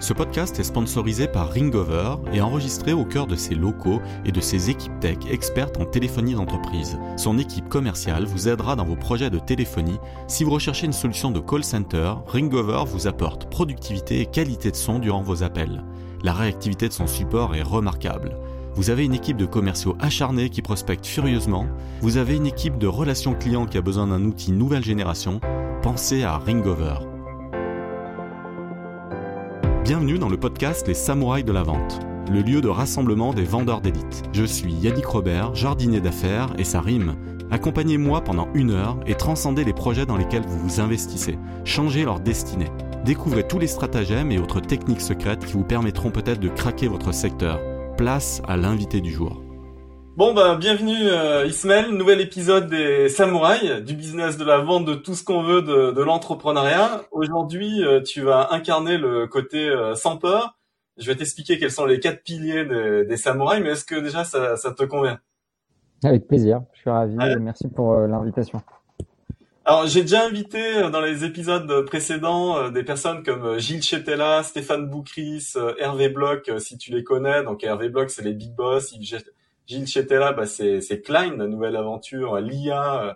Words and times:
Ce 0.00 0.14
podcast 0.14 0.58
est 0.58 0.64
sponsorisé 0.64 1.28
par 1.28 1.52
Ringover 1.52 2.14
et 2.32 2.40
enregistré 2.40 2.94
au 2.94 3.04
cœur 3.04 3.26
de 3.26 3.36
ses 3.36 3.54
locaux 3.54 4.00
et 4.24 4.32
de 4.32 4.40
ses 4.40 4.70
équipes 4.70 4.98
tech 4.98 5.18
expertes 5.30 5.78
en 5.78 5.84
téléphonie 5.84 6.32
d'entreprise. 6.32 6.98
Son 7.18 7.36
équipe 7.36 7.68
commerciale 7.68 8.24
vous 8.24 8.48
aidera 8.48 8.76
dans 8.76 8.86
vos 8.86 8.96
projets 8.96 9.28
de 9.28 9.38
téléphonie. 9.38 9.98
Si 10.26 10.42
vous 10.42 10.52
recherchez 10.52 10.86
une 10.86 10.94
solution 10.94 11.30
de 11.30 11.38
call 11.38 11.64
center, 11.64 12.14
Ringover 12.26 12.84
vous 12.86 13.08
apporte 13.08 13.50
productivité 13.50 14.20
et 14.22 14.26
qualité 14.26 14.70
de 14.70 14.76
son 14.76 15.00
durant 15.00 15.20
vos 15.20 15.42
appels. 15.42 15.84
La 16.22 16.32
réactivité 16.32 16.88
de 16.88 16.94
son 16.94 17.06
support 17.06 17.54
est 17.54 17.62
remarquable. 17.62 18.38
Vous 18.74 18.88
avez 18.88 19.04
une 19.04 19.14
équipe 19.14 19.36
de 19.36 19.46
commerciaux 19.46 19.96
acharnés 20.00 20.48
qui 20.48 20.62
prospectent 20.62 21.06
furieusement. 21.06 21.66
Vous 22.00 22.16
avez 22.16 22.36
une 22.36 22.46
équipe 22.46 22.78
de 22.78 22.86
relations 22.86 23.34
clients 23.34 23.66
qui 23.66 23.76
a 23.76 23.82
besoin 23.82 24.06
d'un 24.06 24.24
outil 24.24 24.52
nouvelle 24.52 24.84
génération. 24.84 25.40
Pensez 25.82 26.22
à 26.22 26.38
Ringover. 26.38 27.09
Bienvenue 29.90 30.20
dans 30.20 30.28
le 30.28 30.36
podcast 30.36 30.86
Les 30.86 30.94
Samouraïs 30.94 31.44
de 31.44 31.50
la 31.50 31.64
Vente, 31.64 31.98
le 32.30 32.42
lieu 32.42 32.60
de 32.60 32.68
rassemblement 32.68 33.34
des 33.34 33.42
vendeurs 33.42 33.80
d'élite. 33.80 34.22
Je 34.32 34.44
suis 34.44 34.72
Yannick 34.72 35.04
Robert, 35.04 35.56
jardinier 35.56 36.00
d'affaires, 36.00 36.54
et 36.58 36.62
ça 36.62 36.80
rime. 36.80 37.16
Accompagnez-moi 37.50 38.20
pendant 38.20 38.46
une 38.54 38.70
heure 38.70 39.00
et 39.08 39.16
transcendez 39.16 39.64
les 39.64 39.72
projets 39.72 40.06
dans 40.06 40.16
lesquels 40.16 40.46
vous 40.46 40.60
vous 40.60 40.80
investissez. 40.80 41.40
Changez 41.64 42.04
leur 42.04 42.20
destinée. 42.20 42.70
Découvrez 43.04 43.48
tous 43.48 43.58
les 43.58 43.66
stratagèmes 43.66 44.30
et 44.30 44.38
autres 44.38 44.60
techniques 44.60 45.00
secrètes 45.00 45.44
qui 45.44 45.54
vous 45.54 45.64
permettront 45.64 46.12
peut-être 46.12 46.38
de 46.38 46.50
craquer 46.50 46.86
votre 46.86 47.12
secteur. 47.12 47.58
Place 47.96 48.42
à 48.46 48.56
l'invité 48.56 49.00
du 49.00 49.10
jour. 49.10 49.42
Bon 50.16 50.34
ben 50.34 50.56
bienvenue 50.56 51.08
euh, 51.08 51.46
Ismaël, 51.46 51.92
nouvel 51.92 52.20
épisode 52.20 52.66
des 52.66 53.08
Samouraïs, 53.08 53.80
du 53.84 53.94
business 53.94 54.36
de 54.36 54.44
la 54.44 54.58
vente, 54.58 54.84
de 54.84 54.94
tout 54.94 55.14
ce 55.14 55.22
qu'on 55.22 55.42
veut, 55.42 55.62
de, 55.62 55.92
de 55.92 56.02
l'entrepreneuriat. 56.02 57.02
Aujourd'hui, 57.12 57.84
euh, 57.84 58.02
tu 58.02 58.20
vas 58.22 58.48
incarner 58.50 58.98
le 58.98 59.28
côté 59.28 59.68
euh, 59.68 59.94
sans 59.94 60.18
peur. 60.18 60.58
Je 60.98 61.06
vais 61.06 61.14
t'expliquer 61.14 61.58
quels 61.58 61.70
sont 61.70 61.86
les 61.86 62.00
quatre 62.00 62.24
piliers 62.24 62.64
des, 62.64 63.04
des 63.04 63.16
samouraïs, 63.16 63.62
mais 63.62 63.70
est-ce 63.70 63.84
que 63.84 63.94
déjà 63.94 64.24
ça, 64.24 64.56
ça, 64.56 64.72
te 64.72 64.82
convient? 64.82 65.20
Avec 66.02 66.26
plaisir, 66.26 66.62
je 66.74 66.80
suis 66.80 66.90
ravi. 66.90 67.16
Merci 67.38 67.68
pour 67.68 67.92
euh, 67.92 68.08
l'invitation. 68.08 68.60
Alors 69.64 69.86
j'ai 69.86 70.02
déjà 70.02 70.26
invité 70.26 70.90
dans 70.90 71.00
les 71.00 71.24
épisodes 71.24 71.86
précédents 71.86 72.70
des 72.70 72.82
personnes 72.82 73.22
comme 73.22 73.58
Gilles 73.58 73.82
Chetella, 73.82 74.42
Stéphane 74.42 74.90
Boucris, 74.90 75.54
Hervé 75.78 76.08
Bloch, 76.08 76.50
si 76.58 76.76
tu 76.76 76.90
les 76.90 77.04
connais. 77.04 77.44
Donc 77.44 77.62
Hervé 77.62 77.88
Bloch, 77.88 78.10
c'est 78.10 78.24
les 78.24 78.34
big 78.34 78.52
boss. 78.56 78.92
Gilles 79.70 79.86
Chetela, 79.86 80.32
bah, 80.32 80.46
c'est, 80.46 81.00
Klein, 81.04 81.36
la 81.36 81.46
nouvelle 81.46 81.76
aventure, 81.76 82.40
l'IA, 82.40 83.04
euh, 83.04 83.14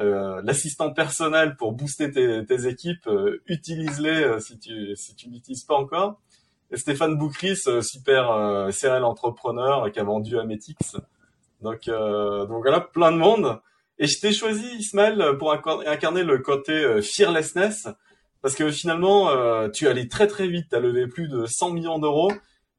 euh, 0.00 0.40
l'assistant 0.42 0.94
personnel 0.94 1.56
pour 1.56 1.72
booster 1.72 2.10
tes, 2.10 2.46
tes 2.46 2.66
équipes. 2.66 3.06
Euh, 3.06 3.42
utilise-les 3.46 4.40
si 4.40 4.58
tu 4.58 4.96
si 4.96 5.14
tu 5.14 5.28
l'utilises 5.28 5.64
pas 5.64 5.74
encore. 5.74 6.18
Et 6.70 6.78
Stéphane 6.78 7.18
Boucris, 7.18 7.58
super 7.82 8.68
serial 8.72 9.04
entrepreneur 9.04 9.92
qui 9.92 10.00
a 10.00 10.04
vendu 10.04 10.38
Ametix. 10.38 10.96
Donc 11.60 11.86
donc 11.86 12.62
voilà, 12.62 12.80
plein 12.80 13.12
de 13.12 13.18
monde. 13.18 13.60
Et 13.98 14.06
je 14.06 14.18
t'ai 14.20 14.32
choisi 14.32 14.64
Ismaël 14.78 15.36
pour 15.38 15.52
incarner 15.52 16.22
le 16.22 16.38
côté 16.38 17.02
fearlessness 17.02 17.88
parce 18.40 18.54
que 18.54 18.70
finalement 18.70 19.68
tu 19.70 19.88
allais 19.88 20.06
très 20.06 20.28
très 20.28 20.46
vite, 20.46 20.68
tu 20.70 20.76
as 20.76 20.80
levé 20.80 21.08
plus 21.08 21.28
de 21.28 21.44
100 21.44 21.72
millions 21.72 21.98
d'euros, 21.98 22.32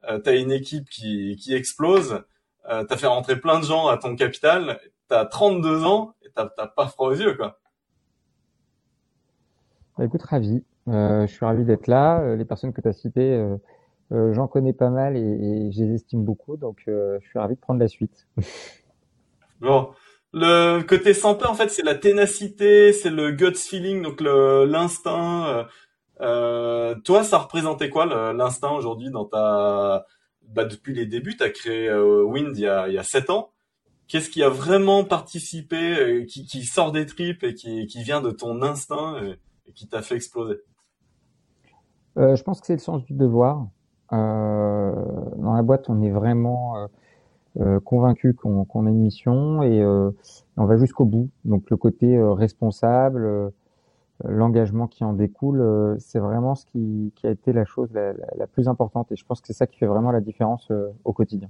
tu 0.08 0.30
as 0.30 0.36
une 0.36 0.54
équipe 0.54 0.90
qui 0.90 1.36
qui 1.36 1.54
explose 1.54 2.24
euh, 2.70 2.84
t'as 2.84 2.98
fait 2.98 3.08
rentrer 3.08 3.36
plein 3.38 3.60
de 3.60 3.66
gens 3.66 3.88
à 3.88 3.98
ton 3.98 4.16
capital, 4.16 4.80
t'as 5.08 5.26
32 5.26 5.84
ans 5.84 6.14
et 6.24 6.30
t'as 6.36 6.46
pas 6.46 6.88
froid 6.88 7.10
aux 7.10 7.16
yeux, 7.16 7.36
quoi. 7.36 7.60
Bah, 9.98 10.06
écoute, 10.06 10.24
ravi. 10.24 10.64
Euh, 10.88 11.28
je 11.28 11.32
suis 11.32 11.46
ravi 11.46 11.64
d'être 11.64 11.88
là. 11.88 12.22
Euh, 12.22 12.36
les 12.36 12.46
personnes 12.46 12.74
que 12.74 12.82
tu 12.82 12.88
as 12.88 12.94
citées, 12.94 13.40
euh, 14.12 14.34
j'en 14.34 14.48
connais 14.48 14.74
pas 14.74 14.90
mal 14.90 15.16
et, 15.16 15.20
et, 15.20 15.72
je 15.72 15.84
les 15.84 15.96
estime 15.96 16.24
beaucoup, 16.24 16.58
donc 16.58 16.82
je 16.88 17.20
suis 17.30 17.40
ravi 17.40 17.56
de 17.56 17.60
prendre 17.60 17.80
la 17.80 17.88
suite. 17.88 18.28
bon. 19.62 19.92
Le 20.34 20.82
côté 20.84 21.14
peur, 21.14 21.52
en 21.52 21.56
fait, 21.56 21.70
c'est 21.70 21.84
la 21.84 21.94
ténacité, 21.94 22.94
c'est 22.94 23.10
le 23.10 23.32
gut 23.32 23.54
feeling, 23.54 24.02
donc 24.02 24.22
l'instinct. 24.22 25.68
Toi, 26.18 27.24
ça 27.24 27.38
représentait 27.38 27.90
quoi 27.90 28.06
l'instinct 28.34 28.72
aujourd'hui 28.72 29.10
dans 29.10 29.26
ta 29.26 30.06
bah, 30.54 30.66
depuis 30.66 30.94
les 30.94 31.06
débuts, 31.06 31.38
tu 31.38 31.44
as 31.44 31.50
créé 31.50 31.88
euh, 31.88 32.24
Wind 32.24 32.58
il 32.58 32.62
y 32.62 32.68
a, 32.68 32.88
il 32.88 32.94
y 32.94 32.98
a 32.98 33.04
7 33.04 33.30
ans. 33.30 33.50
Qu'est-ce 34.08 34.30
qui 34.30 34.44
a 34.44 34.50
vraiment 34.50 35.06
participé, 35.06 35.78
euh, 35.78 36.26
qui, 36.26 36.46
qui, 36.46 36.64
sort 36.64 36.92
des 36.92 37.06
tripes 37.06 37.44
et 37.44 37.54
qui, 37.54 37.88
qui 37.88 38.04
vient 38.04 38.22
de 38.22 38.32
ton 38.32 38.62
instinct 38.62 39.22
et, 39.24 39.72
qui 39.74 39.88
t'a 39.88 40.02
fait 40.02 40.16
exploser? 40.16 40.58
Euh, 42.18 42.36
Je 42.36 42.44
pense 42.44 42.60
que 42.60 42.68
c'est 42.68 42.74
le 42.74 42.80
sens 42.80 43.04
du 43.06 43.14
devoir. 43.14 43.68
Dans 44.12 45.54
la 45.56 45.62
boîte, 45.62 45.90
on 45.90 46.02
est 46.02 46.10
vraiment 46.10 46.90
convaincu 47.86 48.34
qu'on 48.34 48.86
a 48.86 48.90
une 48.90 49.00
mission 49.00 49.64
et 49.64 49.82
on 49.86 50.66
va 50.66 50.76
jusqu'au 50.76 51.06
bout. 51.06 51.30
Donc 51.46 51.70
le 51.70 51.78
côté 51.78 52.22
responsable, 52.22 53.54
l'engagement 54.24 54.88
qui 54.88 55.04
en 55.04 55.14
découle, 55.14 55.62
euh, 55.62 55.96
c'est 56.00 56.20
vraiment 56.20 56.56
ce 56.56 56.66
qui, 56.66 57.14
a 57.24 57.30
été 57.30 57.54
la 57.54 57.66
chose 57.66 57.90
la, 57.94 58.48
plus 58.48 58.68
importante. 58.68 59.12
Et 59.12 59.16
je 59.16 59.26
pense 59.26 59.42
que 59.42 59.48
c'est 59.48 59.54
ça 59.54 59.68
qui 59.68 59.78
fait 59.78 59.86
vraiment 59.86 60.12
la 60.12 60.22
différence 60.22 60.70
euh, 60.72 60.90
au 61.04 61.14
quotidien. 61.14 61.50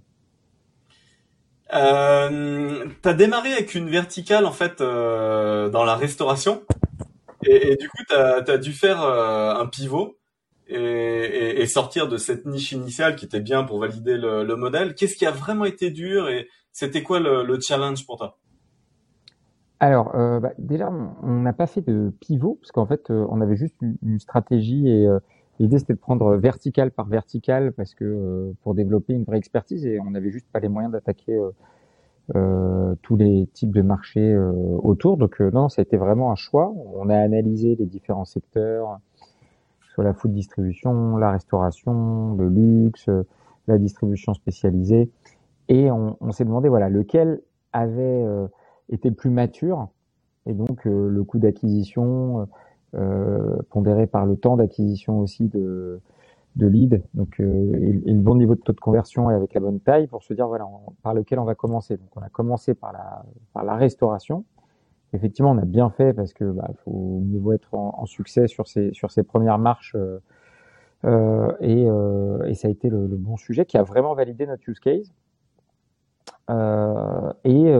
Euh, 1.74 2.86
tu 3.02 3.10
as 3.10 3.14
démarré 3.14 3.54
avec 3.54 3.76
une 3.76 3.90
verticale 3.90 4.46
en 4.46 4.52
fait 4.52 4.82
euh, 4.82 5.70
dans 5.70 5.86
la 5.86 5.96
restauration 5.96 6.64
et, 7.44 7.78
du 7.78 7.88
coup 7.88 8.04
tu 8.10 8.14
as, 8.14 8.58
dû 8.58 8.74
faire 8.74 9.02
un 9.02 9.66
pivot 9.68 10.18
et, 10.68 11.66
sortir 11.68 12.10
de 12.10 12.18
cette 12.18 12.46
niche 12.46 12.74
initiale 12.74 13.16
qui 13.16 13.24
était 13.24 13.40
bien 13.40 13.64
pour 13.64 13.80
valider 13.80 14.18
le, 14.18 14.44
le 14.44 14.56
modèle. 14.58 14.96
Qu'est-ce 14.96 15.16
qui 15.16 15.26
a 15.26 15.32
vraiment 15.32 15.64
été 15.64 15.92
dur 15.92 16.28
et 16.28 16.50
c'était 16.74 17.04
quoi 17.04 17.22
le 17.22 17.60
challenge 17.62 18.06
pour 18.06 18.18
toi? 18.18 18.38
Alors, 19.82 20.14
euh, 20.14 20.40
bah, 20.40 20.52
déjà, 20.60 20.92
on 21.24 21.40
n'a 21.42 21.54
pas 21.54 21.66
fait 21.66 21.82
de 21.82 22.14
pivot 22.20 22.60
parce 22.62 22.72
qu'en 22.72 22.86
fait, 22.86 23.10
euh, 23.10 23.26
on 23.32 23.42
avait 23.42 23.56
juste 23.56 23.76
une, 23.82 24.20
stratégie 24.20 24.88
et 24.88 25.08
euh, 25.08 25.18
l'idée 25.60 25.80
c'était 25.80 25.96
de 25.96 26.00
prendre 26.00 26.36
vertical 26.36 26.92
par 26.92 27.08
vertical 27.08 27.72
parce 27.72 27.96
que 27.96 28.54
pour 28.62 28.76
développer 28.76 29.14
une 29.14 29.24
vraie 29.24 29.40
expertise 29.40 29.84
et 29.88 30.00
on 30.00 30.12
n'avait 30.12 30.30
juste 30.30 30.46
pas 30.54 30.60
les 30.60 30.68
moyens 30.68 30.94
d'attaquer 30.94 31.36
tous 33.02 33.16
les 33.16 33.48
types 33.54 33.72
de 33.72 33.82
marchés 33.82 34.38
autour. 34.38 35.18
Donc 35.18 35.40
non, 35.40 35.68
ça 35.68 35.82
a 35.82 35.84
été 35.84 35.98
vraiment 35.98 36.32
un 36.32 36.36
choix. 36.36 36.72
On 36.94 37.10
a 37.10 37.18
analysé 37.18 37.76
les 37.76 37.88
différents 37.88 38.26
secteurs, 38.26 39.00
soit 39.82 40.04
la 40.04 40.14
food 40.14 40.32
distribution, 40.32 41.18
la 41.18 41.32
restauration, 41.32 42.36
le 42.36 42.50
luxe, 42.50 43.10
la 43.68 43.80
distribution 43.80 44.36
spécialisée, 44.36 45.10
et 45.70 45.90
on 45.92 46.32
s'est 46.32 46.46
demandé 46.46 46.70
voilà 46.70 46.88
lequel 46.90 47.42
avait 47.74 48.24
était 48.92 49.12
plus 49.12 49.30
mature 49.30 49.90
et 50.46 50.54
donc 50.54 50.86
euh, 50.86 51.10
le 51.10 51.24
coût 51.24 51.40
d'acquisition 51.40 52.48
euh, 52.96 53.58
pondéré 53.70 54.08
par 54.08 54.26
le 54.26 54.36
temps 54.36 54.58
d'acquisition 54.58 55.20
aussi 55.20 55.48
de 55.48 56.02
de 56.58 56.68
lead, 56.68 57.02
donc 57.14 57.40
euh, 57.40 57.74
et, 58.06 58.12
le 58.12 58.20
bon 58.20 58.36
niveau 58.36 58.56
de 58.56 58.60
taux 58.60 58.74
de 58.74 58.80
conversion 58.80 59.32
et 59.32 59.34
avec 59.34 59.54
la 59.54 59.62
bonne 59.62 59.80
taille 59.80 60.08
pour 60.08 60.22
se 60.22 60.34
dire 60.34 60.48
voilà 60.48 60.68
par 61.02 61.14
lequel 61.14 61.40
on 61.40 61.46
va 61.46 61.56
commencer. 61.56 61.96
Donc 61.96 62.10
on 62.16 62.22
a 62.22 62.30
commencé 62.30 62.74
par 62.74 62.92
la 62.92 63.24
par 63.54 63.64
la 63.64 63.76
restauration. 63.76 64.44
Effectivement, 65.14 65.52
on 65.52 65.58
a 65.58 65.66
bien 65.66 65.90
fait 65.90 66.14
parce 66.14 66.34
que 66.34 66.44
bah, 66.44 66.70
faut 66.84 67.22
mieux 67.26 67.54
être 67.54 67.74
en, 67.74 68.06
succès 68.06 68.48
sur 68.48 68.68
ces 68.68 68.92
sur 68.94 69.12
ces 69.12 69.24
premières 69.24 69.60
marches 69.60 69.96
euh, 71.06 71.52
et, 71.60 71.86
euh, 71.88 72.44
et 72.46 72.54
ça 72.54 72.68
a 72.68 72.72
été 72.72 72.90
le, 72.90 73.08
bon 73.08 73.36
sujet 73.38 73.66
qui 73.66 73.78
a 73.78 73.84
vraiment 73.84 74.14
validé 74.14 74.46
notre 74.46 74.68
use 74.70 74.80
case. 74.80 75.14
et 77.44 77.74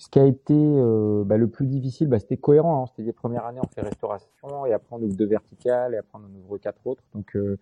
ce 0.00 0.08
qui 0.08 0.18
a 0.18 0.24
été 0.24 0.54
euh, 0.56 1.24
bah, 1.24 1.36
le 1.36 1.46
plus 1.46 1.66
difficile, 1.66 2.08
bah, 2.08 2.18
c'était 2.18 2.38
cohérent. 2.38 2.82
Hein. 2.82 2.86
C'était 2.86 3.02
les 3.02 3.12
premières 3.12 3.44
années, 3.44 3.60
on 3.62 3.68
fait 3.68 3.82
restauration 3.82 4.64
et 4.64 4.72
après 4.72 4.96
on 4.96 5.02
ouvre 5.02 5.14
deux 5.14 5.26
verticales 5.26 5.92
et 5.92 5.98
après 5.98 6.18
on 6.18 6.38
ouvre 6.42 6.56
quatre 6.56 6.86
autres. 6.86 7.02
Donc 7.14 7.36
euh, 7.36 7.58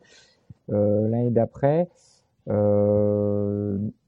euh, 0.70 1.08
l'année 1.08 1.30
d'après, 1.30 1.88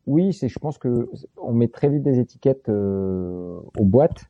oui. 0.06 0.30
Je 0.32 0.58
pense 0.60 0.78
que 0.78 1.10
on 1.38 1.52
met 1.52 1.66
très 1.66 1.88
vite 1.88 2.04
des 2.04 2.20
étiquettes 2.20 2.68
aux 2.68 3.84
boîtes. 3.84 4.26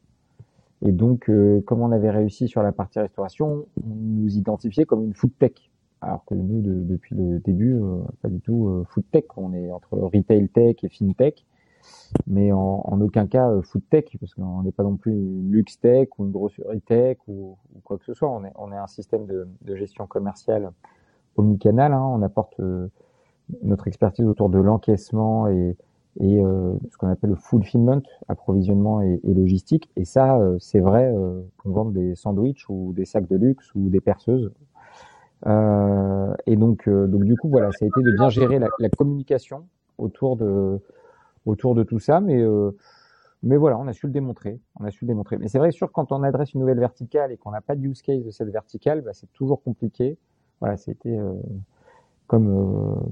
Et 0.82 0.93
donc, 0.93 1.31
comme 1.67 1.82
on 1.82 1.93
avait 1.93 2.11
réussi 2.11 2.49
sur 2.49 2.62
la 2.62 2.73
partie 2.73 2.99
restauration, 2.99 3.67
on 3.76 3.94
nous 3.94 4.35
identifiait 4.35 4.87
comme 4.87 5.05
une 5.05 5.14
food 5.14 5.32
tech. 5.38 5.53
Alors 6.00 6.25
que 6.25 6.35
nous, 6.35 6.62
de, 6.62 6.73
depuis 6.73 7.14
le 7.14 7.38
début, 7.38 7.79
pas 8.23 8.31
du 8.31 8.41
tout 8.41 8.82
food 8.88 9.05
tech. 9.12 9.25
On 9.37 9.53
est 9.53 9.70
entre 9.70 9.99
retail 9.99 10.49
tech 10.49 10.76
et 10.82 10.88
fintech 10.88 11.44
mais 12.26 12.52
en, 12.52 13.00
aucun 13.00 13.26
cas 13.26 13.50
euh, 13.50 13.62
food 13.62 13.82
tech, 13.90 14.04
parce 14.19 14.34
qu'on 14.34 14.62
n'est 14.62 14.72
pas 14.72 14.82
non 14.82 14.96
plus 14.96 15.12
une 15.12 15.50
luxe 15.50 15.78
tech 15.81 16.08
ou 16.19 16.25
une 16.25 16.32
grosserie 16.32 16.81
tech 16.81 17.19
ou, 17.28 17.56
quoi 17.84 17.98
que 17.98 18.04
ce 18.04 18.14
soit. 18.14 18.31
On 18.31 18.44
est, 18.44 18.52
on 18.56 18.72
est 18.72 18.76
un 18.76 18.87
système 18.87 19.26
de, 19.26 19.76
gestion 19.76 20.06
commerciale 20.06 20.72
omnicanal. 21.37 21.92
Hein. 21.92 22.02
On 22.02 22.22
apporte 22.22 22.58
euh, 22.60 22.88
notre 23.62 23.88
expertise 23.88 24.26
autour 24.26 24.48
de 24.48 24.58
l'encaissement 24.58 25.48
et, 25.48 25.76
et 26.19 26.40
euh, 26.40 26.75
ce 26.90 26.96
qu'on 26.96 27.08
appelle 27.08 27.31
le 27.31 27.37
fulfillment, 27.37 28.02
approvisionnement 28.28 29.00
et, 29.02 29.20
logistique. 29.25 29.90
Et 29.96 30.04
ça, 30.04 30.38
euh, 30.38 30.56
c'est 30.58 30.81
vrai 30.81 31.14
qu'on 31.58 31.70
vende 31.70 31.93
des 31.93 32.14
sandwichs 32.14 32.69
ou 32.69 32.93
des 32.94 33.04
sacs 33.04 33.28
de 33.28 33.36
luxe 33.36 33.75
ou 33.75 33.88
des 33.88 34.00
perceuses. 34.00 34.50
Euh, 35.46 36.34
et 36.46 36.56
donc, 36.56 36.86
euh, 36.88 37.06
donc 37.06 37.25
du 37.25 37.36
coup, 37.36 37.48
voilà, 37.48 37.70
ça 37.72 37.84
a 37.84 37.88
été 37.88 38.02
de 38.02 38.12
bien 38.12 38.28
gérer 38.28 38.58
la 38.58 38.88
communication 38.90 39.66
autour 39.98 40.36
de 40.36 40.81
autour 41.46 41.75
de 41.75 41.82
tout 41.82 41.98
ça, 41.98 42.20
mais 42.20 42.40
euh, 42.40 42.70
mais 43.42 43.56
voilà, 43.56 43.78
on 43.78 43.87
a 43.87 43.92
su 43.92 44.06
le 44.06 44.12
démontrer, 44.12 44.60
on 44.78 44.84
a 44.84 44.90
su 44.90 45.04
le 45.04 45.08
démontrer. 45.08 45.38
Mais 45.38 45.48
c'est 45.48 45.58
vrai, 45.58 45.70
sûr, 45.70 45.90
quand 45.92 46.12
on 46.12 46.22
adresse 46.22 46.52
une 46.52 46.60
nouvelle 46.60 46.78
verticale 46.78 47.32
et 47.32 47.38
qu'on 47.38 47.52
n'a 47.52 47.62
pas 47.62 47.75
de 47.75 47.82
use 47.82 48.02
case 48.02 48.22
de 48.22 48.31
cette 48.31 48.50
verticale, 48.50 49.00
bah, 49.00 49.12
c'est 49.14 49.32
toujours 49.32 49.62
compliqué. 49.62 50.19
Voilà, 50.60 50.76
c'était 50.76 51.16
euh, 51.16 51.32
comme 52.26 53.02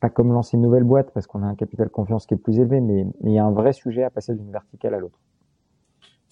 pas 0.00 0.08
comme 0.08 0.32
lancer 0.32 0.56
une 0.56 0.62
nouvelle 0.62 0.84
boîte 0.84 1.10
parce 1.12 1.26
qu'on 1.26 1.42
a 1.42 1.46
un 1.46 1.56
capital 1.56 1.90
confiance 1.90 2.26
qui 2.26 2.34
est 2.34 2.36
plus 2.36 2.60
élevé, 2.60 2.80
mais 2.80 3.06
il 3.24 3.32
y 3.32 3.38
a 3.38 3.44
un 3.44 3.50
vrai 3.50 3.72
sujet 3.72 4.04
à 4.04 4.10
passer 4.10 4.34
d'une 4.34 4.52
verticale 4.52 4.94
à 4.94 4.98
l'autre. 4.98 5.18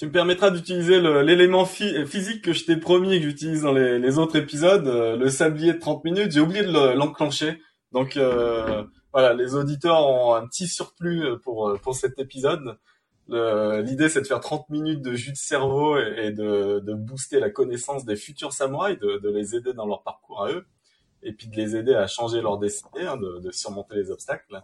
Tu 0.00 0.06
me 0.06 0.12
permettras 0.12 0.50
d'utiliser 0.50 0.98
l'élément 0.98 1.66
physique 1.66 2.42
que 2.42 2.54
je 2.54 2.64
t'ai 2.64 2.78
promis 2.78 3.12
et 3.12 3.18
que 3.18 3.24
j'utilise 3.26 3.64
dans 3.64 3.72
les, 3.74 4.18
autres 4.18 4.36
épisodes, 4.36 4.86
euh, 4.86 5.18
le 5.18 5.28
sablier 5.28 5.74
de 5.74 5.78
30 5.78 6.04
minutes. 6.04 6.32
J'ai 6.32 6.40
oublié 6.40 6.62
de 6.62 6.96
l'enclencher. 6.96 7.60
Donc 7.92 8.16
euh, 8.16 8.84
voilà, 9.12 9.34
les 9.34 9.54
auditeurs 9.54 10.06
ont 10.06 10.34
un 10.34 10.46
petit 10.46 10.68
surplus 10.68 11.38
pour 11.42 11.78
pour 11.82 11.94
cet 11.94 12.18
épisode. 12.18 12.78
L'idée, 13.28 14.08
c'est 14.08 14.22
de 14.22 14.26
faire 14.26 14.40
30 14.40 14.68
minutes 14.70 15.02
de 15.02 15.14
jus 15.14 15.30
de 15.30 15.36
cerveau 15.36 15.96
et, 15.98 16.32
de, 16.32 16.80
de, 16.80 16.94
booster 16.94 17.38
la 17.38 17.48
connaissance 17.48 18.04
des 18.04 18.16
futurs 18.16 18.52
samouraïs, 18.52 18.98
de, 18.98 19.18
de, 19.18 19.30
les 19.30 19.54
aider 19.54 19.72
dans 19.72 19.86
leur 19.86 20.02
parcours 20.02 20.44
à 20.44 20.50
eux, 20.50 20.66
et 21.22 21.32
puis 21.32 21.46
de 21.46 21.54
les 21.54 21.76
aider 21.76 21.94
à 21.94 22.08
changer 22.08 22.40
leur 22.40 22.58
destinée, 22.58 23.06
hein, 23.06 23.16
de, 23.16 23.38
de 23.38 23.50
surmonter 23.52 23.94
les 23.94 24.10
obstacles. 24.10 24.60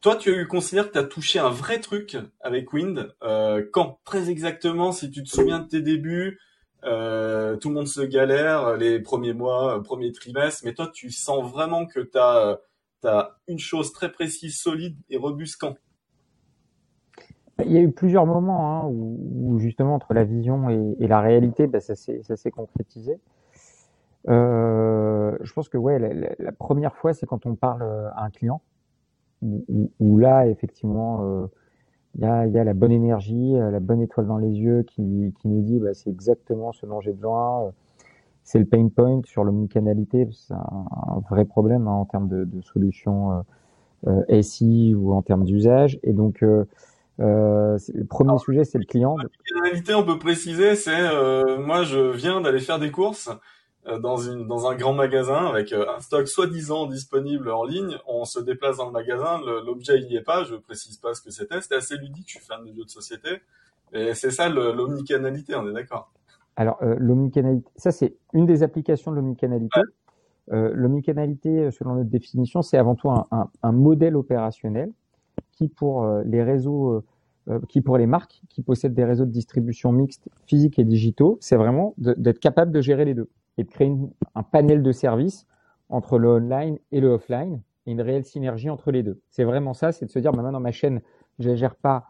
Toi, 0.00 0.14
tu 0.14 0.46
considères 0.46 0.86
que 0.88 0.92
tu 0.92 0.98
as 0.98 1.04
touché 1.04 1.40
un 1.40 1.50
vrai 1.50 1.80
truc 1.80 2.16
avec 2.40 2.72
Wind. 2.72 3.12
Euh, 3.24 3.66
quand 3.72 3.98
Très 4.04 4.30
exactement, 4.30 4.92
si 4.92 5.10
tu 5.10 5.24
te 5.24 5.28
souviens 5.28 5.58
de 5.58 5.66
tes 5.66 5.82
débuts, 5.82 6.38
euh, 6.84 7.56
tout 7.56 7.68
le 7.68 7.74
monde 7.74 7.88
se 7.88 8.02
galère 8.02 8.76
les 8.76 9.00
premiers 9.00 9.32
mois, 9.32 9.78
euh, 9.78 9.80
premiers 9.80 10.12
trimestres, 10.12 10.62
mais 10.64 10.72
toi, 10.72 10.88
tu 10.94 11.10
sens 11.10 11.50
vraiment 11.50 11.84
que 11.84 11.98
tu 11.98 12.16
as, 12.16 12.60
as, 13.04 13.38
une 13.48 13.58
chose 13.58 13.92
très 13.92 14.10
précise, 14.10 14.56
solide 14.56 14.96
et 15.10 15.16
robuste 15.16 15.56
quand? 15.60 15.74
Il 17.64 17.72
y 17.72 17.78
a 17.78 17.80
eu 17.80 17.90
plusieurs 17.90 18.24
moments 18.24 18.70
hein, 18.70 18.86
où, 18.86 19.58
justement, 19.58 19.94
entre 19.94 20.14
la 20.14 20.24
vision 20.24 20.68
et, 20.70 21.08
la 21.08 21.20
réalité, 21.20 21.66
bah, 21.66 21.80
ça 21.80 21.96
s'est 21.96 22.50
concrétisé. 22.50 23.18
Euh, 24.28 25.36
je 25.40 25.52
pense 25.52 25.68
que 25.68 25.76
ouais, 25.76 25.98
la, 26.38 26.52
première 26.52 26.94
fois, 26.94 27.14
c'est 27.14 27.26
quand 27.26 27.46
on 27.46 27.56
parle 27.56 27.82
à 28.14 28.24
un 28.24 28.30
client 28.30 28.60
où, 29.42 30.18
là, 30.18 30.46
effectivement, 30.46 31.22
euh, 31.22 31.46
il 32.16 32.22
y, 32.22 32.26
a, 32.58 32.64
la 32.64 32.74
bonne 32.74 32.92
énergie, 32.92 33.56
euh, 33.56 33.70
la 33.70 33.80
bonne 33.80 34.00
étoile 34.00 34.26
dans 34.26 34.38
les 34.38 34.50
yeux 34.50 34.82
qui, 34.82 35.02
nous 35.44 35.62
dit 35.62 35.78
bah, 35.78 35.94
c'est 35.94 36.10
exactement 36.10 36.72
ce 36.72 36.86
dont 36.86 37.00
j'ai 37.00 37.12
besoin. 37.12 37.72
Euh, 38.48 38.52
c'est 38.52 38.58
le 38.58 38.64
pain 38.64 38.88
point 38.88 39.20
sur 39.26 39.44
l'omnicanalité, 39.44 40.28
c'est 40.32 40.54
un, 40.54 41.22
vrai 41.30 41.44
problème 41.44 41.86
hein, 41.86 41.92
en 41.92 42.04
termes 42.04 42.28
de, 42.28 42.44
de 42.44 42.60
solutions 42.62 43.44
euh, 44.06 44.42
SI 44.42 44.94
ou 44.94 45.12
en 45.12 45.22
termes 45.22 45.44
d'usage. 45.44 45.98
Et 46.02 46.12
donc, 46.12 46.42
euh, 46.42 46.64
le 47.18 48.04
premier 48.04 48.38
sujet, 48.38 48.64
c'est 48.64 48.78
le 48.78 48.84
client. 48.84 49.16
L'omnicanalité, 49.16 49.94
on 49.94 50.04
peut 50.04 50.18
préciser, 50.18 50.74
c'est 50.74 51.08
moi, 51.58 51.82
je 51.82 52.10
viens 52.10 52.40
d'aller 52.40 52.60
faire 52.60 52.78
des 52.78 52.90
courses. 52.90 53.30
Euh, 53.88 53.98
dans, 53.98 54.16
une, 54.18 54.46
dans 54.46 54.66
un 54.66 54.74
grand 54.74 54.92
magasin 54.92 55.46
avec 55.46 55.72
euh, 55.72 55.86
un 55.96 56.00
stock 56.00 56.28
soi-disant 56.28 56.86
disponible 56.86 57.50
en 57.50 57.64
ligne. 57.64 57.96
On 58.06 58.24
se 58.24 58.40
déplace 58.40 58.78
dans 58.78 58.86
le 58.86 58.92
magasin, 58.92 59.40
l'objet 59.64 59.98
il 59.98 60.08
n'y 60.08 60.16
est 60.16 60.22
pas, 60.22 60.44
je 60.44 60.56
précise 60.56 60.96
pas 60.96 61.14
ce 61.14 61.22
que 61.22 61.30
c'était. 61.30 61.60
C'était 61.60 61.76
assez 61.76 61.96
ludique, 61.96 62.26
je 62.26 62.38
suis 62.38 62.44
fan 62.44 62.64
de 62.64 62.72
jeux 62.72 62.84
de 62.84 62.90
société. 62.90 63.40
Et 63.92 64.14
c'est 64.14 64.30
ça 64.30 64.48
l'omnicanalité, 64.48 65.54
on 65.54 65.68
est 65.68 65.72
d'accord. 65.72 66.10
Alors 66.58 66.76
euh, 66.82 66.96
l'omnicanalité, 66.98 67.70
ça 67.76 67.92
c'est 67.92 68.16
une 68.32 68.44
des 68.44 68.62
applications 68.62 69.12
de 69.12 69.16
l'omnicanalité. 69.16 69.80
Euh, 70.50 70.72
l'omnicanalité, 70.74 71.70
selon 71.70 71.94
notre 71.94 72.10
définition, 72.10 72.62
c'est 72.62 72.78
avant 72.78 72.94
tout 72.94 73.10
un, 73.10 73.26
un, 73.30 73.48
un, 73.62 73.72
modèle 73.72 74.16
opérationnel 74.16 74.90
qui 75.52 75.68
pour 75.68 76.06
les 76.24 76.42
réseaux 76.42 77.02
qui 77.68 77.80
pour 77.80 77.96
les 77.96 78.06
marques 78.06 78.42
qui 78.48 78.62
possèdent 78.62 78.94
des 78.94 79.04
réseaux 79.04 79.24
de 79.24 79.30
distribution 79.30 79.92
mixtes 79.92 80.28
physiques 80.46 80.78
et 80.78 80.84
digitaux, 80.84 81.38
c'est 81.40 81.56
vraiment 81.56 81.94
d'être 81.96 82.40
capable 82.40 82.72
de 82.72 82.80
gérer 82.80 83.04
les 83.04 83.14
deux 83.14 83.30
et 83.56 83.64
de 83.64 83.68
créer 83.68 83.92
un 84.34 84.42
panel 84.42 84.82
de 84.82 84.92
services 84.92 85.46
entre 85.88 86.18
le 86.18 86.28
online 86.28 86.78
et 86.92 87.00
le 87.00 87.08
offline 87.08 87.60
et 87.86 87.92
une 87.92 88.00
réelle 88.00 88.24
synergie 88.24 88.70
entre 88.70 88.90
les 88.90 89.02
deux. 89.02 89.20
C'est 89.30 89.44
vraiment 89.44 89.74
ça, 89.74 89.92
c'est 89.92 90.06
de 90.06 90.10
se 90.10 90.18
dire, 90.18 90.32
maintenant 90.34 90.52
dans 90.52 90.60
ma 90.60 90.72
chaîne, 90.72 91.00
je 91.38 91.50
ne 91.50 91.54
gère 91.56 91.74
pas 91.74 92.04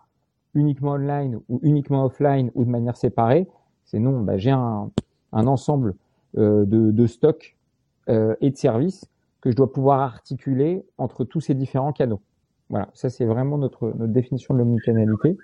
uniquement 0.54 0.92
online 0.92 1.40
ou 1.48 1.60
uniquement 1.62 2.04
offline 2.04 2.50
ou 2.54 2.64
de 2.64 2.70
manière 2.70 2.96
séparée. 2.96 3.46
C'est 3.88 3.99
non, 3.99 4.20
bah, 4.20 4.37
j'ai 4.37 4.50
un, 4.50 4.90
un, 5.32 5.46
ensemble 5.46 5.94
euh, 6.37 6.67
de, 6.67 6.90
de 6.90 7.06
stocks 7.06 7.56
euh, 8.11 8.35
et 8.43 8.50
de 8.50 8.56
services 8.56 9.06
que 9.40 9.50
je 9.50 9.56
dois 9.56 9.73
pouvoir 9.73 10.00
articuler 10.00 10.85
entre 10.99 11.25
tous 11.25 11.40
ces 11.40 11.55
différents 11.55 11.93
canaux. 11.93 12.20
Voilà, 12.69 12.90
ça 12.93 13.08
c'est 13.08 13.25
vraiment 13.25 13.56
notre, 13.56 13.88
notre 13.96 14.12
définition 14.12 14.52
de 14.52 14.58
l'omnicanalité. 14.58 15.38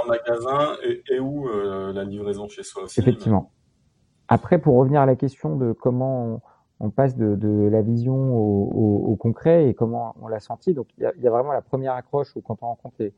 En 0.00 0.06
magasin 0.06 0.76
et, 0.84 1.02
et 1.10 1.18
où 1.18 1.48
euh, 1.48 1.92
la 1.92 2.04
livraison 2.04 2.46
chez 2.46 2.62
soi 2.62 2.84
aussi. 2.84 3.00
Effectivement. 3.00 3.50
Après, 4.28 4.60
pour 4.60 4.76
revenir 4.76 5.00
à 5.00 5.06
la 5.06 5.16
question 5.16 5.56
de 5.56 5.72
comment 5.72 6.40
on, 6.78 6.90
passe 6.90 7.16
de, 7.16 7.34
de, 7.34 7.68
la 7.68 7.82
vision 7.82 8.14
au, 8.14 9.10
au, 9.10 9.16
concret 9.16 9.68
et 9.68 9.74
comment 9.74 10.14
on 10.22 10.28
l'a 10.28 10.38
senti, 10.38 10.72
donc 10.72 10.86
il 10.98 11.02
y 11.02 11.06
a, 11.06 11.12
y 11.16 11.26
a, 11.26 11.30
vraiment 11.30 11.50
la 11.50 11.62
première 11.62 11.94
accroche 11.94 12.36
où 12.36 12.42
quand 12.42 12.58
on 12.62 12.66
rencontre 12.66 12.94
les 13.00 13.12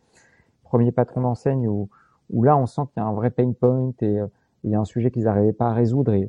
premiers 0.63 0.93
patrons 0.93 1.21
d'enseigne 1.21 1.69
où, 1.69 1.91
où 2.31 2.45
là 2.45 2.57
on 2.57 2.65
sent 2.65 2.83
qu'il 2.95 3.03
y 3.03 3.05
a 3.05 3.07
un 3.07 3.13
vrai 3.13 3.29
pain 3.31 3.53
point 3.53 3.93
et 4.01 4.21
il 4.65 4.71
y 4.71 4.75
a 4.75 4.81
un 4.81 4.85
sujet 4.85 5.11
qu'ils 5.11 5.25
n'arrivaient 5.25 5.53
pas 5.53 5.71
à 5.71 5.73
résoudre 5.73 6.13
et, 6.13 6.29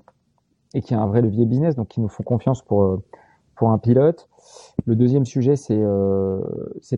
et 0.73 0.81
qu'il 0.81 0.95
y 0.95 0.99
a 0.99 1.03
un 1.03 1.07
vrai 1.07 1.21
levier 1.21 1.45
business, 1.45 1.75
donc 1.75 1.95
ils 1.97 2.01
nous 2.01 2.09
font 2.09 2.23
confiance 2.23 2.61
pour 2.61 2.83
euh, 2.83 3.03
pour 3.55 3.69
un 3.69 3.77
pilote. 3.77 4.27
Le 4.85 4.95
deuxième 4.95 5.25
sujet, 5.25 5.55
c'est 5.55 5.77
euh, 5.77 6.39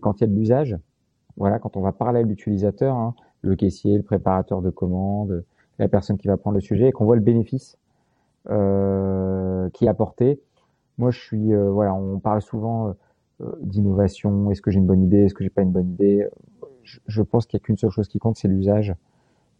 quand 0.00 0.18
il 0.18 0.20
y 0.22 0.24
a 0.24 0.28
de 0.28 0.34
l'usage. 0.34 0.78
Voilà, 1.36 1.58
quand 1.58 1.76
on 1.76 1.80
va 1.80 1.92
parler 1.92 2.20
à 2.20 2.22
l'utilisateur, 2.22 2.96
hein, 2.96 3.14
le 3.42 3.56
caissier, 3.56 3.96
le 3.96 4.02
préparateur 4.02 4.62
de 4.62 4.70
commandes, 4.70 5.44
la 5.78 5.88
personne 5.88 6.16
qui 6.16 6.28
va 6.28 6.36
prendre 6.36 6.54
le 6.54 6.60
sujet 6.60 6.88
et 6.88 6.92
qu'on 6.92 7.04
voit 7.04 7.16
le 7.16 7.22
bénéfice 7.22 7.76
euh, 8.50 9.68
qui 9.70 9.86
est 9.86 9.88
apporté. 9.88 10.40
Moi, 10.98 11.10
je 11.10 11.20
suis, 11.20 11.52
euh, 11.52 11.70
voilà, 11.70 11.94
on 11.94 12.18
parle 12.20 12.40
souvent 12.40 12.94
euh, 13.40 13.52
d'innovation. 13.60 14.50
Est-ce 14.50 14.62
que 14.62 14.70
j'ai 14.70 14.78
une 14.78 14.86
bonne 14.86 15.02
idée? 15.02 15.24
Est-ce 15.24 15.34
que 15.34 15.42
j'ai 15.42 15.50
pas 15.50 15.62
une 15.62 15.72
bonne 15.72 15.90
idée? 15.90 16.26
Je, 16.82 16.98
je, 17.06 17.22
pense 17.22 17.46
qu'il 17.46 17.58
n'y 17.58 17.62
a 17.62 17.64
qu'une 17.64 17.76
seule 17.76 17.90
chose 17.90 18.08
qui 18.08 18.18
compte, 18.18 18.36
c'est 18.36 18.48
l'usage. 18.48 18.94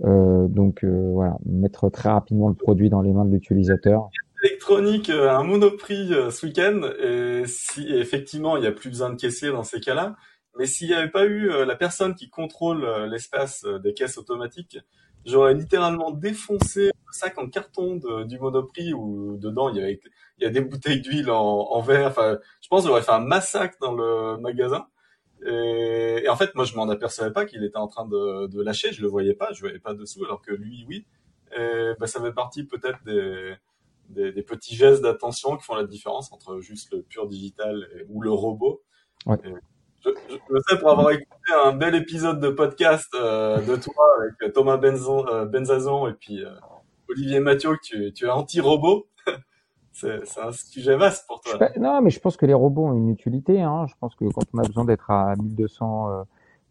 Euh, 0.02 0.48
donc 0.48 0.84
voilà, 0.84 1.36
mettre 1.46 1.88
très 1.88 2.10
rapidement 2.10 2.48
le 2.48 2.54
produit 2.54 2.90
dans 2.90 3.02
les 3.02 3.12
mains 3.12 3.24
de 3.24 3.32
l'utilisateur. 3.32 4.08
Électronique 4.42 5.10
un 5.10 5.42
monoprix 5.42 6.08
ce 6.30 6.46
week-end 6.46 6.82
et 7.02 7.44
si 7.46 7.90
effectivement 7.94 8.56
il 8.56 8.60
n'y 8.60 8.66
a 8.66 8.72
plus 8.72 8.90
besoin 8.90 9.10
de 9.10 9.16
caissier 9.16 9.50
dans 9.50 9.64
ces 9.64 9.80
cas-là, 9.80 10.16
mais 10.58 10.66
s'il 10.66 10.88
n'y 10.88 10.94
avait 10.94 11.10
pas 11.10 11.24
eu 11.24 11.48
la 11.48 11.76
personne 11.76 12.14
qui 12.14 12.28
contrôle 12.28 12.86
l'espace 13.10 13.64
des 13.82 13.94
caisses 13.94 14.18
automatiques, 14.18 14.78
j'aurais 15.24 15.54
littéralement 15.54 16.10
défoncé 16.10 16.86
le 16.86 17.12
sac 17.12 17.38
en 17.38 17.48
carton 17.48 17.96
de, 17.96 18.24
du 18.24 18.38
Monoprix 18.38 18.92
où 18.92 19.36
dedans 19.38 19.70
il 19.70 19.76
y 19.76 19.82
avait 19.82 20.00
il 20.38 20.44
y 20.44 20.46
a 20.46 20.50
des 20.50 20.60
bouteilles 20.60 21.00
d'huile 21.00 21.30
en, 21.30 21.68
en, 21.70 21.80
verre. 21.80 22.08
Enfin, 22.08 22.38
je 22.60 22.68
pense 22.68 22.84
j'aurais 22.84 23.02
fait 23.02 23.12
un 23.12 23.20
massacre 23.20 23.76
dans 23.80 23.94
le 23.94 24.36
magasin. 24.38 24.86
Et, 25.44 26.22
et 26.24 26.28
en 26.28 26.36
fait, 26.36 26.54
moi, 26.54 26.64
je 26.64 26.74
m'en 26.74 26.88
apercevais 26.88 27.32
pas 27.32 27.44
qu'il 27.44 27.64
était 27.64 27.76
en 27.76 27.88
train 27.88 28.06
de, 28.06 28.46
de, 28.46 28.62
lâcher. 28.62 28.92
Je 28.92 29.02
le 29.02 29.08
voyais 29.08 29.34
pas, 29.34 29.52
je 29.52 29.60
voyais 29.60 29.78
pas 29.78 29.94
dessous, 29.94 30.24
alors 30.24 30.40
que 30.40 30.52
lui, 30.52 30.84
oui. 30.88 31.06
Et 31.56 31.92
ben, 32.00 32.06
ça 32.06 32.20
fait 32.20 32.32
partie 32.32 32.64
peut-être 32.64 32.98
des, 33.04 33.54
des, 34.08 34.32
des, 34.32 34.42
petits 34.42 34.74
gestes 34.74 35.02
d'attention 35.02 35.56
qui 35.56 35.64
font 35.64 35.74
la 35.74 35.84
différence 35.84 36.32
entre 36.32 36.60
juste 36.60 36.92
le 36.92 37.02
pur 37.02 37.26
digital 37.26 37.88
et, 37.94 38.06
ou 38.08 38.22
le 38.22 38.30
robot. 38.30 38.82
Ouais. 39.26 39.36
Et, 39.44 39.52
je, 40.04 40.10
je, 40.28 40.56
sais 40.68 40.78
pour 40.78 40.90
avoir 40.90 41.10
écouté 41.12 41.52
un 41.64 41.72
bel 41.72 41.94
épisode 41.94 42.40
de 42.40 42.48
podcast 42.48 43.08
euh, 43.14 43.60
de 43.60 43.76
toi 43.76 44.04
avec 44.20 44.52
Thomas 44.52 44.76
Benzon, 44.76 45.26
euh, 45.28 45.46
Benzazon 45.46 46.08
et 46.08 46.12
puis 46.12 46.44
euh, 46.44 46.50
Olivier 47.08 47.40
Mathieu 47.40 47.70
que 47.76 47.82
tu, 47.82 48.12
tu 48.12 48.26
es 48.26 48.30
anti-robot. 48.30 49.06
C'est 49.94 50.40
un 50.40 50.52
sujet 50.52 50.96
vaste 50.96 51.26
pour 51.26 51.40
toi. 51.40 51.68
non, 51.78 52.00
mais 52.02 52.10
je 52.10 52.20
pense 52.20 52.36
que 52.36 52.46
les 52.46 52.54
robots 52.54 52.86
ont 52.86 52.94
une 52.94 53.08
utilité. 53.08 53.62
Hein. 53.62 53.86
Je 53.88 53.94
pense 54.00 54.14
que 54.14 54.24
quand 54.26 54.42
on 54.52 54.58
a 54.58 54.62
besoin 54.62 54.84
d'être 54.84 55.10
à 55.10 55.34
1200 55.36 56.10
euh, 56.10 56.22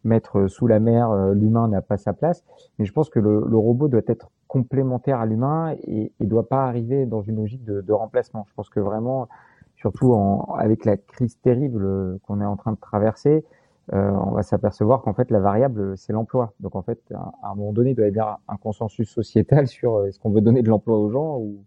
mètres 0.04 0.46
sous 0.46 0.66
la 0.66 0.78
mer, 0.78 1.10
euh, 1.10 1.34
l'humain 1.34 1.68
n'a 1.68 1.82
pas 1.82 1.96
sa 1.96 2.12
place. 2.12 2.44
Mais 2.78 2.84
je 2.84 2.92
pense 2.92 3.10
que 3.10 3.18
le, 3.18 3.44
le 3.46 3.56
robot 3.56 3.88
doit 3.88 4.02
être 4.06 4.30
complémentaire 4.46 5.20
à 5.20 5.26
l'humain 5.26 5.74
et, 5.82 6.12
ne 6.20 6.26
doit 6.26 6.48
pas 6.48 6.66
arriver 6.66 7.06
dans 7.06 7.22
une 7.22 7.36
logique 7.36 7.64
de, 7.64 7.80
de 7.80 7.92
remplacement. 7.92 8.46
Je 8.48 8.54
pense 8.54 8.68
que 8.68 8.80
vraiment 8.80 9.28
surtout 9.76 10.14
en, 10.14 10.54
avec 10.54 10.84
la 10.84 10.96
crise 10.96 11.38
terrible 11.40 12.18
qu'on 12.22 12.40
est 12.40 12.46
en 12.46 12.56
train 12.56 12.72
de 12.72 12.78
traverser, 12.78 13.44
euh, 13.92 14.10
on 14.12 14.30
va 14.30 14.42
s'apercevoir 14.42 15.02
qu'en 15.02 15.12
fait 15.12 15.30
la 15.30 15.40
variable 15.40 15.96
c'est 15.98 16.12
l'emploi. 16.12 16.54
Donc 16.60 16.74
en 16.74 16.82
fait 16.82 17.00
à, 17.12 17.50
un 17.50 17.54
moment 17.54 17.72
donné 17.72 17.90
il 17.90 17.96
doit 17.96 18.06
y 18.06 18.08
avoir 18.08 18.40
un 18.48 18.56
consensus 18.56 19.10
sociétal 19.10 19.66
sur 19.66 19.96
euh, 19.96 20.06
est-ce 20.06 20.18
qu'on 20.18 20.30
veut 20.30 20.40
donner 20.40 20.62
de 20.62 20.68
l'emploi 20.68 20.98
aux 20.98 21.10
gens 21.10 21.38
ou 21.38 21.64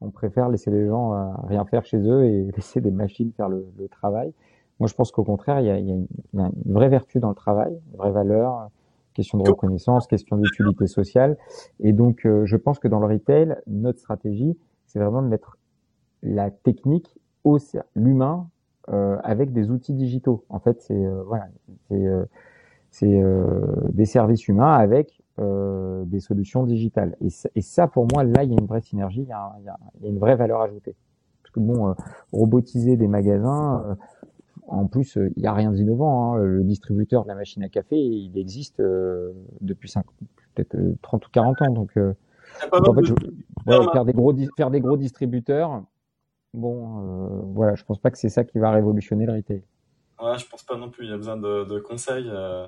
on 0.00 0.10
préfère 0.10 0.48
laisser 0.48 0.70
les 0.70 0.86
gens 0.86 1.12
à 1.12 1.16
euh, 1.16 1.46
rien 1.46 1.64
faire 1.64 1.84
chez 1.84 1.98
eux 1.98 2.24
et 2.24 2.50
laisser 2.56 2.80
des 2.80 2.90
machines 2.90 3.32
faire 3.32 3.48
le, 3.48 3.66
le 3.78 3.88
travail. 3.88 4.32
Moi 4.80 4.88
je 4.88 4.94
pense 4.94 5.10
qu'au 5.10 5.24
contraire 5.24 5.60
il 5.60 5.66
y, 5.66 5.70
a, 5.70 5.78
il, 5.78 5.86
y 5.86 5.90
a 5.90 5.94
une, 5.94 6.06
il 6.32 6.40
y, 6.40 6.42
a, 6.42 6.46
une, 6.46 6.72
vraie 6.72 6.88
vertu 6.88 7.18
dans 7.20 7.30
le 7.30 7.34
travail, 7.34 7.78
une 7.92 7.98
vraie 7.98 8.12
valeur, 8.12 8.70
question 9.14 9.38
de 9.38 9.48
reconnaissance, 9.48 10.06
question 10.06 10.36
d'utilité 10.36 10.86
sociale. 10.86 11.36
Et 11.80 11.92
donc 11.92 12.24
euh, 12.26 12.46
je 12.46 12.56
pense 12.56 12.78
que 12.78 12.88
dans 12.88 13.00
le 13.00 13.06
retail 13.06 13.56
notre 13.66 13.98
stratégie 13.98 14.56
c'est 14.86 14.98
vraiment 14.98 15.22
de 15.22 15.28
mettre 15.28 15.58
la 16.22 16.50
technique 16.50 17.18
au 17.44 17.58
l'humain 17.94 18.48
avec 19.22 19.52
des 19.52 19.70
outils 19.70 19.92
digitaux. 19.92 20.44
En 20.48 20.60
fait, 20.60 20.80
c'est 20.80 21.06
voilà, 21.26 21.46
c'est 22.90 23.22
des 23.92 24.04
services 24.06 24.48
humains 24.48 24.72
avec 24.72 25.22
des 25.38 26.20
solutions 26.20 26.64
digitales. 26.64 27.16
Et, 27.20 27.62
ça, 27.62 27.86
pour 27.86 28.06
moi, 28.12 28.24
là, 28.24 28.44
il 28.44 28.50
y 28.50 28.54
a 28.54 28.58
une 28.58 28.66
vraie 28.66 28.80
synergie, 28.80 29.22
il 29.22 29.28
y 29.28 29.32
a, 29.32 29.52
il 29.60 29.64
y 29.64 29.68
a, 29.68 30.08
une 30.08 30.18
vraie 30.18 30.36
valeur 30.36 30.60
ajoutée. 30.60 30.96
Parce 31.42 31.52
que 31.52 31.60
bon, 31.60 31.94
robotiser 32.32 32.96
des 32.96 33.08
magasins, 33.08 33.96
en 34.66 34.86
plus, 34.86 35.16
il 35.16 35.40
n'y 35.40 35.46
a 35.46 35.52
rien 35.52 35.72
d'innovant. 35.72 36.34
Hein. 36.34 36.38
Le 36.38 36.64
distributeur 36.64 37.22
de 37.22 37.28
la 37.28 37.34
machine 37.34 37.62
à 37.62 37.68
café, 37.68 37.96
il 37.96 38.36
existe 38.36 38.82
depuis 39.60 39.92
peut-être 40.54 40.76
30 41.02 41.26
ou 41.26 41.30
40 41.30 41.62
ans. 41.62 41.70
Donc, 41.70 41.92
en 42.72 42.94
fait, 42.94 43.04
je, 43.04 43.14
faire 43.92 44.04
des 44.04 44.12
gros 44.12 44.34
faire 44.56 44.70
des 44.70 44.80
gros 44.80 44.96
distributeurs. 44.96 45.82
Bon, 46.54 46.98
euh, 46.98 47.40
voilà, 47.54 47.74
je 47.74 47.84
pense 47.84 47.98
pas 47.98 48.10
que 48.10 48.18
c'est 48.18 48.28
ça 48.28 48.44
qui 48.44 48.58
va 48.58 48.70
révolutionner 48.70 49.26
le 49.26 49.34
retail. 49.34 49.62
Ouais, 50.20 50.38
je 50.38 50.48
pense 50.48 50.62
pas 50.62 50.76
non 50.76 50.90
plus. 50.90 51.04
Il 51.04 51.10
y 51.10 51.12
a 51.12 51.16
besoin 51.16 51.36
de, 51.36 51.64
de 51.64 51.78
conseils. 51.78 52.28
Euh. 52.28 52.66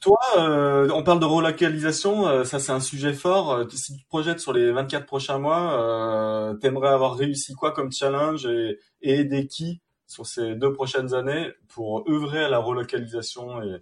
Toi, 0.00 0.18
euh, 0.36 0.90
on 0.94 1.02
parle 1.02 1.20
de 1.20 1.24
relocalisation, 1.24 2.26
euh, 2.26 2.44
ça 2.44 2.58
c'est 2.58 2.72
un 2.72 2.80
sujet 2.80 3.14
fort. 3.14 3.52
Euh, 3.52 3.68
si 3.70 3.94
tu 3.96 4.02
te 4.02 4.08
projettes 4.08 4.40
sur 4.40 4.52
les 4.52 4.70
24 4.70 5.06
prochains 5.06 5.38
mois, 5.38 6.56
t'aimerais 6.60 6.90
avoir 6.90 7.14
réussi 7.14 7.54
quoi 7.54 7.72
comme 7.72 7.90
challenge 7.90 8.46
et, 8.46 8.78
aider 9.00 9.46
qui 9.46 9.80
sur 10.06 10.26
ces 10.26 10.54
deux 10.56 10.72
prochaines 10.72 11.14
années 11.14 11.52
pour 11.68 12.04
œuvrer 12.10 12.44
à 12.44 12.48
la 12.50 12.58
relocalisation 12.58 13.62
et, 13.62 13.80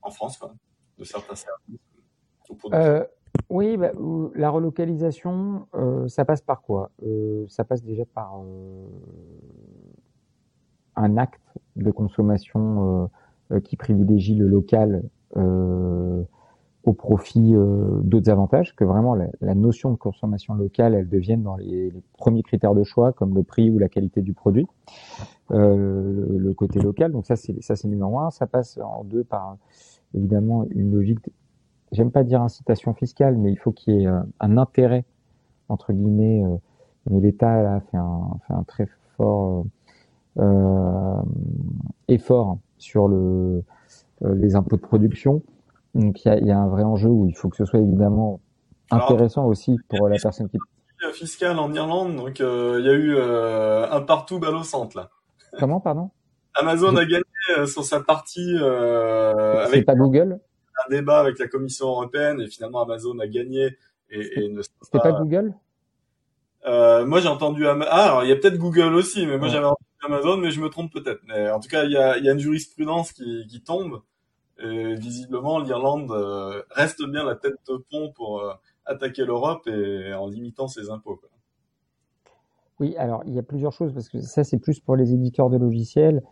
en 0.00 0.10
France, 0.10 0.38
quoi, 0.38 0.54
de 0.96 1.04
certains 1.04 1.34
services 1.34 1.80
oui, 3.50 3.76
bah, 3.76 3.90
la 4.34 4.48
relocalisation, 4.48 5.68
ça 6.06 6.24
passe 6.24 6.40
par 6.40 6.62
quoi? 6.62 6.90
Ça 7.48 7.64
passe 7.64 7.82
déjà 7.82 8.04
par 8.06 8.40
un 10.96 11.16
acte 11.18 11.42
de 11.76 11.90
consommation 11.90 13.10
qui 13.64 13.76
privilégie 13.76 14.34
le 14.34 14.46
local 14.46 15.02
au 16.84 16.92
profit 16.92 17.54
d'autres 18.02 18.30
avantages, 18.30 18.74
que 18.74 18.84
vraiment 18.84 19.14
la, 19.14 19.54
notion 19.54 19.90
de 19.90 19.96
consommation 19.96 20.54
locale, 20.54 20.94
elle 20.94 21.08
devienne 21.08 21.42
dans 21.42 21.56
les, 21.56 21.92
premiers 22.16 22.42
critères 22.42 22.74
de 22.74 22.82
choix, 22.84 23.12
comme 23.12 23.34
le 23.34 23.42
prix 23.42 23.70
ou 23.70 23.78
la 23.78 23.88
qualité 23.88 24.22
du 24.22 24.32
produit, 24.32 24.66
le 25.50 26.52
côté 26.52 26.80
local. 26.80 27.12
Donc 27.12 27.26
ça, 27.26 27.36
c'est 27.36 27.62
ça, 27.62 27.76
c'est 27.76 27.88
numéro 27.88 28.18
un. 28.18 28.30
Ça 28.30 28.46
passe 28.46 28.78
en 28.82 29.04
deux 29.04 29.24
par 29.24 29.56
évidemment 30.14 30.66
une 30.70 30.92
logique 30.92 31.20
j'aime 31.92 32.10
pas 32.10 32.24
dire 32.24 32.42
incitation 32.42 32.94
fiscale, 32.94 33.36
mais 33.36 33.50
il 33.50 33.56
faut 33.58 33.72
qu'il 33.72 33.94
y 33.94 34.02
ait 34.02 34.06
euh, 34.06 34.20
un 34.40 34.56
intérêt 34.56 35.04
entre 35.68 35.92
guillemets. 35.92 36.44
Euh, 36.44 36.56
mais 37.10 37.20
l'État 37.20 37.76
a 37.76 37.80
fait 37.80 37.96
un, 37.96 38.36
fait 38.46 38.54
un 38.54 38.64
très 38.64 38.86
fort 39.16 39.64
euh, 40.38 41.22
effort 42.08 42.58
sur 42.78 43.08
le, 43.08 43.62
les 44.22 44.56
impôts 44.56 44.76
de 44.76 44.82
production. 44.82 45.42
Donc 45.94 46.24
il 46.24 46.28
y 46.28 46.30
a, 46.30 46.38
y 46.38 46.50
a, 46.50 46.58
un 46.58 46.68
vrai 46.68 46.82
enjeu 46.82 47.08
où 47.08 47.26
il 47.26 47.34
faut 47.34 47.48
que 47.48 47.56
ce 47.56 47.64
soit 47.64 47.80
évidemment 47.80 48.40
intéressant 48.90 49.46
aussi 49.46 49.76
pour 49.88 50.08
la 50.08 50.16
personne 50.18 50.48
qui 50.48 50.58
fiscal 51.12 51.58
en 51.58 51.72
Irlande, 51.72 52.16
donc 52.16 52.40
il 52.40 52.84
y 52.84 52.88
a 52.88 52.92
eu 52.92 53.16
un 53.18 54.00
partout 54.00 54.40
balle 54.40 54.56
au 54.56 54.64
centre 54.64 54.96
là. 54.96 55.10
Comment, 55.58 55.80
pardon? 55.80 56.10
Amazon 56.54 56.96
a 56.96 57.04
gagné 57.04 57.22
sur 57.66 57.84
sa 57.84 58.00
partie. 58.00 58.56
Euh, 58.60 59.64
avec 59.64 59.86
pas 59.86 59.94
Google? 59.94 60.40
un 60.86 60.90
débat 60.90 61.18
avec 61.20 61.38
la 61.38 61.48
Commission 61.48 61.86
européenne 61.86 62.40
et 62.40 62.46
finalement 62.46 62.82
Amazon 62.82 63.18
a 63.18 63.26
gagné 63.26 63.76
et, 64.10 64.40
et 64.40 64.48
ne 64.48 64.62
C'était 64.82 64.98
pas, 65.00 65.12
Google? 65.12 65.52
Euh, 66.66 67.06
Moi 67.06 67.20
j'ai 67.20 67.28
entendu 67.28 67.66
ah 67.66 67.74
alors 67.90 68.24
il 68.24 68.28
y 68.28 68.32
a 68.32 68.36
peut-être 68.36 68.58
Google 68.58 68.94
aussi 68.94 69.26
mais 69.26 69.38
moi 69.38 69.48
j'avais 69.48 69.66
entendu 69.66 69.88
Amazon 70.04 70.36
mais 70.36 70.50
je 70.50 70.60
me 70.60 70.68
trompe 70.68 70.92
peut-être. 70.92 71.20
Mais 71.26 71.50
en 71.50 71.60
tout 71.60 71.68
cas 71.68 71.84
il 71.84 71.92
y 71.92 71.96
a, 71.96 72.18
y 72.18 72.28
a 72.28 72.32
une 72.32 72.38
jurisprudence 72.38 73.12
qui, 73.12 73.46
qui 73.48 73.62
tombe 73.62 74.02
et 74.60 74.94
visiblement 74.94 75.60
l'Irlande 75.60 76.10
euh, 76.10 76.62
reste 76.70 77.04
bien 77.08 77.24
la 77.24 77.36
tête 77.36 77.54
de 77.68 77.76
pont 77.90 78.12
pour 78.12 78.40
euh, 78.40 78.52
attaquer 78.86 79.24
l'Europe 79.24 79.66
et 79.68 80.12
en 80.14 80.26
limitant 80.26 80.66
ses 80.66 80.90
impôts. 80.90 81.16
Quoi. 81.16 81.28
Oui, 82.80 82.96
alors 82.96 83.22
il 83.26 83.34
y 83.34 83.38
a 83.38 83.42
plusieurs 83.42 83.72
choses 83.72 83.92
parce 83.92 84.08
que 84.08 84.20
ça 84.20 84.44
c'est 84.44 84.58
plus 84.58 84.80
pour 84.80 84.96
les 84.96 85.12
éditeurs 85.12 85.50
de 85.50 85.56
logiciels. 85.56 86.22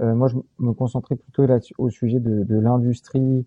Euh, 0.00 0.14
moi 0.14 0.28
je 0.28 0.36
me 0.58 0.72
concentrais 0.72 1.16
plutôt 1.16 1.46
là 1.46 1.58
au 1.78 1.90
sujet 1.90 2.20
de, 2.20 2.42
de 2.44 2.58
l'industrie 2.58 3.46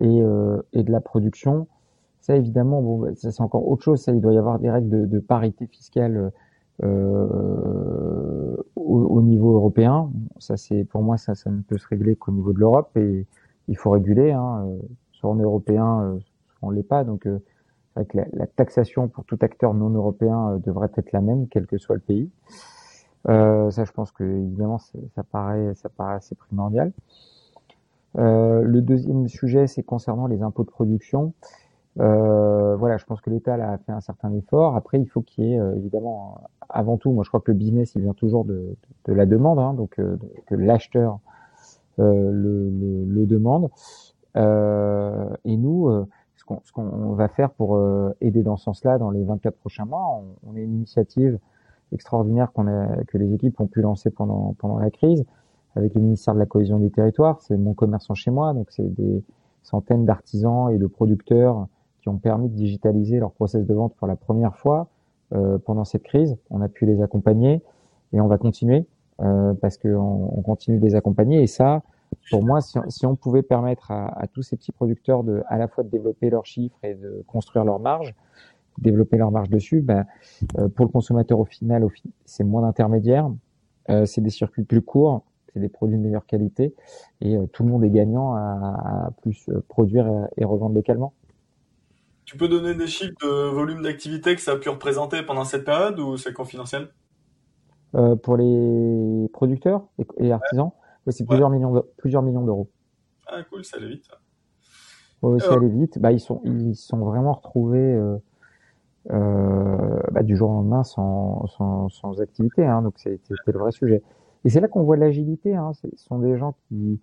et, 0.00 0.22
euh, 0.22 0.62
et 0.72 0.82
de 0.82 0.92
la 0.92 1.00
production. 1.00 1.68
Ça, 2.26 2.34
évidemment, 2.34 2.82
bon, 2.82 2.98
bah, 2.98 3.14
ça 3.14 3.30
c'est 3.30 3.40
encore 3.40 3.68
autre 3.68 3.84
chose. 3.84 4.00
Ça, 4.02 4.10
il 4.10 4.20
doit 4.20 4.32
y 4.32 4.38
avoir 4.38 4.58
des 4.58 4.68
règles 4.68 4.88
de, 4.88 5.06
de 5.06 5.18
parité 5.20 5.68
fiscale 5.68 6.32
euh, 6.82 8.56
au, 8.74 8.98
au, 9.04 9.22
niveau 9.22 9.54
européen. 9.54 10.10
Ça, 10.40 10.56
c'est 10.56 10.82
pour 10.82 11.02
moi, 11.02 11.18
ça, 11.18 11.36
ça 11.36 11.50
ne 11.50 11.60
peut 11.60 11.78
se 11.78 11.86
régler 11.86 12.16
qu'au 12.16 12.32
niveau 12.32 12.52
de 12.52 12.58
l'Europe 12.58 12.90
et 12.96 13.26
il 13.68 13.76
faut 13.76 13.90
réguler. 13.90 14.32
Hein. 14.32 14.66
Soit 15.12 15.30
on 15.30 15.38
est 15.38 15.44
européen, 15.44 16.00
euh, 16.00 16.18
soit 16.58 16.68
on 16.68 16.70
l'est 16.70 16.82
pas. 16.82 17.04
Donc, 17.04 17.28
euh, 17.28 17.38
avec 17.94 18.12
la, 18.12 18.24
la, 18.32 18.48
taxation 18.48 19.06
pour 19.06 19.24
tout 19.24 19.38
acteur 19.40 19.72
non 19.72 19.90
européen 19.90 20.50
euh, 20.50 20.58
devrait 20.58 20.90
être 20.96 21.12
la 21.12 21.20
même, 21.20 21.46
quel 21.46 21.68
que 21.68 21.78
soit 21.78 21.94
le 21.94 22.00
pays. 22.00 22.28
Euh, 23.28 23.70
ça, 23.70 23.84
je 23.84 23.92
pense 23.92 24.10
que 24.10 24.24
évidemment, 24.24 24.78
ça 24.78 25.22
paraît, 25.22 25.76
ça 25.76 25.90
paraît 25.90 26.16
assez 26.16 26.34
primordial. 26.34 26.90
Euh, 28.18 28.62
le 28.62 28.82
deuxième 28.82 29.28
sujet, 29.28 29.68
c'est 29.68 29.84
concernant 29.84 30.26
les 30.26 30.42
impôts 30.42 30.64
de 30.64 30.70
production. 30.70 31.34
Euh, 31.98 32.76
voilà, 32.76 32.98
je 32.98 33.04
pense 33.06 33.20
que 33.20 33.30
l'État 33.30 33.54
a 33.54 33.78
fait 33.78 33.92
un 33.92 34.00
certain 34.00 34.32
effort. 34.34 34.76
Après, 34.76 35.00
il 35.00 35.06
faut 35.06 35.22
qu'il 35.22 35.44
y 35.44 35.54
ait 35.54 35.58
euh, 35.58 35.74
évidemment, 35.76 36.38
avant 36.68 36.98
tout, 36.98 37.10
moi 37.10 37.24
je 37.24 37.30
crois 37.30 37.40
que 37.40 37.50
le 37.50 37.56
business, 37.56 37.94
il 37.94 38.02
vient 38.02 38.12
toujours 38.12 38.44
de, 38.44 38.76
de 39.06 39.12
la 39.12 39.24
demande, 39.24 39.58
hein, 39.58 39.72
donc 39.72 39.98
euh, 39.98 40.16
que 40.46 40.54
l'acheteur 40.54 41.20
euh, 41.98 42.30
le, 42.30 42.70
le, 42.70 43.04
le, 43.04 43.26
demande. 43.26 43.70
et 44.36 45.56
nous, 45.56 45.90
ce 46.36 46.44
qu'on 46.44 46.60
qu'on 46.74 47.12
va 47.14 47.28
faire 47.28 47.50
pour 47.50 47.80
aider 48.20 48.42
dans 48.42 48.56
ce 48.56 48.64
sens-là 48.64 48.98
dans 48.98 49.10
les 49.10 49.24
24 49.24 49.56
prochains 49.56 49.86
mois, 49.86 50.04
on, 50.20 50.50
on 50.50 50.56
a 50.56 50.60
une 50.60 50.74
initiative 50.74 51.38
extraordinaire 51.92 52.52
qu'on 52.52 52.66
a, 52.66 53.04
que 53.04 53.16
les 53.16 53.32
équipes 53.32 53.58
ont 53.60 53.66
pu 53.66 53.80
lancer 53.80 54.10
pendant 54.10 54.54
pendant 54.58 54.78
la 54.78 54.90
crise 54.90 55.24
avec 55.76 55.94
le 55.94 56.00
ministère 56.02 56.34
de 56.34 56.38
la 56.38 56.46
cohésion 56.46 56.78
des 56.78 56.90
territoires. 56.90 57.40
C'est 57.40 57.56
mon 57.56 57.72
commerçant 57.72 58.14
chez 58.14 58.30
moi, 58.30 58.52
donc 58.52 58.66
c'est 58.70 58.94
des 58.94 59.22
centaines 59.62 60.04
d'artisans 60.04 60.70
et 60.70 60.78
de 60.78 60.86
producteurs 60.86 61.66
qui 62.06 62.10
ont 62.10 62.18
permis 62.18 62.48
de 62.48 62.54
digitaliser 62.54 63.18
leur 63.18 63.32
process 63.32 63.66
de 63.66 63.74
vente 63.74 63.92
pour 63.96 64.06
la 64.06 64.14
première 64.14 64.54
fois 64.54 64.86
euh, 65.34 65.58
pendant 65.58 65.84
cette 65.84 66.04
crise. 66.04 66.36
On 66.50 66.60
a 66.60 66.68
pu 66.68 66.86
les 66.86 67.02
accompagner 67.02 67.62
et 68.12 68.20
on 68.20 68.28
va 68.28 68.38
continuer 68.38 68.86
euh, 69.20 69.54
parce 69.54 69.76
qu'on 69.76 69.88
on 70.32 70.40
continue 70.42 70.78
de 70.78 70.84
les 70.84 70.94
accompagner. 70.94 71.42
Et 71.42 71.48
ça, 71.48 71.82
pour 72.30 72.44
moi, 72.44 72.60
si, 72.60 72.78
si 72.90 73.06
on 73.06 73.16
pouvait 73.16 73.42
permettre 73.42 73.90
à, 73.90 74.24
tous 74.32 74.42
ces 74.42 74.56
petits 74.56 74.70
producteurs 74.70 75.24
de, 75.24 75.42
à 75.48 75.58
la 75.58 75.66
fois 75.66 75.82
de 75.82 75.88
développer 75.88 76.30
leurs 76.30 76.46
chiffres 76.46 76.78
et 76.84 76.94
de 76.94 77.24
construire 77.26 77.64
leur 77.64 77.80
marge, 77.80 78.14
développer 78.78 79.16
leur 79.16 79.32
marge 79.32 79.50
dessus, 79.50 79.80
ben, 79.80 80.06
euh, 80.58 80.68
pour 80.68 80.86
le 80.86 80.92
consommateur 80.92 81.40
au 81.40 81.44
final, 81.44 81.84
c'est 82.24 82.44
moins 82.44 82.62
d'intermédiaires, 82.62 83.28
euh, 83.90 84.06
c'est 84.06 84.20
des 84.20 84.30
circuits 84.30 84.62
plus 84.62 84.80
courts, 84.80 85.24
des 85.56 85.68
produits 85.68 85.96
de 85.96 86.02
meilleure 86.02 86.26
qualité 86.26 86.74
et 87.20 87.36
tout 87.52 87.64
le 87.64 87.70
monde 87.70 87.82
est 87.82 87.90
gagnant 87.90 88.34
à, 88.34 89.10
plus 89.22 89.50
produire 89.68 90.28
et, 90.36 90.44
revendre 90.44 90.74
localement. 90.74 91.14
Tu 92.26 92.36
peux 92.36 92.48
donner 92.48 92.74
des 92.74 92.88
chiffres 92.88 93.14
de 93.22 93.48
volume 93.48 93.82
d'activité 93.82 94.34
que 94.34 94.40
ça 94.40 94.52
a 94.52 94.56
pu 94.56 94.68
représenter 94.68 95.22
pendant 95.22 95.44
cette 95.44 95.64
période 95.64 95.98
ou 96.00 96.16
c'est 96.16 96.32
confidentiel? 96.32 96.88
Euh, 97.94 98.16
Pour 98.16 98.36
les 98.36 99.28
producteurs 99.32 99.86
et, 100.18 100.32
artisans, 100.32 100.72
c'est 101.08 101.24
plusieurs 101.24 101.50
millions 101.50 101.72
de, 101.72 101.82
plusieurs 101.96 102.22
millions 102.22 102.44
d'euros. 102.44 102.68
Ah 103.28 103.42
cool, 103.44 103.64
ça 103.64 103.76
allait 103.76 103.88
vite. 103.88 104.08
Oui, 105.22 105.40
ça 105.40 105.54
allait 105.54 105.68
vite. 105.68 106.00
Bah, 106.00 106.10
ils 106.10 106.20
sont 106.20 106.42
ils 106.44 106.74
sont 106.74 106.98
vraiment 106.98 107.32
retrouvés 107.32 107.78
euh, 107.78 108.16
euh, 109.12 110.00
bah, 110.10 110.24
du 110.24 110.36
jour 110.36 110.50
au 110.50 110.54
lendemain 110.54 110.82
sans, 110.82 111.46
sans, 111.46 111.88
sans 111.88 112.20
activité. 112.20 112.66
Hein, 112.66 112.82
donc 112.82 112.94
c'était 112.98 113.34
le 113.46 113.58
vrai 113.58 113.70
sujet. 113.70 114.02
Et 114.44 114.50
c'est 114.50 114.60
là 114.60 114.66
qu'on 114.66 114.82
voit 114.82 114.96
l'agilité. 114.96 115.54
Hein. 115.54 115.72
Ce 115.74 115.86
sont 115.96 116.18
des 116.18 116.36
gens 116.36 116.56
qui 116.66 117.00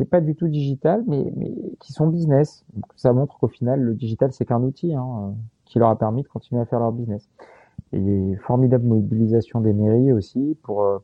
n'étaient 0.00 0.10
pas 0.10 0.20
du 0.20 0.34
tout 0.34 0.48
digital, 0.48 1.04
mais, 1.06 1.32
qui 1.80 1.92
sont 1.92 2.06
business. 2.06 2.64
Ça 2.96 3.12
montre 3.12 3.38
qu'au 3.38 3.48
final, 3.48 3.80
le 3.80 3.94
digital, 3.94 4.32
c'est 4.32 4.44
qu'un 4.44 4.62
outil 4.62 4.94
hein, 4.94 5.34
qui 5.64 5.78
leur 5.78 5.90
a 5.90 5.98
permis 5.98 6.22
de 6.22 6.28
continuer 6.28 6.60
à 6.60 6.66
faire 6.66 6.80
leur 6.80 6.92
business. 6.92 7.28
Et 7.92 8.36
formidable 8.42 8.86
mobilisation 8.86 9.60
des 9.60 9.72
mairies 9.72 10.12
aussi 10.12 10.56
pour 10.62 10.84
euh, 10.84 10.98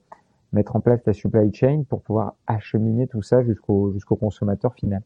mettre 0.53 0.77
en 0.77 0.81
place 0.81 1.01
la 1.05 1.13
supply 1.13 1.53
chain 1.53 1.83
pour 1.89 2.03
pouvoir 2.03 2.35
acheminer 2.47 3.07
tout 3.07 3.23
ça 3.23 3.43
jusqu'au 3.43 4.17
consommateur 4.19 4.75
final. 4.75 5.03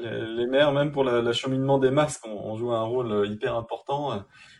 Les, 0.00 0.46
maires, 0.46 0.72
même 0.72 0.90
pour 0.90 1.04
l'acheminement 1.04 1.78
des 1.78 1.90
masques, 1.90 2.26
ont, 2.26 2.56
joué 2.56 2.74
un 2.74 2.82
rôle 2.82 3.12
euh, 3.12 3.26
hyper 3.26 3.54
important. 3.54 4.10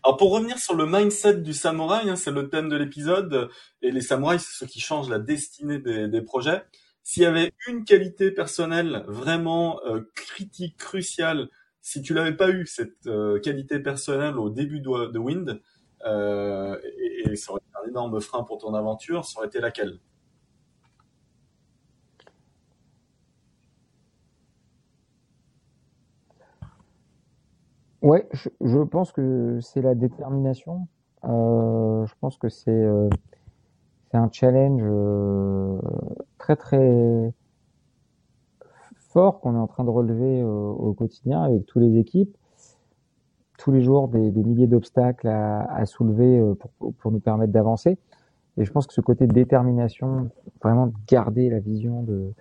Alors 0.04 0.16
pour 0.16 0.33
revenir 0.33 0.56
sur 0.59 0.76
le 0.76 0.87
mindset 0.87 1.38
du 1.38 1.52
samouraï, 1.52 2.09
hein, 2.09 2.16
c'est 2.16 2.30
le 2.30 2.49
thème 2.49 2.68
de 2.68 2.76
l'épisode, 2.76 3.50
et 3.83 3.90
les 3.90 4.00
samouraïs, 4.00 4.42
c'est 4.42 4.64
ceux 4.64 4.66
qui 4.66 4.78
changent 4.78 5.11
la 5.11 5.18
destinée 5.18 5.78
des, 5.78 6.23
projets. 6.23 6.62
S'il 7.08 7.22
y 7.22 7.26
avait 7.26 7.52
une 7.68 7.84
qualité 7.84 8.32
personnelle 8.32 9.04
vraiment 9.06 9.80
euh, 9.86 10.10
critique, 10.16 10.76
cruciale, 10.76 11.48
si 11.80 12.02
tu 12.02 12.14
l'avais 12.14 12.34
pas 12.36 12.50
eu 12.50 12.66
cette 12.66 13.06
euh, 13.06 13.38
qualité 13.38 13.78
personnelle 13.78 14.36
au 14.40 14.50
début 14.50 14.80
de, 14.80 15.12
de 15.12 15.18
Wind, 15.20 15.60
euh, 16.04 16.76
et, 17.25 17.36
ça 17.36 17.52
aurait 17.52 17.60
été 17.60 17.78
un 17.84 17.88
énorme 17.88 18.20
frein 18.20 18.42
pour 18.42 18.58
ton 18.58 18.75
aventure, 18.75 19.25
ça 19.25 19.38
aurait 19.38 19.46
été 19.46 19.60
laquelle? 19.60 20.00
Ouais, 28.02 28.26
je, 28.32 28.48
je 28.60 28.78
pense 28.82 29.12
que 29.12 29.60
c'est 29.60 29.80
la 29.80 29.94
détermination. 29.94 30.88
Je 31.22 32.12
pense 32.20 32.36
que 32.36 32.48
c'est 32.48 32.84
c'est 34.16 34.23
un 34.23 34.30
challenge 34.32 34.80
euh, 34.82 35.78
très 36.38 36.56
très 36.56 37.32
fort 39.11 39.40
qu'on 39.40 39.54
est 39.54 39.58
en 39.58 39.66
train 39.66 39.85
de 39.85 39.90
relever 39.90 40.40
euh, 40.40 40.46
au 40.46 40.94
quotidien 40.94 41.42
avec 41.42 41.66
tous 41.66 41.80
les 41.80 41.99
équipes. 41.99 42.35
Tous 43.58 43.73
les 43.73 43.82
jours, 43.82 44.08
des, 44.08 44.30
milliers 44.30 44.66
d'obstacles 44.66 45.28
à, 45.28 45.85
soulever 45.87 46.38
euh, 46.38 46.54
pour, 46.78 47.12
nous 47.12 47.20
permettre 47.20 47.52
d'avancer. 47.52 47.99
Et 48.56 48.64
je 48.64 48.73
pense 48.73 48.87
que 48.87 48.94
ce 48.94 49.00
côté 49.00 49.26
de 49.26 49.32
détermination, 49.32 50.30
vraiment 50.62 50.92
garder 51.08 51.50
la 51.50 51.58
vision 51.58 52.02
de, 52.02 52.32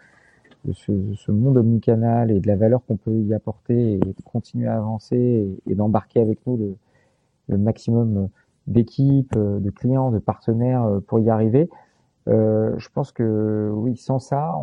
de 0.63 0.73
ce, 0.73 1.31
monde 1.31 1.57
omnicanal 1.57 2.31
et 2.31 2.39
de 2.39 2.47
la 2.47 2.55
valeur 2.55 2.85
qu'on 2.85 2.97
peut 2.97 3.19
y 3.19 3.33
apporter 3.33 3.93
et 3.93 3.99
de 3.99 4.15
continuer 4.23 4.67
à 4.67 4.77
avancer 4.77 5.57
et, 5.67 5.75
d'embarquer 5.75 6.21
avec 6.21 6.45
nous 6.45 6.55
le, 6.57 6.75
le 7.49 7.57
maximum 7.57 8.29
d'équipes, 8.67 9.37
de 9.37 9.69
clients, 9.69 10.11
de 10.11 10.19
partenaires 10.19 10.99
pour 11.07 11.19
y 11.19 11.29
arriver. 11.29 11.69
Euh, 12.27 12.73
je 12.77 12.89
pense 12.89 13.11
que 13.11 13.69
oui, 13.73 13.97
sans 13.97 14.19
ça, 14.19 14.55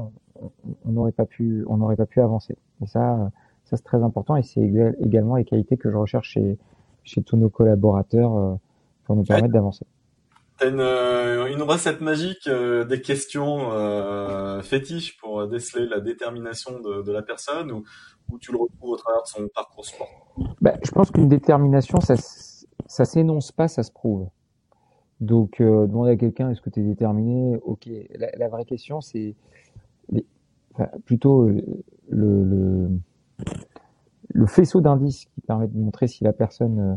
on 0.85 0.91
n'aurait 0.91 1.13
pas 1.13 1.27
pu, 1.27 1.65
on 1.69 1.77
n'aurait 1.77 1.97
pas 1.97 2.07
pu 2.07 2.21
avancer. 2.21 2.57
Et 2.83 2.87
ça, 2.87 3.31
ça 3.65 3.77
c'est 3.77 3.85
très 3.85 4.03
important 4.03 4.37
et 4.37 4.43
c'est 4.43 4.61
également 5.01 5.37
les 5.37 5.45
qualités 5.45 5.77
que 5.77 5.91
je 5.91 5.97
recherche 5.97 6.31
chez, 6.31 6.59
chez 7.05 7.23
tous 7.23 7.37
nos 7.37 7.49
collaborateurs 7.49 8.59
pour 9.05 9.17
nous 9.17 9.25
permettre 9.25 9.53
d'avancer. 9.53 9.87
T'as 10.59 10.69
une, 10.69 10.81
une 11.53 11.63
recette 11.63 12.01
magique, 12.01 12.47
euh, 12.47 12.85
des 12.85 13.01
questions 13.01 13.73
euh, 13.73 14.61
fétiches 14.63 15.17
pour 15.19 15.49
déceler 15.49 15.87
la 15.87 16.01
détermination 16.01 16.79
de, 16.81 17.03
de 17.03 17.13
la 17.13 17.23
personne 17.23 17.73
ou, 17.73 17.85
ou, 18.31 18.39
tu 18.39 18.53
le 18.53 18.59
retrouves 18.59 18.91
au 18.91 18.97
travers 18.97 19.23
de 19.23 19.29
son 19.29 19.49
parcours 19.55 19.85
sport? 19.85 20.09
Ben, 20.61 20.79
Je 20.85 20.91
pense 20.91 21.11
qu'une 21.11 21.29
détermination, 21.29 22.01
ça, 22.01 22.17
ça 22.87 23.05
s'énonce 23.05 23.53
pas, 23.53 23.69
ça 23.69 23.83
se 23.83 23.91
prouve. 23.91 24.29
Donc, 25.21 25.61
euh, 25.61 25.87
demander 25.87 26.13
à 26.13 26.17
quelqu'un 26.17 26.51
est-ce 26.51 26.61
que 26.61 26.71
tu 26.71 26.81
es 26.81 26.83
déterminé? 26.83 27.57
Ok. 27.65 27.89
La, 28.17 28.49
vraie 28.49 28.65
question, 28.65 29.01
c'est 29.01 29.37
plutôt 31.05 31.49
le, 32.09 32.91
le, 34.33 34.47
faisceau 34.47 34.81
d'indices 34.81 35.27
qui 35.27 35.41
permet 35.43 35.69
de 35.69 35.79
montrer 35.79 36.09
si 36.09 36.25
la 36.25 36.33
personne 36.33 36.81
euh, 36.81 36.97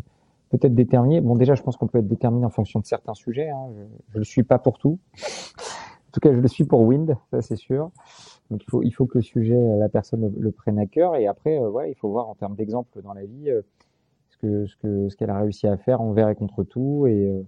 peut 0.50 0.60
être 0.62 0.74
déterminée. 0.74 1.22
Bon, 1.22 1.36
déjà, 1.36 1.56
je 1.56 1.62
pense 1.62 1.78
qu'on 1.78 1.88
peut 1.88 2.00
être 2.00 2.08
déterminé 2.08 2.46
en 2.46 2.50
fonction 2.50 2.80
de 2.80 2.86
certains 2.86 3.14
sujets. 3.14 3.50
Hein. 3.50 3.68
Je 4.10 4.16
ne 4.16 4.20
le 4.20 4.26
suis 4.26 4.44
pas 4.44 4.58
pour 4.58 4.80
tout. 4.80 4.98
En 5.16 6.12
tout 6.12 6.20
cas, 6.20 6.34
je 6.34 6.40
le 6.40 6.48
suis 6.48 6.64
pour 6.64 6.82
Wind, 6.82 7.18
ça 7.30 7.42
c'est 7.42 7.58
sûr. 7.58 7.92
Donc, 8.50 8.64
il 8.64 8.70
faut, 8.70 8.82
il 8.84 8.92
que 9.08 9.18
le 9.18 9.22
sujet, 9.22 9.58
la 9.78 9.90
personne 9.90 10.34
le, 10.38 10.52
prenne 10.52 10.80
à 10.80 10.86
cœur. 10.86 11.16
Et 11.16 11.28
après, 11.28 11.60
euh, 11.60 11.70
ouais, 11.70 11.92
il 11.92 11.96
faut 11.96 12.10
voir 12.10 12.30
en 12.30 12.36
termes 12.36 12.56
d'exemple 12.56 13.02
dans 13.02 13.14
la 13.14 13.26
vie 13.26 13.50
euh, 13.50 13.62
ce 14.36 14.48
que 14.48 14.66
ce 14.66 14.76
que 14.78 15.10
ce 15.10 15.16
qu'elle 15.16 15.30
a 15.30 15.40
réussi 15.40 15.68
à 15.68 15.78
faire 15.78 16.02
envers 16.02 16.30
et 16.30 16.36
contre 16.36 16.64
tout 16.64 17.08
et 17.08 17.28
euh, 17.28 17.42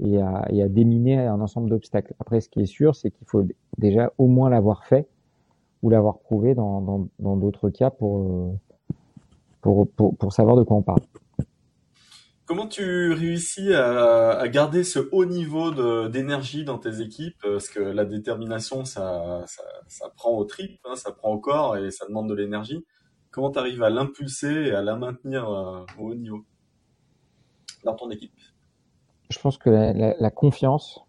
et 0.00 0.20
à, 0.20 0.68
déminer 0.68 1.20
un 1.20 1.40
ensemble 1.40 1.70
d'obstacles. 1.70 2.14
Après, 2.18 2.40
ce 2.40 2.48
qui 2.48 2.60
est 2.60 2.66
sûr, 2.66 2.96
c'est 2.96 3.12
qu'il 3.12 3.28
faut 3.28 3.46
déjà 3.78 4.12
au 4.18 4.26
moins 4.26 4.50
l'avoir 4.50 4.84
fait 4.84 5.06
ou 5.82 5.90
l'avoir 5.90 6.18
prouvé 6.18 6.56
dans 6.56 7.08
dans, 7.20 7.36
d'autres 7.36 7.70
cas 7.70 7.90
pour, 7.90 8.58
pour, 9.60 9.88
pour, 9.92 10.16
pour, 10.16 10.32
savoir 10.32 10.56
de 10.56 10.64
quoi 10.64 10.78
on 10.78 10.82
parle. 10.82 11.02
Comment 12.44 12.66
tu 12.66 13.12
réussis 13.12 13.72
à, 13.72 14.46
garder 14.48 14.82
ce 14.82 14.98
haut 15.12 15.26
niveau 15.26 15.70
d'énergie 16.08 16.64
dans 16.64 16.78
tes 16.78 17.00
équipes? 17.00 17.40
Parce 17.40 17.68
que 17.68 17.78
la 17.78 18.04
détermination, 18.04 18.84
ça, 18.84 19.44
ça, 19.46 19.62
ça 19.86 20.10
prend 20.16 20.36
au 20.36 20.44
trip, 20.44 20.80
hein, 20.84 20.96
ça 20.96 21.12
prend 21.12 21.32
au 21.32 21.38
corps 21.38 21.76
et 21.76 21.92
ça 21.92 22.04
demande 22.06 22.28
de 22.28 22.34
l'énergie. 22.34 22.84
Comment 23.34 23.50
tu 23.50 23.58
à 23.58 23.90
l'impulser 23.90 24.68
et 24.68 24.70
à 24.70 24.80
la 24.80 24.94
maintenir 24.94 25.50
euh, 25.50 25.84
au 25.98 26.10
haut 26.10 26.14
niveau 26.14 26.44
dans 27.84 27.94
ton 27.94 28.08
équipe? 28.10 28.30
Je 29.28 29.40
pense 29.40 29.58
que 29.58 29.70
la, 29.70 30.30
confiance, 30.30 31.04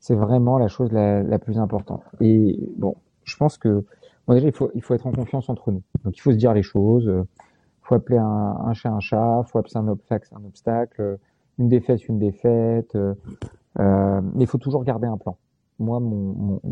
c'est 0.00 0.14
vraiment 0.14 0.56
la 0.56 0.68
chose 0.68 0.90
la, 0.90 1.38
plus 1.38 1.58
importante. 1.58 2.02
Et 2.22 2.58
bon, 2.78 2.96
je 3.24 3.36
pense 3.36 3.58
que 3.58 3.84
bon, 4.26 4.32
déjà 4.32 4.48
il 4.48 4.82
faut 4.82 4.94
être 4.94 5.06
en 5.06 5.12
confiance 5.12 5.50
entre 5.50 5.70
nous. 5.70 5.82
Donc 6.02 6.16
il 6.16 6.20
faut 6.20 6.32
se 6.32 6.38
dire 6.38 6.54
les 6.54 6.62
choses. 6.62 7.12
Il 7.12 7.86
faut 7.86 7.96
appeler 7.96 8.16
un, 8.16 8.24
un 8.24 8.72
chat 8.72 8.90
un 8.90 9.00
chat. 9.00 9.42
Il 9.44 9.50
faut 9.50 9.58
appeler 9.58 9.76
un 9.76 9.88
obstacle 9.88 10.28
un 10.34 10.46
obstacle. 10.46 11.18
Une 11.58 11.68
défaite 11.68 12.08
une 12.08 12.18
défaite. 12.18 12.96
Euh, 12.96 14.20
mais 14.34 14.44
il 14.44 14.46
faut 14.46 14.56
toujours 14.56 14.82
garder 14.82 15.08
un 15.08 15.18
plan. 15.18 15.36
Moi, 15.78 16.00
mon, 16.00 16.62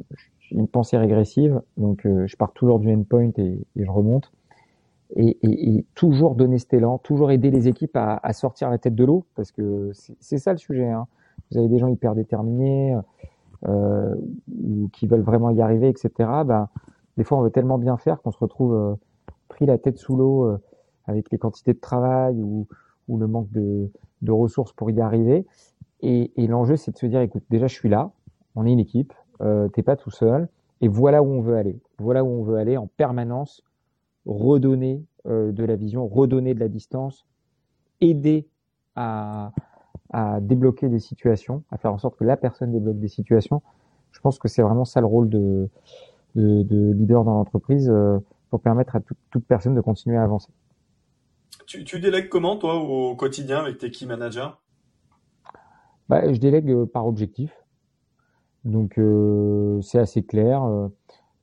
une 0.53 0.69
pensée 0.69 0.97
régressive, 0.97 1.61
donc 1.77 2.07
euh, 2.07 2.27
je 2.27 2.37
pars 2.37 2.53
toujours 2.53 2.79
du 2.79 2.93
endpoint 2.93 3.31
et, 3.39 3.59
je 3.77 3.91
remonte 3.91 4.33
et, 5.17 5.85
toujours 5.95 6.35
donner 6.35 6.59
cet 6.59 6.73
élan, 6.75 6.99
toujours 6.99 7.31
aider 7.31 7.51
les 7.51 7.69
équipes 7.69 7.97
à, 7.97 8.33
sortir 8.33 8.71
la 8.71 8.79
tête 8.79 8.95
de 8.95 9.05
l'eau, 9.05 9.27
parce 9.35 9.53
que 9.53 9.91
c'est 10.21 10.39
ça 10.39 10.53
le 10.53 10.59
sujet. 10.59 10.89
Hein. 10.89 11.07
Vous 11.51 11.59
avez 11.59 11.69
des 11.69 11.79
gens 11.79 11.89
hyper 11.89 12.15
déterminés 12.15 12.97
euh, 13.69 14.15
ou 14.49 14.89
qui 14.93 15.07
veulent 15.07 15.23
vraiment 15.23 15.51
y 15.51 15.61
arriver, 15.61 15.89
etc. 15.89 16.11
Bah, 16.47 16.71
des 17.19 17.25
fois, 17.25 17.39
on 17.39 17.43
veut 17.43 17.51
tellement 17.51 17.77
bien 17.77 17.99
faire 17.99 18.23
qu'on 18.23 18.33
se 18.33 18.39
retrouve 18.39 18.75
euh, 18.75 18.95
pris 19.49 19.67
la 19.67 19.77
tête 19.77 19.99
sous 19.99 20.17
l'eau 20.17 20.57
avec 21.05 21.31
les 21.31 21.37
quantités 21.37 21.75
de 21.75 21.81
travail 21.81 22.41
ou, 22.43 22.67
le 23.09 23.27
manque 23.27 23.51
de, 23.51 23.91
ressources 24.29 24.73
pour 24.73 24.91
y 24.91 24.99
arriver. 25.03 25.45
Et 26.01 26.31
l'enjeu, 26.49 26.77
c'est 26.77 26.93
de 26.93 26.97
se 26.97 27.05
dire, 27.05 27.21
écoute, 27.21 27.45
déjà, 27.51 27.67
je 27.67 27.75
suis 27.75 27.91
là, 27.91 28.13
on 28.55 28.67
est 28.67 28.73
une 28.73 28.81
équipe, 28.81 29.13
euh, 29.43 29.69
t'es 29.69 29.83
pas 29.83 29.97
tout 29.97 30.11
seul, 30.11 30.49
et 30.81 30.89
voilà 30.89 31.23
où 31.23 31.27
on 31.27 31.41
veut 31.41 31.57
aller. 31.57 31.81
Voilà 31.99 32.25
où 32.25 32.29
on 32.29 32.43
veut 32.43 32.57
aller 32.57 32.77
en 32.77 32.87
permanence 32.87 33.63
redonner 34.27 35.05
euh, 35.27 35.53
de 35.53 35.65
la 35.65 35.77
vision, 35.77 36.07
redonner 36.07 36.55
de 36.55 36.61
la 36.61 36.69
distance, 36.69 37.27
aider 38.01 38.47
à, 38.97 39.53
à, 40.11 40.41
débloquer 40.41 40.89
des 40.89 40.99
situations, 40.99 41.63
à 41.71 41.79
faire 41.79 41.93
en 41.93 41.99
sorte 41.99 42.17
que 42.17 42.25
la 42.25 42.37
personne 42.37 42.73
débloque 42.73 42.99
des 42.99 43.09
situations. 43.09 43.63
Je 44.13 44.21
pense 44.21 44.39
que 44.39 44.49
c'est 44.49 44.63
vraiment 44.63 44.85
ça 44.85 45.01
le 45.01 45.07
rôle 45.07 45.29
de, 45.29 45.69
de, 46.35 46.63
de 46.63 46.93
leader 46.93 47.25
dans 47.25 47.35
l'entreprise 47.35 47.89
euh, 47.91 48.19
pour 48.51 48.61
permettre 48.61 48.97
à 48.97 49.01
tout, 49.01 49.15
toute 49.31 49.45
personne 49.47 49.75
de 49.75 49.81
continuer 49.81 50.17
à 50.17 50.23
avancer. 50.23 50.53
Tu, 51.67 51.85
tu 51.85 52.01
délègues 52.01 52.29
comment, 52.29 52.57
toi, 52.57 52.77
au 52.77 53.17
quotidien 53.17 53.61
avec 53.61 53.79
tes 53.79 53.91
key 53.91 54.07
managers? 54.07 54.51
Bah, 56.09 56.33
Je 56.33 56.39
délègue 56.39 56.71
euh, 56.71 56.87
par 56.87 57.07
objectif. 57.07 57.62
Donc, 58.65 58.99
euh, 58.99 59.81
c'est 59.83 59.99
assez 59.99 60.23
clair. 60.23 60.63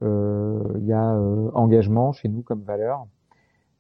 Il 0.02 0.08
euh, 0.08 0.60
y 0.80 0.94
a 0.94 1.14
euh, 1.14 1.52
engagement 1.54 2.14
chez 2.14 2.30
nous 2.30 2.42
comme 2.42 2.62
valeur. 2.62 3.06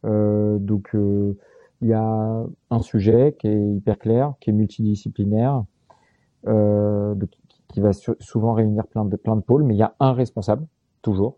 Euh, 0.05 0.57
donc 0.59 0.91
il 0.93 1.87
y 1.87 1.93
a 1.93 2.43
un 2.69 2.81
sujet 2.81 3.35
qui 3.39 3.47
est 3.47 3.71
hyper 3.75 3.97
clair, 3.99 4.33
qui 4.41 4.49
est 4.49 4.53
multidisciplinaire, 4.53 5.63
de, 6.45 7.27
qui 7.69 7.79
va 7.79 7.91
souvent 7.93 8.53
réunir 8.53 8.85
plein 8.87 9.05
de 9.05 9.15
plein 9.15 9.35
de 9.35 9.41
pôles, 9.41 9.63
mais 9.63 9.75
il 9.75 9.77
y 9.77 9.83
a 9.83 9.93
un 9.99 10.13
responsable 10.13 10.65
toujours, 11.01 11.37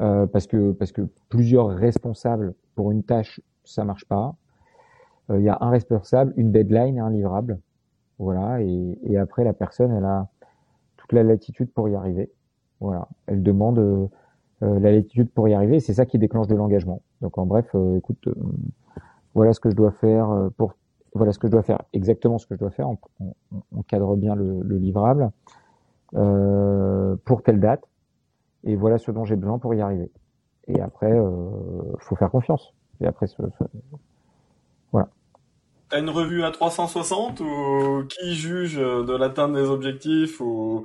euh, 0.00 0.26
parce 0.26 0.46
que 0.46 0.72
parce 0.72 0.92
que 0.92 1.02
plusieurs 1.28 1.68
responsables 1.68 2.54
pour 2.74 2.92
une 2.92 3.02
tâche 3.02 3.40
ça 3.64 3.84
marche 3.84 4.06
pas. 4.06 4.34
Il 5.28 5.36
euh, 5.36 5.40
y 5.40 5.48
a 5.50 5.58
un 5.60 5.70
responsable, 5.70 6.32
une 6.36 6.50
deadline 6.50 6.98
un 6.98 7.10
livrable, 7.10 7.60
voilà, 8.18 8.62
et, 8.62 8.98
et 9.04 9.18
après 9.18 9.44
la 9.44 9.52
personne 9.52 9.92
elle 9.92 10.04
a 10.06 10.28
la 11.12 11.22
latitude 11.22 11.70
pour 11.72 11.88
y 11.88 11.94
arriver. 11.94 12.30
Voilà, 12.80 13.08
elle 13.26 13.42
demande 13.42 13.78
euh, 13.78 14.08
la 14.60 14.92
latitude 14.92 15.30
pour 15.30 15.48
y 15.48 15.54
arriver. 15.54 15.80
C'est 15.80 15.94
ça 15.94 16.06
qui 16.06 16.18
déclenche 16.18 16.46
de 16.46 16.54
l'engagement. 16.54 17.02
Donc 17.20 17.38
en 17.38 17.46
bref, 17.46 17.66
euh, 17.74 17.96
écoute, 17.96 18.26
euh, 18.26 18.34
voilà 19.34 19.52
ce 19.52 19.60
que 19.60 19.70
je 19.70 19.76
dois 19.76 19.92
faire 19.92 20.50
pour 20.56 20.74
voilà 21.14 21.32
ce 21.32 21.38
que 21.38 21.48
je 21.48 21.52
dois 21.52 21.62
faire, 21.62 21.82
exactement 21.92 22.38
ce 22.38 22.46
que 22.46 22.54
je 22.54 22.60
dois 22.60 22.70
faire. 22.70 22.88
On, 22.88 23.82
cadre 23.82 24.16
bien 24.16 24.34
le, 24.36 24.60
le 24.62 24.76
livrable 24.76 25.32
euh, 26.14 27.16
pour 27.24 27.42
telle 27.42 27.60
date, 27.60 27.84
et 28.64 28.74
voilà 28.74 28.98
ce 28.98 29.10
dont 29.10 29.24
j'ai 29.24 29.36
besoin 29.36 29.58
pour 29.58 29.74
y 29.74 29.80
arriver. 29.80 30.10
Et 30.66 30.80
après, 30.80 31.12
euh, 31.12 31.50
faut 31.98 32.16
faire 32.16 32.30
confiance. 32.30 32.74
Et 33.00 33.06
après, 33.06 33.26
voilà. 34.92 35.08
T'as 35.90 36.00
une 36.00 36.10
revue 36.10 36.44
à 36.44 36.50
360 36.52 37.40
ou 37.40 38.04
qui 38.08 38.34
juge 38.34 38.76
de 38.76 39.16
l'atteinte 39.16 39.52
des 39.52 39.68
objectifs 39.68 40.40
ou 40.40 40.84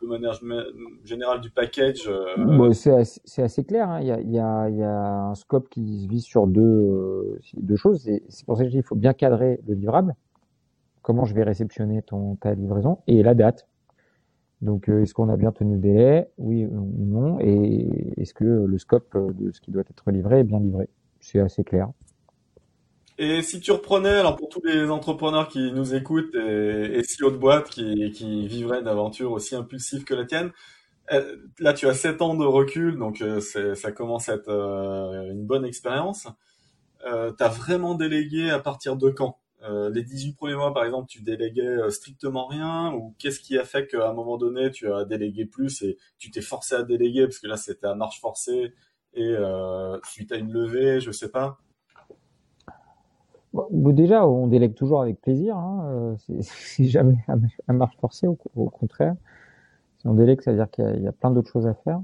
de 0.00 0.06
manière 0.06 0.38
générale 1.04 1.40
du 1.40 1.50
package 1.50 2.08
euh... 2.08 2.72
C'est 2.72 3.42
assez, 3.42 3.64
clair. 3.64 3.90
Hein. 3.90 4.00
Il, 4.00 4.06
y 4.06 4.12
a, 4.12 4.20
y 4.20 4.38
a, 4.38 4.68
y 4.70 4.82
a, 4.82 5.24
un 5.24 5.34
scope 5.34 5.68
qui 5.68 6.02
se 6.02 6.08
vise 6.08 6.24
sur 6.24 6.46
deux, 6.46 6.62
euh, 6.62 7.40
deux 7.56 7.76
choses. 7.76 8.08
C'est 8.28 8.46
pour 8.46 8.56
ça 8.56 8.62
que 8.62 8.68
je 8.68 8.72
dis 8.72 8.78
qu'il 8.78 8.86
faut 8.86 8.94
bien 8.94 9.12
cadrer 9.12 9.60
le 9.66 9.74
livrable. 9.74 10.14
Comment 11.02 11.24
je 11.24 11.34
vais 11.34 11.42
réceptionner 11.42 12.02
ton, 12.02 12.36
ta 12.36 12.54
livraison 12.54 12.98
et 13.06 13.22
la 13.22 13.34
date. 13.34 13.66
Donc, 14.60 14.88
euh, 14.88 15.02
est-ce 15.02 15.14
qu'on 15.14 15.28
a 15.28 15.36
bien 15.36 15.50
tenu 15.50 15.74
le 15.74 15.80
délai? 15.80 16.30
Oui 16.38 16.64
ou 16.66 17.04
non? 17.04 17.38
Et 17.40 18.14
est-ce 18.20 18.32
que 18.34 18.44
le 18.44 18.78
scope 18.78 19.16
de 19.36 19.50
ce 19.50 19.60
qui 19.60 19.72
doit 19.72 19.82
être 19.82 20.10
livré 20.12 20.40
est 20.40 20.44
bien 20.44 20.60
livré? 20.60 20.88
C'est 21.20 21.40
assez 21.40 21.64
clair. 21.64 21.90
Et 23.18 23.42
si 23.42 23.60
tu 23.60 23.72
reprenais, 23.72 24.08
alors 24.10 24.36
pour 24.36 24.48
tous 24.48 24.62
les 24.64 24.90
entrepreneurs 24.90 25.48
qui 25.48 25.72
nous 25.72 25.94
écoutent 25.94 26.34
et, 26.34 26.98
et 26.98 27.02
CEO 27.04 27.30
de 27.30 27.36
boîte 27.36 27.68
qui, 27.70 28.10
qui 28.12 28.46
vivraient 28.48 28.82
d'aventure 28.82 29.32
aussi 29.32 29.54
impulsive 29.54 30.04
que 30.04 30.14
la 30.14 30.24
tienne, 30.24 30.50
euh, 31.12 31.36
là 31.60 31.74
tu 31.74 31.88
as 31.88 31.94
7 31.94 32.22
ans 32.22 32.34
de 32.36 32.44
recul, 32.46 32.98
donc 32.98 33.22
euh, 33.22 33.40
ça 33.76 33.92
commence 33.92 34.28
à 34.28 34.34
être 34.34 34.48
euh, 34.50 35.30
une 35.32 35.46
bonne 35.46 35.64
expérience. 35.66 36.28
Euh, 37.06 37.32
vraiment 37.40 37.94
délégué 37.96 38.50
à 38.50 38.60
partir 38.60 38.96
de 38.96 39.10
quand? 39.10 39.38
Les 39.92 40.02
18 40.04 40.34
premiers 40.34 40.56
mois 40.56 40.74
par 40.74 40.84
exemple, 40.84 41.08
tu 41.08 41.22
déléguais 41.22 41.90
strictement 41.90 42.46
rien 42.48 42.92
ou 42.94 43.14
qu'est-ce 43.18 43.40
qui 43.40 43.58
a 43.58 43.64
fait 43.64 43.86
qu'à 43.88 44.08
un 44.10 44.12
moment 44.12 44.36
donné 44.38 44.70
tu 44.72 44.92
as 44.92 45.04
délégué 45.04 45.46
plus 45.46 45.82
et 45.82 45.98
tu 46.18 46.30
t'es 46.32 46.40
forcé 46.40 46.74
à 46.76 46.82
déléguer 46.82 47.26
parce 47.26 47.38
que 47.38 47.46
là 47.46 47.56
c'était 47.56 47.86
à 47.86 47.94
marche 47.94 48.20
forcée 48.20 48.72
et 49.14 49.34
suite 50.04 50.32
à 50.32 50.36
une 50.36 50.52
levée, 50.52 51.00
je 51.00 51.12
sais 51.12 51.30
pas? 51.30 51.58
Bon, 53.52 53.92
déjà, 53.92 54.26
on 54.26 54.46
délègue 54.46 54.74
toujours 54.74 55.02
avec 55.02 55.20
plaisir. 55.20 55.56
Hein. 55.56 55.84
Euh, 55.86 56.14
c'est 56.40 56.84
jamais 56.84 57.18
à 57.68 57.72
marche 57.72 57.96
forcée, 58.00 58.26
au, 58.26 58.36
contraire. 58.70 59.14
Si 59.98 60.06
on 60.06 60.14
délègue, 60.14 60.40
ça 60.40 60.52
veut 60.52 60.56
dire 60.56 60.70
qu'il 60.70 61.02
y, 61.02 61.06
a 61.06 61.12
plein 61.12 61.30
d'autres 61.30 61.50
choses 61.50 61.66
à 61.66 61.74
faire. 61.74 62.00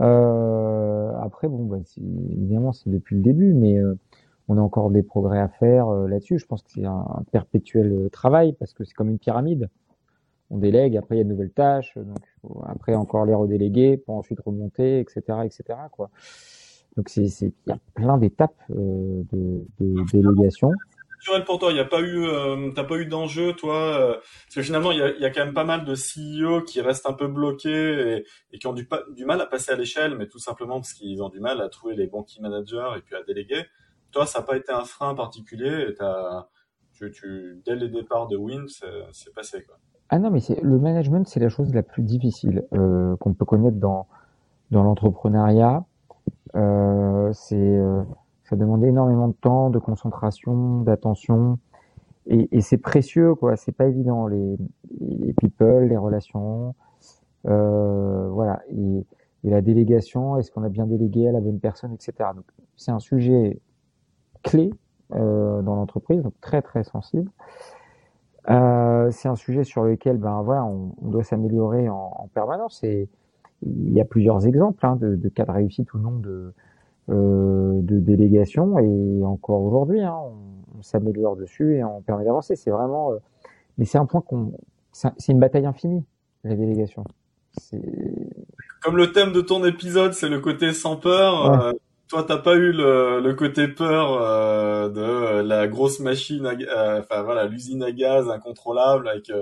Euh, 0.00 1.12
après, 1.20 1.48
bon, 1.48 1.64
bah, 1.64 1.78
évidemment, 1.98 2.72
c'est 2.72 2.90
depuis 2.90 3.16
le 3.16 3.22
début, 3.22 3.54
mais 3.54 3.78
euh, 3.78 3.94
on 4.48 4.58
a 4.58 4.60
encore 4.60 4.90
des 4.90 5.02
progrès 5.02 5.38
à 5.38 5.48
faire 5.48 5.88
euh, 5.88 6.08
là-dessus. 6.08 6.38
Je 6.38 6.46
pense 6.46 6.62
que 6.62 6.70
c'est 6.72 6.84
un, 6.84 7.22
perpétuel 7.32 8.08
travail 8.10 8.52
parce 8.52 8.74
que 8.74 8.84
c'est 8.84 8.94
comme 8.94 9.08
une 9.08 9.18
pyramide. 9.18 9.68
On 10.50 10.58
délègue, 10.58 10.96
après 10.96 11.16
il 11.16 11.18
y 11.18 11.20
a 11.22 11.24
de 11.24 11.28
nouvelles 11.28 11.50
tâches, 11.50 11.98
donc 11.98 12.20
après 12.66 12.94
encore 12.94 13.24
les 13.24 13.34
redéléguer 13.34 13.96
pour 13.96 14.14
ensuite 14.14 14.38
remonter, 14.40 15.00
etc., 15.00 15.20
etc. 15.44 15.64
Quoi. 15.90 16.08
Donc 16.96 17.08
c'est 17.08 17.24
il 17.24 17.52
y 17.66 17.72
a 17.72 17.78
plein 17.94 18.18
d'étapes 18.18 18.60
euh, 18.70 19.22
de, 19.32 19.66
de 19.80 20.10
délégation. 20.10 20.70
Naturel 21.18 21.44
pour 21.44 21.58
toi, 21.58 21.70
il 21.70 21.74
n'y 21.74 21.80
a 21.80 21.84
pas 21.84 22.00
eu, 22.00 22.24
euh, 22.26 22.70
t'as 22.74 22.84
pas 22.84 22.96
eu 22.96 23.06
d'enjeu, 23.06 23.54
toi, 23.54 23.74
euh, 23.74 24.12
parce 24.14 24.54
que 24.54 24.62
finalement 24.62 24.92
il 24.92 24.98
y 24.98 25.02
a, 25.02 25.16
y 25.16 25.24
a, 25.24 25.30
quand 25.30 25.44
même 25.44 25.54
pas 25.54 25.64
mal 25.64 25.84
de 25.84 25.94
CEO 25.94 26.62
qui 26.62 26.80
restent 26.80 27.08
un 27.08 27.14
peu 27.14 27.26
bloqués 27.26 28.18
et, 28.18 28.24
et 28.52 28.58
qui 28.58 28.66
ont 28.66 28.72
du, 28.72 28.88
du 29.14 29.24
mal 29.24 29.40
à 29.40 29.46
passer 29.46 29.72
à 29.72 29.76
l'échelle, 29.76 30.16
mais 30.16 30.28
tout 30.28 30.38
simplement 30.38 30.76
parce 30.76 30.92
qu'ils 30.92 31.22
ont 31.22 31.28
du 31.28 31.40
mal 31.40 31.60
à 31.60 31.68
trouver 31.68 31.96
les 31.96 32.06
bons 32.06 32.22
key 32.22 32.40
managers 32.40 32.90
et 32.96 33.00
puis 33.00 33.14
à 33.14 33.22
déléguer. 33.22 33.64
Toi, 34.12 34.26
ça 34.26 34.40
n'a 34.40 34.44
pas 34.44 34.56
été 34.56 34.72
un 34.72 34.84
frein 34.84 35.14
particulier, 35.14 35.86
et 35.88 35.94
t'as, 35.94 36.46
tu, 36.92 37.10
tu, 37.10 37.60
dès 37.64 37.76
les 37.76 37.88
départs 37.88 38.28
de 38.28 38.36
Win, 38.36 38.66
c'est 38.68 39.34
passé 39.34 39.62
quoi. 39.64 39.76
Ah 40.08 40.18
non, 40.20 40.30
mais 40.30 40.40
le 40.62 40.78
management, 40.78 41.26
c'est 41.26 41.40
la 41.40 41.48
chose 41.48 41.74
la 41.74 41.82
plus 41.82 42.02
difficile 42.02 42.64
euh, 42.72 43.16
qu'on 43.16 43.34
peut 43.34 43.44
connaître 43.44 43.78
dans 43.78 44.06
dans 44.70 44.82
l'entrepreneuriat. 44.82 45.84
Euh, 46.56 47.32
c'est 47.32 47.56
euh, 47.56 48.02
ça 48.44 48.56
demande 48.56 48.84
énormément 48.84 49.28
de 49.28 49.34
temps, 49.34 49.70
de 49.70 49.78
concentration, 49.78 50.80
d'attention, 50.80 51.58
et, 52.26 52.60
c'est 52.60 52.78
précieux 52.78 53.34
quoi. 53.34 53.56
C'est 53.56 53.72
pas 53.72 53.86
évident 53.86 54.26
les, 54.26 54.56
people, 55.38 55.88
les 55.88 55.96
relations, 55.96 56.74
euh, 57.46 58.28
voilà. 58.30 58.62
Et, 58.70 59.04
la 59.44 59.62
délégation, 59.62 60.36
est-ce 60.38 60.50
qu'on 60.50 60.64
a 60.64 60.68
bien 60.68 60.86
délégué 60.86 61.28
à 61.28 61.32
la 61.32 61.40
bonne 61.40 61.60
personne, 61.60 61.92
etc. 61.92 62.30
Donc 62.34 62.46
c'est 62.74 62.90
un 62.90 62.98
sujet 62.98 63.60
clé 64.42 64.70
dans 65.10 65.62
l'entreprise, 65.62 66.20
donc 66.20 66.34
très 66.40 66.62
très 66.62 66.82
sensible. 66.82 67.30
C'est 68.48 69.28
un 69.28 69.36
sujet 69.36 69.62
sur 69.62 69.84
lequel 69.84 70.16
ben 70.16 70.42
voilà, 70.42 70.64
on, 70.64 70.96
on 71.00 71.10
doit 71.10 71.22
s'améliorer 71.22 71.88
en, 71.88 72.12
en, 72.16 72.26
permanence 72.34 72.82
et 72.82 73.08
il 73.62 73.92
y 73.92 74.00
a 74.00 74.04
plusieurs 74.04 74.46
exemples 74.46 74.84
hein, 74.84 74.96
de, 74.96 75.16
de, 75.16 75.28
cas 75.28 75.44
de 75.44 75.50
réussite 75.50 75.94
ou 75.94 75.98
non 75.98 76.18
de, 76.18 76.52
euh, 77.08 77.80
de 77.82 77.98
délégation 77.98 78.78
et 78.78 79.24
encore 79.24 79.62
aujourd'hui, 79.62 80.00
hein, 80.02 80.14
on, 80.14 80.78
on 80.78 80.82
s'améliore 80.82 81.36
dessus 81.36 81.76
et 81.76 81.84
on 81.84 82.02
permet 82.02 82.24
d'avancer. 82.24 82.56
C'est 82.56 82.70
vraiment, 82.70 83.12
euh, 83.12 83.16
mais 83.78 83.84
c'est 83.84 83.98
un 83.98 84.06
point 84.06 84.20
qu'on, 84.20 84.52
c'est 84.92 85.32
une 85.32 85.40
bataille 85.40 85.66
infinie 85.66 86.04
la 86.44 86.54
délégation. 86.54 87.04
Comme 88.82 88.96
le 88.96 89.12
thème 89.12 89.32
de 89.32 89.40
ton 89.40 89.64
épisode, 89.64 90.12
c'est 90.12 90.28
le 90.28 90.40
côté 90.40 90.72
sans 90.72 90.96
peur. 90.96 91.50
Ouais. 91.50 91.64
Euh, 91.64 91.72
toi, 92.08 92.22
t'as 92.22 92.38
pas 92.38 92.54
eu 92.54 92.70
le, 92.70 93.20
le 93.20 93.34
côté 93.34 93.66
peur 93.66 94.12
euh, 94.12 94.88
de 94.88 95.40
la 95.42 95.66
grosse 95.66 95.98
machine, 95.98 96.46
à, 96.46 97.00
enfin 97.00 97.22
voilà, 97.22 97.46
l'usine 97.46 97.82
à 97.82 97.90
gaz 97.90 98.28
incontrôlable 98.30 99.08
avec 99.08 99.32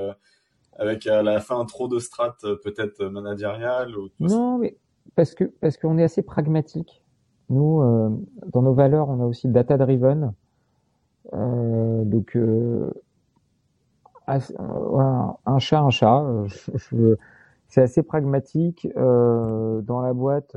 avec 0.77 1.07
à 1.07 1.23
la 1.23 1.41
fin 1.41 1.65
trop 1.65 1.89
de 1.89 1.99
strates 1.99 2.45
euh, 2.45 2.57
peut-être 2.63 3.05
managériales 3.05 3.97
ou 3.97 4.09
Non, 4.21 4.59
mais 4.59 4.77
parce 5.15 5.35
que 5.35 5.45
parce 5.45 5.77
qu'on 5.77 5.99
est 5.99 6.05
assez 6.05 6.23
pragmatique. 6.23 7.03
Nous, 7.51 7.83
euh, 7.83 8.11
dans 8.53 8.63
nos 8.63 8.73
valeurs, 8.73 9.09
on 9.09 9.21
a 9.21 9.27
aussi 9.27 9.49
data 9.49 9.77
driven. 9.77 10.33
Euh, 11.33 12.05
donc, 12.05 12.37
euh, 12.37 12.91
un 14.27 15.59
chat, 15.59 15.81
un 15.81 15.91
chat. 15.91 16.25
c'est 17.69 17.83
assez 17.83 18.03
pragmatique. 18.03 18.89
dans 18.95 20.01
la 20.01 20.13
boîte, 20.15 20.57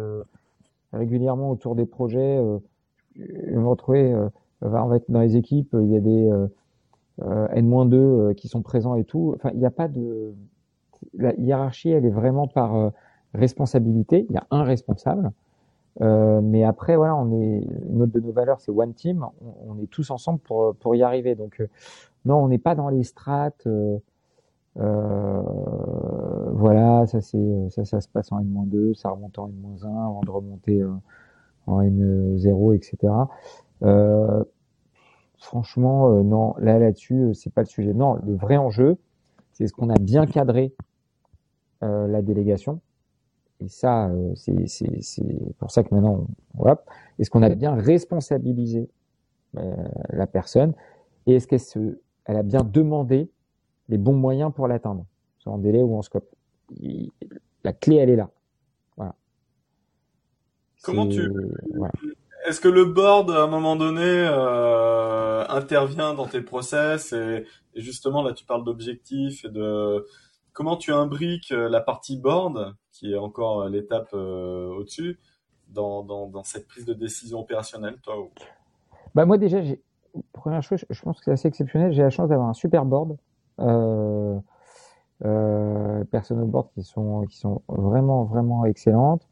régulièrement 0.94 1.52
autour 1.52 1.76
des 1.76 1.86
projets, 1.86 2.42
je 3.16 3.56
me 3.56 3.68
retrouver, 3.68 4.16
on 4.62 4.88
va 4.88 4.96
être 4.96 5.10
dans 5.10 5.22
les 5.22 5.36
équipes, 5.36 5.76
il 5.80 5.92
y 5.92 5.98
a 5.98 6.00
des 6.00 6.30
euh, 6.30 6.48
N-2 7.22 7.96
euh, 7.96 8.34
qui 8.34 8.48
sont 8.48 8.62
présents 8.62 8.96
et 8.96 9.04
tout. 9.04 9.34
Enfin, 9.36 9.50
il 9.54 9.60
n'y 9.60 9.66
a 9.66 9.72
pas 9.72 9.88
de 9.88 10.34
la 11.14 11.34
hiérarchie, 11.36 11.90
elle 11.90 12.06
est 12.06 12.12
vraiment 12.12 12.48
par 12.48 12.76
euh, 12.76 12.90
responsabilité. 13.34 14.26
Il 14.30 14.34
y 14.34 14.38
a 14.38 14.46
un 14.52 14.64
responsable. 14.64 15.32
Euh, 16.02 16.42
mais 16.42 16.64
après, 16.64 16.96
voilà, 16.96 17.16
on 17.16 17.32
est 17.42 17.68
une 17.90 18.04
autre 18.04 18.12
de 18.12 18.20
nos 18.20 18.32
valeurs, 18.32 18.62
c'est 18.62 18.72
one 18.72 18.94
team. 18.94 19.26
On, 19.42 19.74
on, 19.74 19.80
est 19.80 19.88
tous 19.88 20.12
ensemble 20.12 20.40
pour 20.40 20.76
pour 20.76 20.96
y 20.96 21.02
arriver. 21.02 21.34
Donc 21.34 21.64
non, 22.26 22.36
on 22.38 22.48
n'est 22.50 22.60
pas 22.60 22.76
dans 22.76 22.90
les 22.90 23.04
strates. 23.04 23.68
Euh, 24.80 25.42
voilà, 26.54 27.08
ça 27.08 27.22
c'est 27.22 27.70
ça, 27.72 27.84
ça 27.84 28.00
se 28.00 28.08
passe 28.08 28.32
en 28.32 28.40
N-2, 28.40 28.94
ça 28.94 29.10
remonte 29.10 29.40
en 29.40 29.48
N-1 29.48 29.88
avant 29.88 30.22
de 30.22 30.30
remonter 30.30 30.84
en 31.66 31.82
N0, 31.82 32.76
etc. 32.76 33.12
Euh, 35.38 35.44
franchement, 35.46 36.12
euh, 36.12 36.24
non, 36.24 36.56
là, 36.60 36.80
là-dessus, 36.80 37.24
euh, 37.24 37.34
c'est 37.34 37.52
pas 37.52 37.62
le 37.62 37.68
sujet. 37.68 37.94
Non, 37.94 38.16
le 38.26 38.36
vrai 38.36 38.58
enjeu, 38.58 38.98
c'est 39.54 39.68
ce 39.68 39.74
qu'on 39.74 39.90
a 39.90 40.00
bien 40.00 40.26
cadré 40.26 40.74
euh, 41.84 42.08
la 42.08 42.22
délégation. 42.22 42.82
Et 43.60 43.70
ça, 43.70 44.12
c'est, 44.36 44.68
c'est, 44.68 45.02
c'est 45.02 45.56
pour 45.58 45.72
ça 45.72 45.84
que 45.84 45.94
maintenant, 45.94 46.28
on, 46.58 46.76
est-ce 47.18 47.32
qu'on 47.32 47.42
a 47.42 47.50
bien 47.50 47.74
responsabilisé 47.74 48.88
la 50.10 50.28
personne 50.28 50.76
et 51.26 51.36
est-ce 51.36 51.48
qu'elle 51.48 51.60
se, 51.60 52.00
elle 52.26 52.38
a 52.38 52.44
bien 52.44 52.64
demandé 52.64 53.32
les 53.90 53.98
bons 53.98 54.14
moyens 54.14 54.54
pour 54.54 54.68
l'atteindre, 54.68 55.08
soit 55.40 55.52
en 55.52 55.58
délai 55.58 55.82
ou 55.82 55.98
en 55.98 56.04
scope. 56.04 56.30
la 57.64 57.74
clé, 57.74 57.96
elle 57.96 58.12
est 58.12 58.16
là. 58.16 58.30
Voilà. 58.96 59.16
Comment 60.84 61.08
tu, 61.08 61.28
voilà. 61.74 61.94
Est-ce 62.48 62.62
que 62.62 62.70
le 62.70 62.86
board, 62.86 63.30
à 63.30 63.44
un 63.44 63.48
moment 63.48 63.76
donné, 63.76 64.06
euh, 64.06 65.46
intervient 65.50 66.14
dans 66.14 66.28
tes 66.28 66.40
process 66.40 67.12
et, 67.12 67.46
justement, 67.76 68.24
là, 68.24 68.32
tu 68.32 68.46
parles 68.46 68.64
d'objectifs 68.64 69.44
et 69.44 69.50
de 69.50 70.08
comment 70.54 70.78
tu 70.78 70.94
imbriques 70.94 71.52
euh, 71.52 71.68
la 71.68 71.82
partie 71.82 72.16
board, 72.16 72.74
qui 72.94 73.12
est 73.12 73.18
encore 73.18 73.68
l'étape 73.68 74.12
euh, 74.14 74.70
au-dessus, 74.70 75.20
dans, 75.68 76.04
dans, 76.04 76.44
cette 76.44 76.70
prise 76.70 76.86
de 76.86 76.94
décision 76.94 77.42
opérationnelle, 77.42 77.98
toi. 78.02 78.16
Bah 79.14 79.26
moi 79.26 79.38
déjà, 79.38 79.58
première 80.32 80.64
chose, 80.64 80.86
je 80.90 81.02
pense 81.02 81.18
que 81.18 81.26
c'est 81.26 81.32
assez 81.32 81.50
exceptionnel. 81.50 81.92
J'ai 81.92 82.04
la 82.04 82.10
chance 82.10 82.30
d'avoir 82.30 82.48
un 82.48 82.54
super 82.54 82.86
board, 82.86 83.18
euh, 83.60 84.40
personnes 86.06 86.40
au 86.40 86.46
board 86.46 86.70
qui 86.74 86.84
sont 86.84 87.26
qui 87.26 87.38
sont 87.38 87.62
vraiment 87.68 88.24
vraiment 88.24 88.64
excellentes. 88.64 89.27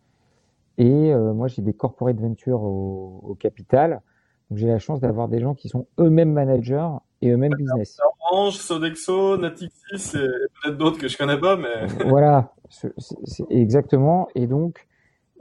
Et 0.77 1.13
euh, 1.13 1.33
moi, 1.33 1.47
j'ai 1.47 1.61
des 1.61 1.73
corporate 1.73 2.17
ventures 2.19 2.61
au, 2.61 3.21
au 3.23 3.35
capital. 3.35 4.01
Donc, 4.49 4.59
j'ai 4.59 4.67
la 4.67 4.79
chance 4.79 4.99
d'avoir 4.99 5.27
des 5.27 5.39
gens 5.39 5.55
qui 5.55 5.69
sont 5.69 5.87
eux-mêmes 5.99 6.31
managers 6.31 6.89
et 7.21 7.29
eux-mêmes 7.29 7.53
business. 7.55 7.97
Orange, 8.31 8.57
Sodexo, 8.57 9.37
Natixis 9.37 10.17
et 10.17 10.27
peut-être 10.61 10.77
d'autres 10.77 10.99
que 10.99 11.07
je 11.07 11.17
connais 11.17 11.39
pas, 11.39 11.55
mais. 11.55 11.87
voilà, 12.09 12.53
c'est 12.69 13.45
exactement. 13.49 14.27
Et 14.35 14.47
donc, 14.47 14.87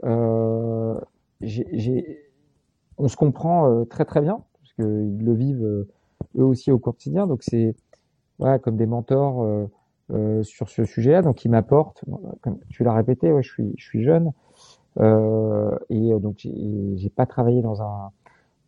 euh, 0.03 0.99
j'ai, 1.41 2.29
on 2.97 3.07
se 3.07 3.15
comprend 3.15 3.69
euh, 3.69 3.85
très 3.85 4.05
très 4.05 4.21
bien 4.21 4.43
parce 4.53 4.73
qu'ils 4.73 5.23
le 5.23 5.33
vivent 5.33 5.63
euh, 5.63 5.87
eux 6.37 6.43
aussi 6.43 6.71
au 6.71 6.79
quotidien. 6.79 7.27
Donc, 7.27 7.43
c'est 7.43 7.75
voilà, 8.39 8.59
comme 8.59 8.77
des 8.77 8.85
mentors 8.85 9.43
euh, 9.43 9.65
euh, 10.11 10.43
sur 10.43 10.69
ce 10.69 10.85
sujet-là. 10.85 11.21
Donc, 11.21 11.45
ils 11.45 11.49
m'apportent. 11.49 12.03
Comme 12.41 12.59
tu 12.69 12.83
l'as 12.83 12.93
répété, 12.93 13.31
ouais, 13.31 13.43
je 13.43 13.51
suis, 13.51 13.73
je 13.77 13.85
suis 13.85 14.03
jeune. 14.03 14.31
Euh, 14.99 15.77
et 15.89 16.13
euh, 16.13 16.19
donc 16.19 16.37
j'ai 16.39 17.09
pas 17.09 17.25
travaillé 17.25 17.61
dans 17.61 17.81
un 17.81 18.11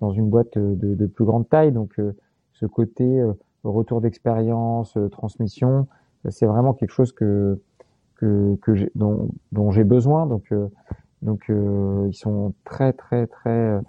dans 0.02 0.12
une 0.12 0.30
boîte 0.30 0.58
de, 0.58 0.76
de 0.94 1.06
plus 1.08 1.26
grande 1.26 1.50
taille, 1.50 1.72
donc 1.72 2.00
euh, 2.00 2.16
ce 2.54 2.66
côté 2.68 3.24
retour 3.63 4.00
d'expérience, 4.00 4.96
transmission, 5.12 5.88
c'est 6.30 6.46
vraiment 6.46 6.74
quelque 6.74 6.92
chose 6.92 7.12
que 7.13 7.60
que, 8.16 8.56
que 8.62 8.92
dont, 8.96 9.30
dont 9.52 9.72
j'ai 9.72 9.84
besoin. 9.84 10.28
Donc 10.28 10.54
donc 11.22 11.46
ils 11.50 12.13
sont 12.16 12.54
très 12.63 12.94
très 12.94 13.28
très 13.28 13.80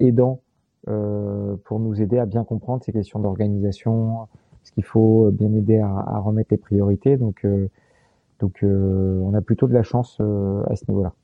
aidants 0.00 0.40
pour 0.86 1.80
nous 1.80 2.00
aider 2.00 2.18
à 2.18 2.26
bien 2.26 2.44
comprendre 2.44 2.82
ces 2.84 2.92
questions 2.92 3.18
d'organisation, 3.18 4.28
ce 4.62 4.72
qu'il 4.72 4.84
faut 4.84 5.30
bien 5.30 5.52
aider 5.52 5.78
à, 5.78 5.88
à, 5.88 6.18
remettre 6.18 6.48
les 6.50 6.58
priorités. 6.58 7.16
Donc, 7.16 7.46
donc 8.40 8.58
on 8.62 9.34
a 9.34 9.40
plutôt 9.42 9.66
de 9.66 9.74
la 9.74 9.82
chance 9.82 10.20
à 10.20 10.76
ce 10.76 10.84
niveau-là. 10.88 11.14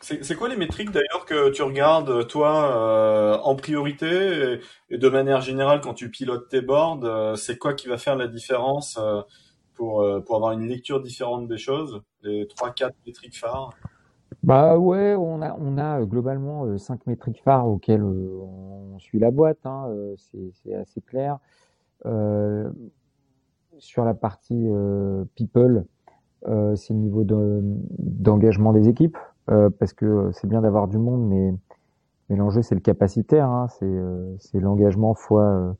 C'est 0.00 0.36
quoi 0.36 0.48
les 0.48 0.56
métriques 0.56 0.90
d'ailleurs 0.90 1.24
que 1.26 1.50
tu 1.50 1.62
regardes 1.62 2.26
toi 2.28 3.40
en 3.42 3.56
priorité 3.56 4.60
et, 4.90 4.98
de 4.98 5.08
manière 5.08 5.40
générale 5.40 5.80
quand 5.80 5.94
tu 5.94 6.10
pilotes 6.10 6.48
tes 6.48 6.60
boards 6.60 7.36
C'est 7.38 7.56
quoi 7.58 7.74
qui 7.74 7.88
va 7.88 7.98
faire 7.98 8.16
la 8.16 8.28
différence 8.28 9.00
pour, 9.74 10.06
pour 10.24 10.36
avoir 10.36 10.52
une 10.52 10.68
lecture 10.68 11.00
différente 11.00 11.48
des 11.48 11.58
choses 11.58 12.02
Les 12.22 12.46
trois 12.46 12.70
quatre 12.70 12.96
métriques 13.06 13.36
phares? 13.36 13.70
Bah 14.42 14.76
ouais, 14.76 15.14
on 15.16 15.42
a 15.42 15.56
on 15.58 15.78
a 15.78 16.04
globalement 16.04 16.76
cinq 16.78 17.06
métriques 17.06 17.42
phares 17.42 17.66
auxquelles 17.66 18.04
on 18.04 18.98
suit 18.98 19.18
la 19.18 19.30
boîte, 19.30 19.64
hein, 19.64 19.88
c'est 20.16 20.74
assez 20.74 21.00
clair. 21.00 21.38
Euh, 22.04 22.70
sur 23.78 24.04
la 24.04 24.14
partie 24.14 24.68
people, 25.34 25.84
c'est 26.44 26.90
le 26.90 27.00
niveau 27.00 27.24
d'engagement 27.24 28.72
des 28.72 28.88
équipes. 28.88 29.18
Euh, 29.50 29.70
parce 29.70 29.92
que 29.92 30.30
c'est 30.32 30.48
bien 30.48 30.60
d'avoir 30.60 30.88
du 30.88 30.98
monde, 30.98 31.24
mais, 31.28 31.54
mais 32.28 32.36
l'enjeu 32.36 32.62
c'est 32.62 32.74
le 32.74 32.80
capacitaire, 32.80 33.48
hein, 33.48 33.68
c'est 33.78 33.84
euh, 33.84 34.36
l'engagement 34.54 35.14
fois 35.14 35.76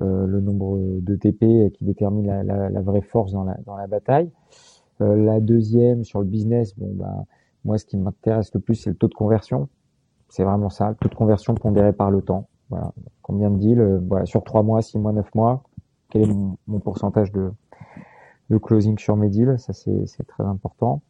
euh, 0.00 0.26
le 0.26 0.40
nombre 0.40 0.78
de 1.00 1.16
TP 1.16 1.72
qui 1.72 1.84
détermine 1.84 2.26
la, 2.26 2.44
la, 2.44 2.70
la, 2.70 2.80
vraie 2.82 3.00
force 3.00 3.32
dans 3.32 3.42
la, 3.42 3.56
dans 3.66 3.76
la 3.76 3.88
bataille. 3.88 4.30
la 5.00 5.40
deuxième 5.40 6.04
sur 6.04 6.20
le 6.20 6.26
business, 6.26 6.78
bon 6.78 6.92
bah 6.94 7.24
moi 7.64 7.78
ce 7.78 7.84
qui 7.84 7.96
m'intéresse 7.96 8.54
le 8.54 8.60
plus 8.60 8.76
c'est 8.76 8.90
le 8.90 8.96
taux 8.96 9.08
de 9.08 9.14
conversion. 9.14 9.68
C'est 10.28 10.44
vraiment 10.44 10.70
ça, 10.70 10.90
le 10.90 10.94
taux 10.96 11.08
de 11.08 11.14
conversion 11.14 11.54
pondéré 11.54 11.92
par 11.92 12.10
le 12.10 12.22
temps. 12.22 12.48
Voilà. 12.70 12.92
Combien 13.22 13.50
de 13.50 13.58
deals, 13.58 14.02
voilà, 14.08 14.26
sur 14.26 14.42
trois 14.42 14.62
mois, 14.62 14.82
six 14.82 14.98
mois, 14.98 15.12
neuf 15.12 15.32
mois, 15.34 15.62
quel 16.10 16.22
est 16.22 16.32
mon, 16.32 16.56
mon 16.66 16.80
pourcentage 16.80 17.30
de, 17.30 17.52
de 18.50 18.58
closing 18.58 18.98
sur 18.98 19.16
mes 19.16 19.28
deals, 19.28 19.58
ça 19.58 19.72
c'est 19.72 20.26
très 20.26 20.44
important. 20.44 21.02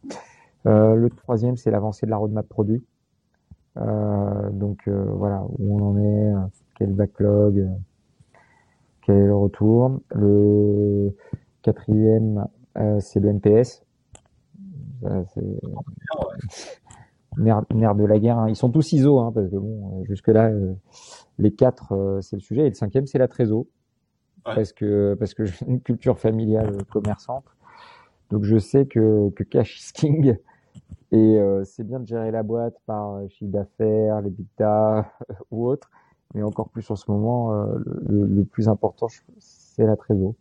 Euh, 0.65 0.95
le 0.95 1.09
troisième, 1.09 1.57
c'est 1.57 1.71
l'avancée 1.71 2.05
de 2.05 2.11
la 2.11 2.17
roadmap 2.17 2.47
produit. 2.47 2.83
Euh, 3.77 4.49
donc 4.51 4.87
euh, 4.87 5.05
voilà, 5.13 5.43
où 5.59 5.79
on 5.79 5.89
en 5.89 5.97
est, 5.97 6.33
quel 6.75 6.93
backlog, 6.93 7.69
quel 9.01 9.17
est 9.17 9.25
le 9.25 9.35
retour. 9.35 9.99
Le 10.13 11.15
quatrième, 11.61 12.47
c'est 12.99 13.19
le 13.19 13.29
NPS. 13.29 13.83
nerf, 17.37 17.95
de 17.95 18.05
la 18.05 18.19
guerre. 18.19 18.39
Hein. 18.39 18.49
Ils 18.49 18.55
sont 18.55 18.69
tous 18.69 18.93
ISO, 18.93 19.19
hein, 19.19 19.31
parce 19.33 19.49
que 19.49 19.55
bon, 19.55 20.03
jusque-là, 20.05 20.51
les 21.37 21.51
quatre, 21.51 22.19
c'est 22.21 22.37
le 22.37 22.41
sujet. 22.41 22.65
Et 22.65 22.69
le 22.69 22.75
cinquième, 22.75 23.05
c'est 23.05 23.19
la 23.19 23.27
trésor. 23.27 23.65
Parce 24.43 24.73
que 24.73 25.15
parce 25.15 25.33
que 25.33 25.45
j'ai 25.45 25.65
une 25.65 25.81
culture 25.81 26.19
familiale 26.19 26.77
commerçante. 26.91 27.45
Donc 28.29 28.43
je 28.43 28.57
sais 28.57 28.85
que, 28.85 29.29
que 29.31 29.43
cash 29.43 29.91
king 29.93 30.37
et 31.11 31.39
euh, 31.39 31.63
c'est 31.63 31.83
bien 31.83 31.99
de 31.99 32.07
gérer 32.07 32.31
la 32.31 32.43
boîte 32.43 32.75
par 32.85 33.15
euh, 33.15 33.27
chiffre 33.29 33.51
d'affaires, 33.51 34.21
les 34.21 34.29
bita 34.29 35.11
ou 35.51 35.67
autre, 35.67 35.89
mais 36.33 36.43
encore 36.43 36.69
plus 36.69 36.89
en 36.91 36.95
ce 36.95 37.09
moment, 37.09 37.53
euh, 37.53 37.77
le, 38.07 38.25
le, 38.25 38.43
plus 38.43 38.67
important, 38.67 39.07
c'est 39.39 39.85
la 39.85 39.95
trésor. 39.95 40.33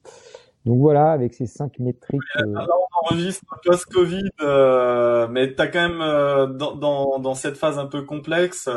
Donc 0.64 0.80
voilà, 0.80 1.12
avec 1.12 1.34
ces 1.34 1.46
cinq 1.46 1.78
métriques. 1.78 2.20
on 2.38 2.56
enregistre 3.04 3.44
post-Covid, 3.62 4.30
euh, 4.40 5.28
mais 5.28 5.54
tu 5.54 5.60
as 5.60 5.68
quand 5.68 5.88
même, 5.88 6.56
dans, 6.56 6.74
dans, 6.74 7.18
dans, 7.18 7.34
cette 7.34 7.58
phase 7.58 7.78
un 7.78 7.86
peu 7.86 8.02
complexe, 8.02 8.68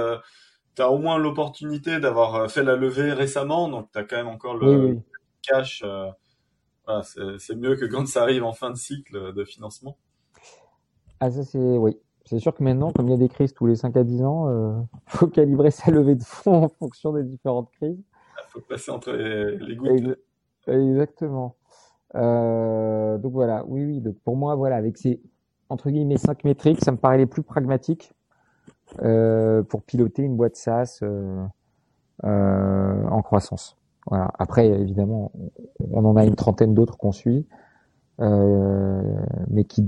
tu 0.75 0.81
as 0.81 0.91
au 0.91 0.97
moins 0.97 1.17
l'opportunité 1.17 1.99
d'avoir 1.99 2.51
fait 2.51 2.63
la 2.63 2.75
levée 2.75 3.13
récemment, 3.13 3.69
donc 3.69 3.89
tu 3.93 3.99
as 3.99 4.03
quand 4.03 4.17
même 4.17 4.27
encore 4.27 4.55
le 4.55 4.97
cash. 5.41 5.83
Voilà, 6.85 7.03
c'est 7.03 7.55
mieux 7.55 7.77
que 7.77 7.85
quand 7.85 8.05
ça 8.05 8.21
arrive 8.21 8.43
en 8.43 8.53
fin 8.53 8.69
de 8.69 8.77
cycle 8.77 9.33
de 9.33 9.45
financement. 9.45 9.97
Ah 11.19 11.31
ça 11.31 11.43
c'est 11.43 11.77
oui. 11.77 11.97
C'est 12.25 12.39
sûr 12.39 12.53
que 12.53 12.61
maintenant, 12.61 12.91
comme 12.91 13.07
il 13.07 13.11
y 13.11 13.13
a 13.13 13.17
des 13.17 13.29
crises 13.29 13.53
tous 13.53 13.67
les 13.67 13.75
5 13.75 13.95
à 13.95 14.03
10 14.03 14.23
ans, 14.23 14.49
euh, 14.49 14.73
faut 15.05 15.27
calibrer 15.27 15.71
sa 15.71 15.91
levée 15.91 16.15
de 16.15 16.23
fonds 16.23 16.63
en 16.63 16.69
fonction 16.69 17.13
des 17.13 17.23
différentes 17.23 17.71
crises. 17.71 17.97
Il 17.99 18.49
faut 18.49 18.59
passer 18.61 18.91
entre 18.91 19.11
les, 19.13 19.75
gouttes. 19.75 20.19
Exactement. 20.67 21.55
Euh, 22.15 23.17
donc 23.17 23.31
voilà, 23.31 23.63
oui, 23.67 23.85
oui. 23.85 24.01
Donc 24.01 24.15
pour 24.23 24.35
moi, 24.35 24.55
voilà, 24.55 24.75
avec 24.75 24.97
ces 24.97 25.21
entre 25.69 25.89
guillemets 25.89 26.17
cinq 26.17 26.43
métriques, 26.43 26.83
ça 26.83 26.91
me 26.91 26.97
paraît 26.97 27.17
les 27.17 27.25
plus 27.25 27.43
pragmatiques 27.43 28.13
euh, 29.01 29.63
pour 29.63 29.83
piloter 29.83 30.23
une 30.23 30.37
boîte 30.37 30.55
SaaS 30.55 30.99
euh, 31.03 31.45
euh, 32.23 33.07
en 33.09 33.21
croissance. 33.21 33.77
Voilà. 34.05 34.31
Après, 34.39 34.67
évidemment, 34.67 35.31
on 35.91 36.05
en 36.05 36.15
a 36.15 36.25
une 36.25 36.35
trentaine 36.35 36.73
d'autres 36.73 36.97
qu'on 36.97 37.11
suit. 37.11 37.45
Euh, 38.19 39.01
mais 39.47 39.63
qui 39.65 39.85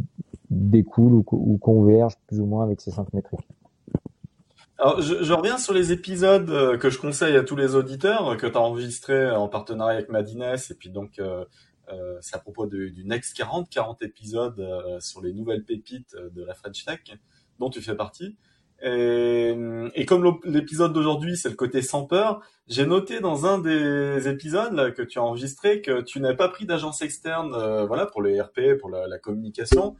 découlent 0.51 1.13
ou, 1.13 1.25
ou, 1.31 1.57
convergent 1.57 2.17
plus 2.27 2.39
ou 2.39 2.45
moins 2.45 2.63
avec 2.63 2.79
ces 2.79 2.91
cinq 2.91 3.11
métriques. 3.13 3.47
Alors, 4.77 5.01
je, 5.01 5.23
je, 5.23 5.33
reviens 5.33 5.57
sur 5.57 5.73
les 5.73 5.91
épisodes 5.91 6.49
euh, 6.49 6.77
que 6.77 6.89
je 6.89 6.99
conseille 6.99 7.35
à 7.35 7.43
tous 7.43 7.55
les 7.55 7.75
auditeurs 7.75 8.37
que 8.37 8.45
tu 8.45 8.55
as 8.55 8.61
enregistrés 8.61 9.31
en 9.31 9.47
partenariat 9.47 9.97
avec 9.97 10.09
Madines 10.09 10.43
et 10.43 10.73
puis 10.75 10.89
donc 10.89 11.19
euh, 11.19 11.43
euh, 11.91 12.17
c'est 12.21 12.35
à 12.35 12.39
propos 12.39 12.67
du, 12.67 12.91
du 12.91 13.03
Next 13.03 13.35
40, 13.35 13.69
40 13.69 14.03
épisodes 14.03 14.59
euh, 14.59 14.99
sur 14.99 15.21
les 15.21 15.33
nouvelles 15.33 15.63
pépites 15.63 16.15
de 16.15 16.43
la 16.43 16.53
French 16.53 16.85
Tech 16.85 16.99
dont 17.57 17.69
tu 17.69 17.81
fais 17.81 17.95
partie. 17.95 18.37
Et, 18.81 19.55
et 19.95 20.05
comme 20.05 20.39
l'épisode 20.45 20.93
d'aujourd'hui, 20.93 21.35
c'est 21.37 21.49
le 21.49 21.55
côté 21.55 21.81
sans 21.81 22.05
peur, 22.05 22.41
j'ai 22.67 22.85
noté 22.85 23.19
dans 23.19 23.45
un 23.45 23.57
des 23.57 24.27
épisodes 24.27 24.73
là, 24.73 24.91
que 24.91 25.01
tu 25.01 25.19
as 25.19 25.23
enregistré 25.23 25.81
que 25.81 26.01
tu 26.01 26.19
n'avais 26.19 26.37
pas 26.37 26.49
pris 26.49 26.65
d'agence 26.65 27.01
externe 27.01 27.53
euh, 27.55 27.85
voilà, 27.85 28.05
pour 28.05 28.21
les 28.21 28.39
RP, 28.39 28.77
pour 28.79 28.89
la, 28.89 29.07
la 29.07 29.17
communication. 29.17 29.95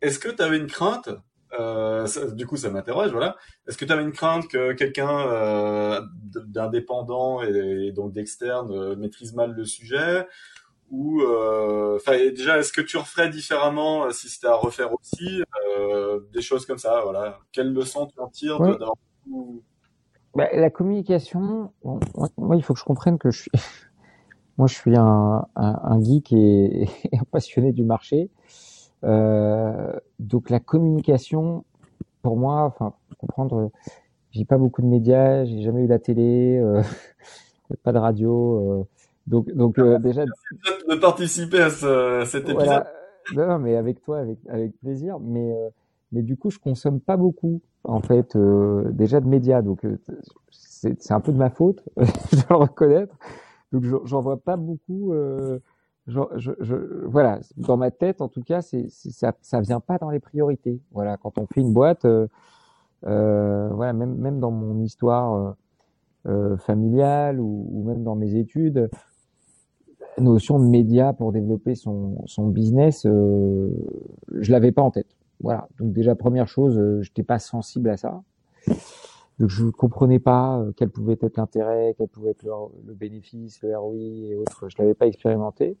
Est-ce 0.00 0.18
que 0.18 0.28
tu 0.28 0.42
avais 0.42 0.58
une 0.58 0.68
crainte 0.68 1.10
euh, 1.58 2.06
Du 2.32 2.46
coup, 2.46 2.56
ça 2.56 2.70
m'interroge. 2.70 3.10
Voilà. 3.10 3.36
Est-ce 3.66 3.76
que 3.76 3.84
tu 3.84 3.92
avais 3.92 4.02
une 4.02 4.12
crainte 4.12 4.48
que 4.48 4.72
quelqu'un 4.72 5.26
euh, 5.28 6.00
d'indépendant 6.46 7.42
et, 7.42 7.88
et, 7.88 7.92
donc 7.92 8.12
d'externe 8.12 8.70
euh, 8.72 8.96
maîtrise 8.96 9.34
mal 9.34 9.52
le 9.52 9.64
sujet? 9.64 10.26
Ou 10.90 11.20
euh, 11.20 11.96
enfin 11.96 12.12
déjà 12.12 12.58
est-ce 12.58 12.72
que 12.72 12.80
tu 12.80 12.96
referais 12.96 13.28
différemment 13.28 14.04
euh, 14.04 14.10
si 14.10 14.28
c'était 14.28 14.46
à 14.46 14.54
refaire 14.54 14.90
aussi 14.94 15.42
euh, 15.78 16.20
des 16.32 16.40
choses 16.40 16.64
comme 16.64 16.78
ça 16.78 17.02
voilà 17.02 17.38
quelle 17.52 17.72
leçon 17.72 18.06
tu 18.06 18.18
en 18.20 18.28
tires 18.28 18.60
ouais. 18.60 18.76
bah, 20.34 20.48
la 20.52 20.70
communication 20.70 21.72
bon, 21.84 22.00
moi 22.38 22.56
il 22.56 22.62
faut 22.62 22.72
que 22.72 22.80
je 22.80 22.84
comprenne 22.84 23.18
que 23.18 23.30
je 23.30 23.42
suis 23.42 23.50
moi 24.56 24.66
je 24.66 24.74
suis 24.74 24.96
un, 24.96 25.46
un, 25.56 25.80
un 25.82 26.02
geek 26.02 26.32
et, 26.32 26.82
et, 27.12 27.18
un 27.18 27.24
passionné 27.30 27.72
du 27.72 27.84
marché 27.84 28.30
euh, 29.04 29.92
donc 30.18 30.48
la 30.48 30.58
communication 30.58 31.64
pour 32.22 32.36
moi 32.36 32.62
enfin 32.62 32.94
comprendre 33.18 33.70
j'ai 34.30 34.46
pas 34.46 34.56
beaucoup 34.56 34.80
de 34.80 34.86
médias 34.86 35.44
j'ai 35.44 35.60
jamais 35.60 35.82
eu 35.82 35.86
la 35.86 35.98
télé 35.98 36.58
euh, 36.58 36.82
pas 37.82 37.92
de 37.92 37.98
radio 37.98 38.88
donc, 39.28 39.52
donc 39.52 39.78
euh, 39.78 39.98
déjà 39.98 40.24
de 40.24 40.94
participer 40.96 41.60
à 41.60 41.70
ce, 41.70 42.22
cet 42.26 42.44
épisode. 42.44 42.64
Voilà. 42.64 42.86
Non, 43.34 43.58
mais 43.58 43.76
avec 43.76 44.00
toi, 44.02 44.18
avec 44.18 44.38
avec 44.48 44.78
plaisir. 44.80 45.18
Mais 45.20 45.52
euh, 45.52 45.68
mais 46.12 46.22
du 46.22 46.36
coup, 46.36 46.50
je 46.50 46.58
consomme 46.58 47.00
pas 47.00 47.16
beaucoup 47.16 47.60
en 47.84 48.00
fait 48.00 48.36
euh, 48.36 48.90
déjà 48.90 49.20
de 49.20 49.26
médias. 49.26 49.62
Donc 49.62 49.84
euh, 49.84 49.98
c'est 50.50 51.00
c'est 51.00 51.12
un 51.12 51.20
peu 51.20 51.32
de 51.32 51.38
ma 51.38 51.50
faute, 51.50 51.82
je 52.32 52.36
dois 52.36 52.46
le 52.50 52.56
reconnaître. 52.56 53.14
Donc 53.72 53.84
j'en 54.04 54.20
vois 54.20 54.38
pas 54.38 54.56
beaucoup. 54.56 55.12
Euh, 55.12 55.58
je, 56.06 56.20
je, 56.36 56.52
je, 56.60 56.74
voilà, 57.04 57.38
dans 57.58 57.76
ma 57.76 57.90
tête, 57.90 58.22
en 58.22 58.28
tout 58.28 58.42
cas, 58.42 58.62
c'est 58.62 58.88
ça 58.88 59.34
ça 59.42 59.60
vient 59.60 59.80
pas 59.80 59.98
dans 59.98 60.08
les 60.08 60.20
priorités. 60.20 60.80
Voilà, 60.90 61.18
quand 61.18 61.36
on 61.36 61.46
fait 61.46 61.60
une 61.60 61.74
boîte, 61.74 62.06
voilà, 63.02 63.92
même 63.92 64.14
même 64.14 64.40
dans 64.40 64.50
mon 64.50 64.80
histoire. 64.80 65.54
Euh, 66.26 66.56
familiale 66.58 67.40
ou, 67.40 67.68
ou, 67.72 67.84
même 67.84 68.02
dans 68.02 68.16
mes 68.16 68.34
études, 68.34 68.90
notion 70.20 70.58
de 70.58 70.64
média 70.64 71.12
pour 71.12 71.32
développer 71.32 71.74
son, 71.74 72.22
son 72.26 72.48
business, 72.48 73.06
euh, 73.06 73.70
je 74.38 74.52
l'avais 74.52 74.72
pas 74.72 74.82
en 74.82 74.90
tête. 74.90 75.16
Voilà. 75.40 75.68
Donc 75.78 75.92
déjà 75.92 76.14
première 76.14 76.48
chose, 76.48 76.78
euh, 76.78 77.02
j'étais 77.02 77.22
pas 77.22 77.38
sensible 77.38 77.90
à 77.90 77.96
ça. 77.96 78.22
Donc 79.38 79.50
je 79.50 79.66
comprenais 79.66 80.18
pas 80.18 80.58
euh, 80.58 80.72
quel 80.76 80.90
pouvait 80.90 81.16
être 81.20 81.36
l'intérêt, 81.36 81.94
quel 81.96 82.08
pouvait 82.08 82.30
être 82.30 82.42
le, 82.42 82.52
le, 82.86 82.94
bénéfice, 82.94 83.62
le 83.62 83.76
ROI 83.76 83.96
et 83.96 84.34
autres. 84.34 84.68
Je 84.68 84.76
l'avais 84.78 84.94
pas 84.94 85.06
expérimenté. 85.06 85.76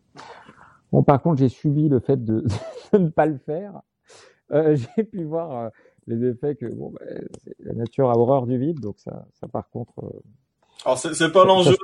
Bon, 0.92 1.02
par 1.02 1.20
contre, 1.20 1.38
j'ai 1.38 1.48
subi 1.48 1.88
le 1.88 1.98
fait 1.98 2.22
de, 2.22 2.44
de, 2.92 2.98
ne 2.98 3.08
pas 3.08 3.26
le 3.26 3.38
faire. 3.38 3.82
Euh, 4.52 4.76
j'ai 4.96 5.04
pu 5.04 5.24
voir 5.24 5.52
euh, 5.52 5.68
les 6.06 6.24
effets 6.24 6.54
que 6.54 6.66
bon, 6.66 6.90
bah, 6.90 7.00
la 7.60 7.74
nature 7.74 8.10
a 8.10 8.16
horreur 8.16 8.46
du 8.46 8.58
vide, 8.58 8.80
donc 8.80 8.98
ça, 8.98 9.26
ça 9.34 9.48
par 9.48 9.68
contre, 9.70 10.04
euh, 10.04 10.20
alors 10.84 10.98
c'est 10.98 11.32
pas 11.32 11.44
l'enjeu 11.44 11.72
de 11.72 11.76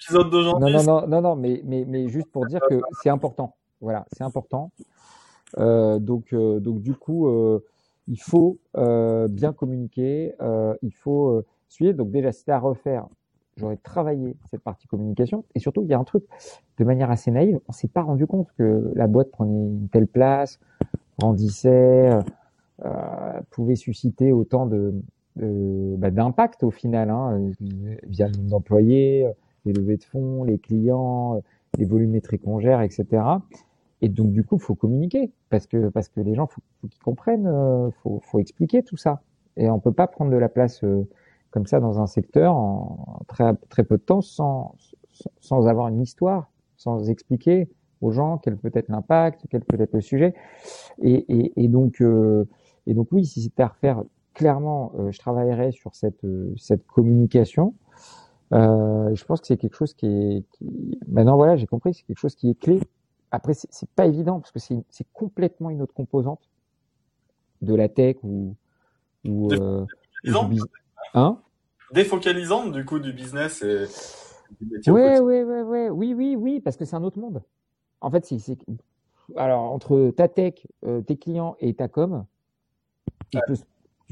l'épisode 0.00 0.30
d'aujourd'hui. 0.30 0.72
Non, 0.72 0.82
non, 0.82 1.00
non, 1.00 1.06
non, 1.06 1.20
non, 1.22 1.36
mais, 1.36 1.62
mais, 1.64 1.84
mais 1.86 2.08
juste 2.08 2.30
pour 2.30 2.46
dire 2.46 2.60
que 2.68 2.80
c'est 3.02 3.10
important. 3.10 3.56
Voilà, 3.80 4.06
c'est 4.12 4.24
important. 4.24 4.70
Euh, 5.58 5.98
donc, 5.98 6.32
euh, 6.32 6.60
donc 6.60 6.80
du 6.80 6.94
coup, 6.94 7.28
euh, 7.28 7.60
il 8.08 8.20
faut 8.20 8.58
bien 8.74 9.52
communiquer, 9.52 10.34
il 10.82 10.94
faut 10.94 11.42
suivre. 11.68 11.94
Donc 11.94 12.10
déjà, 12.10 12.32
c'était 12.32 12.52
à 12.52 12.58
refaire. 12.58 13.06
j'aurais 13.56 13.76
travaillé 13.76 14.36
cette 14.50 14.62
partie 14.62 14.86
communication. 14.86 15.44
Et 15.54 15.60
surtout, 15.60 15.82
il 15.82 15.88
y 15.88 15.94
a 15.94 15.98
un 15.98 16.04
truc, 16.04 16.24
de 16.78 16.84
manière 16.84 17.10
assez 17.10 17.30
naïve, 17.30 17.60
on 17.68 17.72
s'est 17.72 17.88
pas 17.88 18.02
rendu 18.02 18.26
compte 18.26 18.48
que 18.58 18.92
la 18.94 19.06
boîte 19.06 19.30
prenait 19.30 19.52
une 19.52 19.88
telle 19.88 20.08
place, 20.08 20.58
grandissait, 21.18 22.10
pouvait 23.50 23.76
susciter 23.76 24.32
autant 24.32 24.66
de, 24.66 24.92
bah, 25.36 26.10
d'impact 26.10 26.62
au 26.62 26.70
final, 26.70 27.10
hein, 27.10 27.50
via 28.04 28.28
le 28.28 28.36
nombre 28.36 28.50
d'employés, 28.50 29.26
les 29.64 29.72
levées 29.72 29.96
de 29.96 30.04
fonds, 30.04 30.44
les 30.44 30.58
clients, 30.58 31.40
les 31.78 31.84
volumétries 31.84 32.38
qu'on 32.38 32.60
gère, 32.60 32.82
etc. 32.82 33.22
Et 34.00 34.08
donc 34.08 34.32
du 34.32 34.44
coup, 34.44 34.58
faut 34.58 34.74
communiquer 34.74 35.32
parce 35.48 35.66
que 35.66 35.88
parce 35.88 36.08
que 36.08 36.20
les 36.20 36.34
gens, 36.34 36.46
faut, 36.46 36.60
faut 36.80 36.88
qu'ils 36.88 37.02
comprennent, 37.02 37.46
euh, 37.46 37.90
faut, 38.02 38.20
faut 38.22 38.40
expliquer 38.40 38.82
tout 38.82 38.96
ça. 38.96 39.22
Et 39.56 39.70
on 39.70 39.78
peut 39.78 39.92
pas 39.92 40.06
prendre 40.06 40.30
de 40.30 40.36
la 40.36 40.48
place 40.48 40.82
euh, 40.82 41.06
comme 41.50 41.66
ça 41.66 41.78
dans 41.80 42.00
un 42.00 42.06
secteur 42.06 42.54
en 42.56 43.22
très 43.28 43.54
très 43.68 43.84
peu 43.84 43.96
de 43.96 44.02
temps 44.02 44.20
sans 44.20 44.74
sans 45.40 45.68
avoir 45.68 45.88
une 45.88 46.00
histoire, 46.00 46.50
sans 46.76 47.08
expliquer 47.10 47.68
aux 48.00 48.10
gens 48.10 48.38
quel 48.38 48.56
peut 48.56 48.72
être 48.74 48.88
l'impact, 48.88 49.46
quel 49.50 49.62
peut 49.64 49.80
être 49.80 49.94
le 49.94 50.00
sujet. 50.00 50.34
Et, 51.00 51.24
et, 51.28 51.64
et 51.64 51.68
donc 51.68 52.00
euh, 52.00 52.48
et 52.86 52.94
donc 52.94 53.08
oui, 53.12 53.24
si 53.24 53.40
c'était 53.40 53.62
à 53.62 53.68
refaire, 53.68 54.02
clairement, 54.34 54.92
je 55.10 55.18
travaillerais 55.18 55.72
sur 55.72 55.94
cette 55.94 56.26
cette 56.56 56.86
communication. 56.86 57.74
je 58.50 59.24
pense 59.24 59.40
que 59.40 59.46
c'est 59.46 59.56
quelque 59.56 59.76
chose 59.76 59.94
qui 59.94 60.06
est 60.06 60.44
qui... 60.52 60.98
maintenant 61.08 61.36
voilà, 61.36 61.56
j'ai 61.56 61.66
compris, 61.66 61.94
c'est 61.94 62.04
quelque 62.04 62.18
chose 62.18 62.34
qui 62.34 62.50
est 62.50 62.58
clé. 62.58 62.80
Après, 63.30 63.54
c'est 63.54 63.88
pas 63.90 64.06
évident 64.06 64.40
parce 64.40 64.52
que 64.52 64.58
c'est 64.58 65.06
complètement 65.14 65.70
une 65.70 65.80
autre 65.80 65.94
composante 65.94 66.50
de 67.62 67.74
la 67.74 67.88
tech 67.88 68.16
ou, 68.22 68.54
ou, 69.24 69.52
euh, 69.52 69.86
hein? 71.14 71.38
Défocalisante 71.92 72.72
du 72.72 72.84
coup 72.84 72.98
du 72.98 73.12
business 73.12 73.62
et 73.62 73.86
du 74.60 74.90
ouais, 74.90 75.20
ouais, 75.20 75.44
ouais, 75.44 75.62
ouais, 75.62 75.90
oui, 75.90 76.14
oui, 76.14 76.36
oui, 76.36 76.60
parce 76.60 76.76
que 76.76 76.84
c'est 76.84 76.96
un 76.96 77.04
autre 77.04 77.18
monde. 77.18 77.42
En 78.00 78.10
fait, 78.10 78.26
c'est 78.26 78.58
alors 79.36 79.72
entre 79.72 80.10
ta 80.10 80.28
tech, 80.28 80.66
euh, 80.84 81.00
tes 81.00 81.16
clients 81.16 81.56
et 81.60 81.72
ta 81.74 81.88
com, 81.88 82.26
tu, 83.30 83.38
peux, 83.46 83.54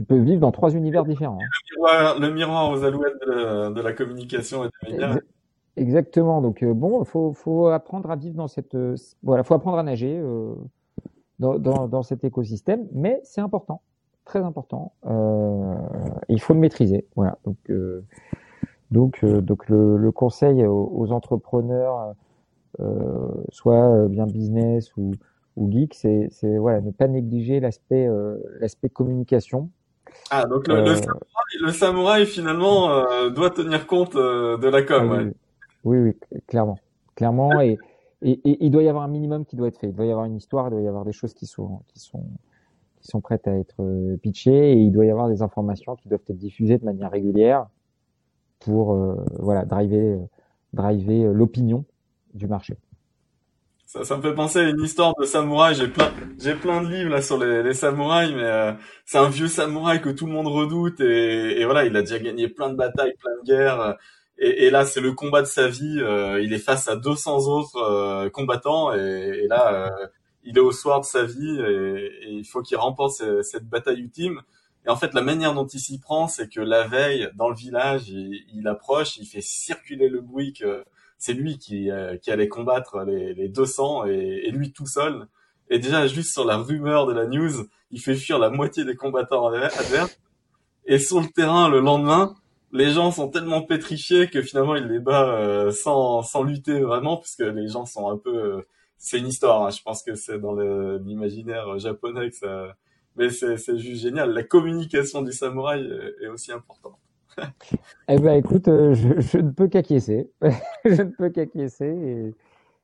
tu, 0.00 0.04
peux, 0.06 0.18
vivre 0.18 0.40
dans 0.40 0.52
trois 0.52 0.74
univers 0.74 1.04
différents. 1.04 1.38
Hein. 1.40 1.48
Le, 1.70 1.76
miroir, 1.76 2.18
le, 2.18 2.30
miroir, 2.32 2.70
aux 2.70 2.84
alouettes 2.84 3.20
de 3.26 3.32
la, 3.32 3.70
de 3.70 3.80
la 3.80 3.92
communication 3.92 4.64
et 4.64 4.68
des 4.82 4.92
médias. 4.92 5.16
Exactement. 5.76 6.42
Donc 6.42 6.62
euh, 6.62 6.74
bon, 6.74 7.04
faut 7.04 7.32
faut 7.32 7.68
apprendre 7.68 8.10
à 8.10 8.16
vivre 8.16 8.34
dans 8.34 8.48
cette 8.48 8.74
euh, 8.74 8.96
voilà, 9.22 9.44
faut 9.44 9.54
apprendre 9.54 9.78
à 9.78 9.82
nager 9.82 10.18
euh, 10.18 10.54
dans, 11.38 11.58
dans, 11.58 11.88
dans 11.88 12.02
cet 12.02 12.24
écosystème, 12.24 12.86
mais 12.92 13.20
c'est 13.24 13.40
important, 13.40 13.80
très 14.24 14.40
important. 14.40 14.92
Euh, 15.06 15.74
il 16.28 16.40
faut 16.40 16.54
le 16.54 16.60
maîtriser. 16.60 17.06
Voilà. 17.16 17.38
Donc 17.44 17.56
donc 18.90 19.24
donc 19.24 19.68
le, 19.68 19.96
le 19.96 20.12
conseil 20.12 20.66
aux, 20.66 21.12
entrepreneurs, 21.12 22.14
soit 23.50 24.08
bien 24.08 24.26
business 24.26 24.94
ou 24.96 25.12
ou 25.56 25.70
geek, 25.70 25.94
c'est 25.94 26.28
c'est 26.30 26.58
voilà, 26.58 26.80
ne 26.80 26.90
pas 26.90 27.08
négliger 27.08 27.60
l'aspect 27.60 28.08
l'aspect 28.60 28.88
communication. 28.88 29.70
Ah 30.30 30.46
donc 30.46 30.68
le, 30.68 30.76
le, 30.76 30.94
samouraï, 30.94 31.56
le 31.60 31.72
samouraï 31.72 32.26
finalement 32.26 33.28
doit 33.30 33.50
tenir 33.50 33.86
compte 33.86 34.16
de 34.16 34.68
la 34.68 34.82
com. 34.82 35.10
Ah 35.12 35.16
ouais. 35.16 35.32
Oui, 35.84 35.98
oui, 35.98 36.40
clairement. 36.46 36.78
Clairement, 37.16 37.60
et, 37.60 37.78
et, 38.22 38.64
il 38.64 38.70
doit 38.70 38.82
y 38.82 38.88
avoir 38.88 39.04
un 39.04 39.08
minimum 39.08 39.44
qui 39.44 39.56
doit 39.56 39.68
être 39.68 39.78
fait. 39.78 39.88
Il 39.88 39.94
doit 39.94 40.06
y 40.06 40.10
avoir 40.10 40.26
une 40.26 40.36
histoire, 40.36 40.68
il 40.68 40.70
doit 40.70 40.80
y 40.80 40.88
avoir 40.88 41.04
des 41.04 41.12
choses 41.12 41.34
qui 41.34 41.46
sont, 41.46 41.80
qui 41.88 41.98
sont, 41.98 42.24
qui 43.00 43.08
sont 43.08 43.20
prêtes 43.20 43.46
à 43.46 43.56
être 43.56 43.82
euh, 43.82 44.16
pitchées, 44.18 44.72
et 44.72 44.76
il 44.76 44.90
doit 44.90 45.04
y 45.04 45.10
avoir 45.10 45.28
des 45.28 45.42
informations 45.42 45.96
qui 45.96 46.08
doivent 46.08 46.22
être 46.28 46.36
diffusées 46.36 46.78
de 46.78 46.84
manière 46.84 47.10
régulière 47.10 47.66
pour, 48.58 48.94
euh, 48.94 49.16
voilà, 49.38 49.64
driver, 49.64 50.18
driver 50.72 51.32
l'opinion 51.32 51.84
du 52.34 52.46
marché. 52.46 52.76
Ça, 53.92 54.04
ça, 54.04 54.16
me 54.16 54.22
fait 54.22 54.34
penser 54.34 54.60
à 54.60 54.68
une 54.68 54.80
histoire 54.84 55.14
de 55.18 55.24
samouraï. 55.24 55.74
J'ai 55.74 55.88
plein, 55.88 56.12
j'ai 56.38 56.54
plein 56.54 56.80
de 56.80 56.86
livres 56.88 57.10
là 57.10 57.20
sur 57.20 57.38
les, 57.38 57.64
les 57.64 57.74
samouraïs, 57.74 58.32
mais 58.32 58.44
euh, 58.44 58.72
c'est 59.04 59.18
un 59.18 59.28
vieux 59.28 59.48
samouraï 59.48 60.00
que 60.00 60.10
tout 60.10 60.26
le 60.26 60.32
monde 60.32 60.46
redoute 60.46 61.00
et, 61.00 61.60
et, 61.60 61.64
voilà, 61.64 61.84
il 61.84 61.96
a 61.96 62.02
déjà 62.02 62.20
gagné 62.20 62.46
plein 62.46 62.70
de 62.70 62.76
batailles, 62.76 63.14
plein 63.18 63.32
de 63.42 63.44
guerres. 63.44 63.96
Et, 64.38 64.66
et, 64.66 64.70
là, 64.70 64.84
c'est 64.84 65.00
le 65.00 65.10
combat 65.12 65.42
de 65.42 65.48
sa 65.48 65.66
vie. 65.66 65.98
Euh, 66.00 66.40
il 66.40 66.52
est 66.52 66.60
face 66.60 66.86
à 66.86 66.94
200 66.94 67.48
autres 67.48 67.78
euh, 67.78 68.30
combattants, 68.30 68.94
et, 68.94 69.40
et 69.42 69.48
là, 69.48 69.88
euh, 69.88 70.06
il 70.44 70.56
est 70.56 70.60
au 70.60 70.70
soir 70.70 71.00
de 71.00 71.06
sa 71.06 71.24
vie, 71.24 71.60
et, 71.60 72.12
il 72.28 72.44
faut 72.44 72.62
qu'il 72.62 72.76
remporte 72.76 73.20
cette, 73.42 73.68
bataille 73.68 73.98
ultime. 73.98 74.40
Et 74.86 74.90
en 74.90 74.94
fait, 74.96 75.14
la 75.14 75.22
manière 75.22 75.52
dont 75.52 75.66
il 75.66 75.80
s'y 75.80 75.98
prend, 75.98 76.28
c'est 76.28 76.48
que 76.48 76.60
la 76.60 76.86
veille, 76.86 77.28
dans 77.34 77.48
le 77.48 77.56
village, 77.56 78.08
il, 78.08 78.40
il, 78.54 78.68
approche, 78.68 79.16
il 79.16 79.26
fait 79.26 79.40
circuler 79.40 80.08
le 80.08 80.20
bruit 80.20 80.52
que 80.52 80.84
c'est 81.20 81.34
lui 81.34 81.58
qui, 81.58 81.90
qui 82.22 82.30
allait 82.32 82.48
combattre 82.48 83.04
les, 83.04 83.34
les 83.34 83.48
200, 83.48 84.06
et, 84.06 84.50
lui 84.50 84.72
tout 84.72 84.86
seul. 84.86 85.28
Et 85.68 85.78
déjà, 85.78 86.08
juste 86.08 86.32
sur 86.32 86.44
la 86.44 86.56
rumeur 86.56 87.06
de 87.06 87.12
la 87.12 87.26
news, 87.26 87.66
il 87.92 88.00
fait 88.00 88.16
fuir 88.16 88.38
la 88.38 88.50
moitié 88.50 88.84
des 88.84 88.96
combattants 88.96 89.46
adverses. 89.46 90.18
Et 90.86 90.98
sur 90.98 91.20
le 91.20 91.28
terrain, 91.28 91.68
le 91.68 91.80
lendemain, 91.80 92.34
les 92.72 92.90
gens 92.90 93.10
sont 93.10 93.28
tellement 93.28 93.62
pétrifiés 93.62 94.28
que 94.28 94.42
finalement 94.42 94.76
il 94.76 94.86
les 94.86 94.98
bat 94.98 95.28
euh, 95.28 95.70
sans, 95.70 96.22
sans 96.22 96.42
lutter 96.42 96.80
vraiment, 96.80 97.16
puisque 97.16 97.40
les 97.40 97.68
gens 97.68 97.86
sont 97.86 98.10
un 98.10 98.16
peu... 98.16 98.36
Euh, 98.36 98.66
c'est 98.96 99.18
une 99.18 99.28
histoire, 99.28 99.64
hein. 99.64 99.70
je 99.70 99.82
pense 99.82 100.02
que 100.02 100.14
c'est 100.14 100.38
dans 100.38 100.54
l'imaginaire 100.54 101.78
japonais 101.78 102.30
que 102.30 102.36
ça... 102.36 102.76
Mais 103.16 103.28
c'est 103.30 103.76
juste 103.76 104.02
génial, 104.02 104.32
la 104.32 104.44
communication 104.44 105.22
du 105.22 105.32
samouraï 105.32 105.84
est, 106.22 106.28
aussi 106.28 106.52
importante. 106.52 106.98
Eh 108.08 108.18
ben 108.18 108.34
écoute, 108.34 108.68
euh, 108.68 108.94
je, 108.94 109.20
je, 109.20 109.38
ne 109.38 109.50
peux 109.50 109.68
qu'acquiescer. 109.68 110.30
je 110.84 111.02
ne 111.02 111.10
peux 111.10 111.30
qu'acquiescer 111.30 111.86
et, 111.86 112.34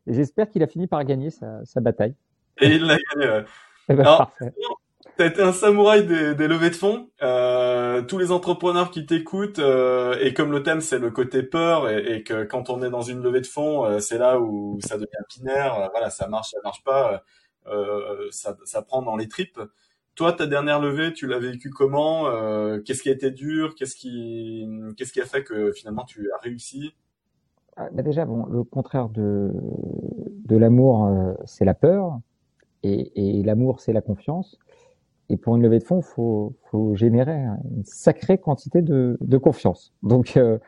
j'espère 0.06 0.48
qu'il 0.50 0.62
a 0.62 0.66
fini 0.66 0.86
par 0.86 1.04
gagner 1.04 1.30
sa, 1.30 1.64
sa 1.64 1.80
bataille. 1.80 2.14
Et 2.60 2.68
il 2.76 2.84
l'a 2.84 2.96
gagné, 2.96 3.30
ouais. 3.30 3.44
Eh 3.88 3.94
ben, 3.94 4.04
parfait. 4.04 4.52
T'as 5.16 5.26
été 5.26 5.40
un 5.40 5.52
samouraï 5.52 6.06
des, 6.06 6.34
des 6.34 6.46
levées 6.46 6.68
de 6.68 6.74
fonds. 6.74 7.08
Euh, 7.22 8.02
tous 8.02 8.18
les 8.18 8.32
entrepreneurs 8.32 8.90
qui 8.90 9.06
t'écoutent, 9.06 9.58
euh, 9.58 10.18
et 10.20 10.34
comme 10.34 10.52
le 10.52 10.62
thème 10.62 10.82
c'est 10.82 10.98
le 10.98 11.10
côté 11.10 11.42
peur, 11.42 11.88
et, 11.88 12.16
et, 12.16 12.22
que 12.22 12.44
quand 12.44 12.68
on 12.68 12.82
est 12.82 12.90
dans 12.90 13.00
une 13.00 13.22
levée 13.22 13.40
de 13.40 13.46
fonds, 13.46 13.86
euh, 13.86 13.98
c'est 13.98 14.18
là 14.18 14.38
où 14.38 14.78
ça 14.82 14.96
devient 14.96 15.08
binaire. 15.34 15.88
Voilà, 15.92 16.10
ça 16.10 16.28
marche, 16.28 16.50
ça 16.50 16.58
marche 16.62 16.82
pas. 16.84 17.22
Ça, 18.30 18.56
ça 18.64 18.82
prend 18.82 19.02
dans 19.02 19.16
les 19.16 19.28
tripes. 19.28 19.58
Toi, 20.16 20.32
ta 20.32 20.46
dernière 20.46 20.80
levée, 20.80 21.12
tu 21.12 21.26
l'as 21.26 21.38
vécu 21.38 21.70
comment 21.70 22.24
Qu'est-ce 22.80 23.02
qui 23.02 23.10
a 23.10 23.12
été 23.12 23.30
dur 23.30 23.74
Qu'est-ce 23.74 23.94
qui, 23.94 25.20
a 25.20 25.24
fait 25.24 25.44
que 25.44 25.72
finalement 25.72 26.04
tu 26.04 26.30
as 26.32 26.38
réussi? 26.38 26.94
Ah, 27.76 27.88
bah 27.92 28.02
Déjà, 28.02 28.24
bon, 28.24 28.46
le 28.46 28.64
contraire 28.64 29.08
de 29.10 29.52
l'amour, 30.48 31.08
c'est 31.44 31.64
la 31.64 31.74
peur, 31.74 32.18
et, 32.82 33.42
l'amour, 33.42 33.80
c'est 33.80 33.92
la 33.92 34.00
confiance. 34.00 34.58
Et 35.28 35.36
pour 35.36 35.56
une 35.56 35.62
levée 35.62 35.78
de 35.78 35.84
fonds, 35.84 36.02
faut, 36.02 36.54
faut 36.70 36.94
générer 36.94 37.36
une 37.36 37.84
sacrée 37.84 38.38
quantité 38.38 38.82
de, 38.82 39.38
confiance. 39.38 39.92
Donc, 40.02 40.36
euh, 40.36 40.58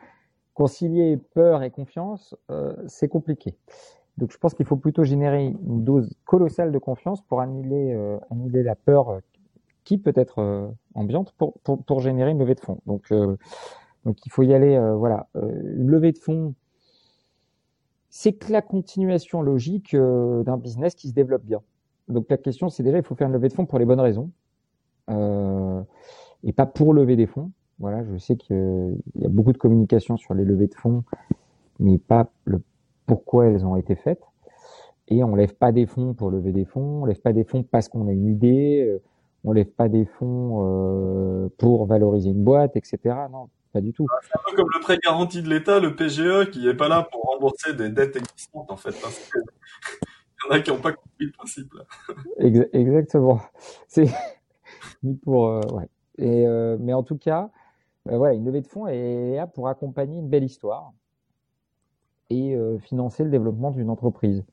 concilier 0.53 1.17
peur 1.33 1.63
et 1.63 1.71
confiance, 1.71 2.35
euh, 2.51 2.75
c'est 2.87 3.07
compliqué. 3.07 3.55
Donc, 4.17 4.31
je 4.31 4.37
pense 4.37 4.53
qu'il 4.53 4.65
faut 4.65 4.75
plutôt 4.75 5.03
générer 5.03 5.45
une 5.45 5.83
dose 5.85 6.13
colossale 6.25 6.73
de 6.73 6.77
confiance 6.77 7.21
pour 7.21 7.39
annuler, 7.39 7.93
euh, 7.93 8.17
annuler 8.31 8.63
la 8.63 8.75
peur 8.75 9.21
peut 9.97 10.13
être 10.15 10.71
ambiante 10.93 11.33
pour, 11.37 11.53
pour, 11.59 11.83
pour, 11.83 11.99
générer 11.99 12.31
une 12.31 12.39
levée 12.39 12.55
de 12.55 12.59
fonds. 12.59 12.79
Donc, 12.85 13.11
donc 14.05 14.25
il 14.25 14.31
faut 14.31 14.43
y 14.43 14.53
aller. 14.53 14.79
voilà, 14.97 15.27
une 15.35 15.87
levée 15.87 16.11
de 16.11 16.17
fonds, 16.17 16.53
c'est 18.09 18.33
que 18.33 18.51
la 18.51 18.61
continuation 18.61 19.41
logique 19.41 19.95
d'un 19.95 20.57
business 20.57 20.95
qui 20.95 21.09
se 21.09 21.13
développe 21.13 21.43
bien. 21.43 21.61
Donc 22.09 22.25
la 22.29 22.37
question, 22.37 22.69
c'est 22.69 22.83
déjà, 22.83 22.97
il 22.97 23.03
faut 23.03 23.15
faire 23.15 23.27
une 23.27 23.33
levée 23.33 23.49
de 23.49 23.53
fonds 23.53 23.65
pour 23.65 23.79
les 23.79 23.85
bonnes 23.85 23.99
raisons 23.99 24.31
euh, 25.09 25.81
et 26.43 26.53
pas 26.53 26.65
pour 26.65 26.93
lever 26.93 27.15
des 27.15 27.27
fonds. 27.27 27.51
Voilà, 27.77 28.03
je 28.03 28.17
sais 28.17 28.35
qu'il 28.35 28.97
y 29.15 29.25
a 29.25 29.29
beaucoup 29.29 29.53
de 29.53 29.57
communication 29.57 30.17
sur 30.17 30.33
les 30.33 30.43
levées 30.43 30.67
de 30.67 30.75
fonds, 30.75 31.03
mais 31.79 31.97
pas 31.97 32.29
pourquoi 33.05 33.45
elles 33.45 33.65
ont 33.65 33.77
été 33.77 33.95
faites. 33.95 34.23
Et 35.07 35.23
on 35.23 35.35
lève 35.35 35.55
pas 35.55 35.71
des 35.71 35.85
fonds 35.85 36.13
pour 36.13 36.29
lever 36.29 36.51
des 36.51 36.65
fonds, 36.65 37.03
on 37.03 37.05
lève 37.05 37.21
pas 37.21 37.33
des 37.33 37.43
fonds 37.43 37.63
parce 37.63 37.87
qu'on 37.87 38.07
a 38.07 38.11
une 38.11 38.27
idée, 38.27 38.85
euh, 38.85 39.01
on 39.43 39.51
lève 39.51 39.69
pas 39.71 39.89
des 39.89 40.05
fonds 40.05 40.63
euh, 40.63 41.49
pour 41.57 41.85
valoriser 41.85 42.29
une 42.29 42.43
boîte, 42.43 42.75
etc. 42.75 42.99
Non, 43.31 43.49
pas 43.73 43.81
du 43.81 43.93
tout. 43.93 44.05
Ah, 44.11 44.19
c'est 44.21 44.37
un 44.37 44.41
peu 44.49 44.55
comme 44.55 44.69
le 44.73 44.81
prêt 44.81 44.97
garanti 45.03 45.41
de 45.41 45.49
l'État, 45.49 45.79
le 45.79 45.95
PGE, 45.95 46.49
qui 46.51 46.67
est 46.67 46.73
pas 46.73 46.87
là 46.87 47.07
pour 47.11 47.21
rembourser 47.23 47.73
des 47.73 47.89
dettes 47.89 48.15
existantes 48.15 48.71
en 48.71 48.77
fait. 48.77 48.89
Il 50.41 50.47
y 50.47 50.53
en 50.53 50.55
a 50.55 50.59
qui 50.61 50.71
n'ont 50.71 50.79
pas 50.79 50.93
compris 50.93 51.25
le 51.25 51.31
principe. 51.31 51.73
Là. 51.73 51.83
Exactement. 52.73 53.41
C'est 53.87 54.07
pour 55.23 55.47
euh, 55.47 55.61
ouais. 55.71 55.89
Et 56.17 56.45
euh, 56.47 56.77
mais 56.79 56.93
en 56.93 57.03
tout 57.03 57.17
cas, 57.17 57.49
euh, 58.09 58.17
voilà, 58.17 58.33
une 58.33 58.45
levée 58.45 58.61
de 58.61 58.67
fonds 58.67 58.87
est 58.87 59.35
là 59.35 59.47
pour 59.47 59.67
accompagner 59.67 60.19
une 60.19 60.29
belle 60.29 60.43
histoire 60.43 60.93
et 62.31 62.55
financer 62.81 63.23
le 63.23 63.31
développement 63.31 63.71
d'une 63.71 63.89
entreprise. 63.89 64.45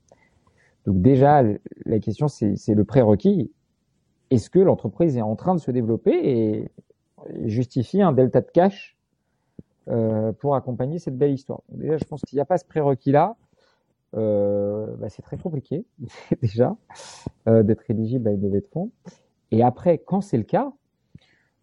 Donc 0.87 1.03
déjà, 1.03 1.43
la 1.85 1.99
question 1.99 2.27
c'est 2.27 2.75
le 2.75 2.85
prérequis. 2.87 3.53
Est-ce 4.31 4.51
que 4.51 4.59
l'entreprise 4.59 5.17
est 5.17 5.23
en 5.23 5.37
train 5.37 5.55
de 5.55 5.61
se 5.61 5.71
développer 5.71 6.13
et 6.13 6.71
justifie 7.45 8.03
un 8.03 8.13
delta 8.13 8.41
de 8.41 8.51
cash 8.51 8.97
euh, 9.89 10.33
pour 10.33 10.57
accompagner 10.57 10.99
cette 10.99 11.17
belle 11.17 11.33
histoire? 11.33 11.63
déjà, 11.69 11.97
je 11.97 12.05
pense 12.05 12.23
qu'il 12.23 12.37
n'y 12.37 12.41
a 12.41 12.45
pas 12.45 12.59
ce 12.59 12.65
prérequis-là. 12.65 13.37
Euh, 14.17 14.87
bah, 14.97 15.09
c'est 15.09 15.23
très 15.23 15.37
compliqué 15.37 15.85
déjà 16.41 16.77
euh, 17.49 17.63
d'être 17.63 17.91
éligible 17.91 18.29
à 18.29 18.33
une 18.33 18.43
levée 18.43 18.61
de 18.61 18.67
fonds. 18.67 18.91
Et 19.51 19.63
après, 19.63 19.99
quand 19.99 20.21
c'est 20.21 20.39
le 20.39 20.45
cas, 20.45 20.73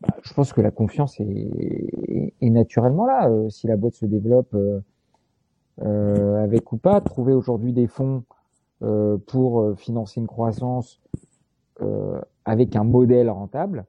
bah, 0.01 0.15
je 0.21 0.33
pense 0.33 0.53
que 0.53 0.61
la 0.61 0.71
confiance 0.71 1.19
est, 1.19 2.33
naturellement 2.41 3.05
là. 3.05 3.29
Euh, 3.29 3.49
si 3.49 3.67
la 3.67 3.77
boîte 3.77 3.95
se 3.95 4.05
développe 4.05 4.55
avec 5.79 6.71
ou 6.71 6.77
pas, 6.77 7.01
trouver 7.01 7.33
aujourd'hui 7.33 7.73
des 7.73 7.87
fonds 7.87 8.23
pour 9.27 9.75
financer 9.77 10.19
une 10.19 10.27
croissance 10.27 11.01
avec 12.45 12.75
un 12.75 12.83
modèle 12.83 13.29
rentable, 13.29 13.85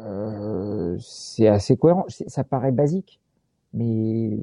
euh, 0.00 0.96
c'est 0.98 1.48
assez 1.48 1.76
cohérent. 1.76 2.06
Ça 2.08 2.44
paraît 2.44 2.72
basique, 2.72 3.20
mais. 3.72 4.38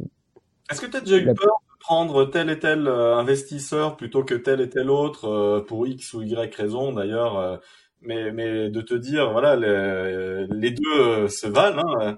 Est-ce 0.70 0.82
que 0.82 0.88
tu 0.88 0.98
as 0.98 1.02
déjà 1.02 1.18
eu 1.18 1.26
peur 1.26 1.36
de 1.36 1.80
prendre 1.80 2.26
tel 2.26 2.50
et 2.50 2.60
tel 2.60 2.88
euh, 2.88 3.18
investisseur 3.18 3.98
plutôt 3.98 4.24
que 4.24 4.36
tel 4.36 4.62
et 4.62 4.70
tel 4.70 4.90
autre 4.90 5.26
euh, 5.28 5.62
pour 5.62 5.86
X 5.88 6.14
ou 6.14 6.22
Y 6.22 6.56
raison 6.56 6.94
d'ailleurs, 6.94 7.62
mais, 8.02 8.32
mais 8.32 8.70
de 8.70 8.82
te 8.82 8.94
dire 8.94 9.32
voilà 9.32 9.56
les, 9.56 10.48
les 10.50 10.72
deux 10.72 11.28
se 11.28 11.48
valent 11.48 11.84
hein, 12.00 12.18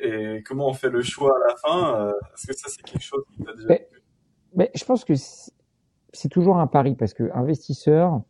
et 0.00 0.42
comment 0.46 0.68
on 0.68 0.74
fait 0.74 0.90
le 0.90 1.02
choix 1.02 1.34
à 1.34 1.48
la 1.48 1.56
fin 1.56 2.08
Est-ce 2.34 2.46
que 2.48 2.52
ça 2.54 2.68
c'est 2.68 2.82
quelque 2.82 3.02
chose 3.02 3.24
qui 3.32 3.42
t'a 3.42 3.54
déjà 3.54 3.68
mais, 3.68 3.88
mais 4.54 4.70
je 4.74 4.84
pense 4.84 5.04
que 5.04 5.14
c'est 6.12 6.28
toujours 6.28 6.58
un 6.58 6.66
pari 6.66 6.94
parce 6.94 7.14
que 7.14 7.30
investisseur 7.32 8.20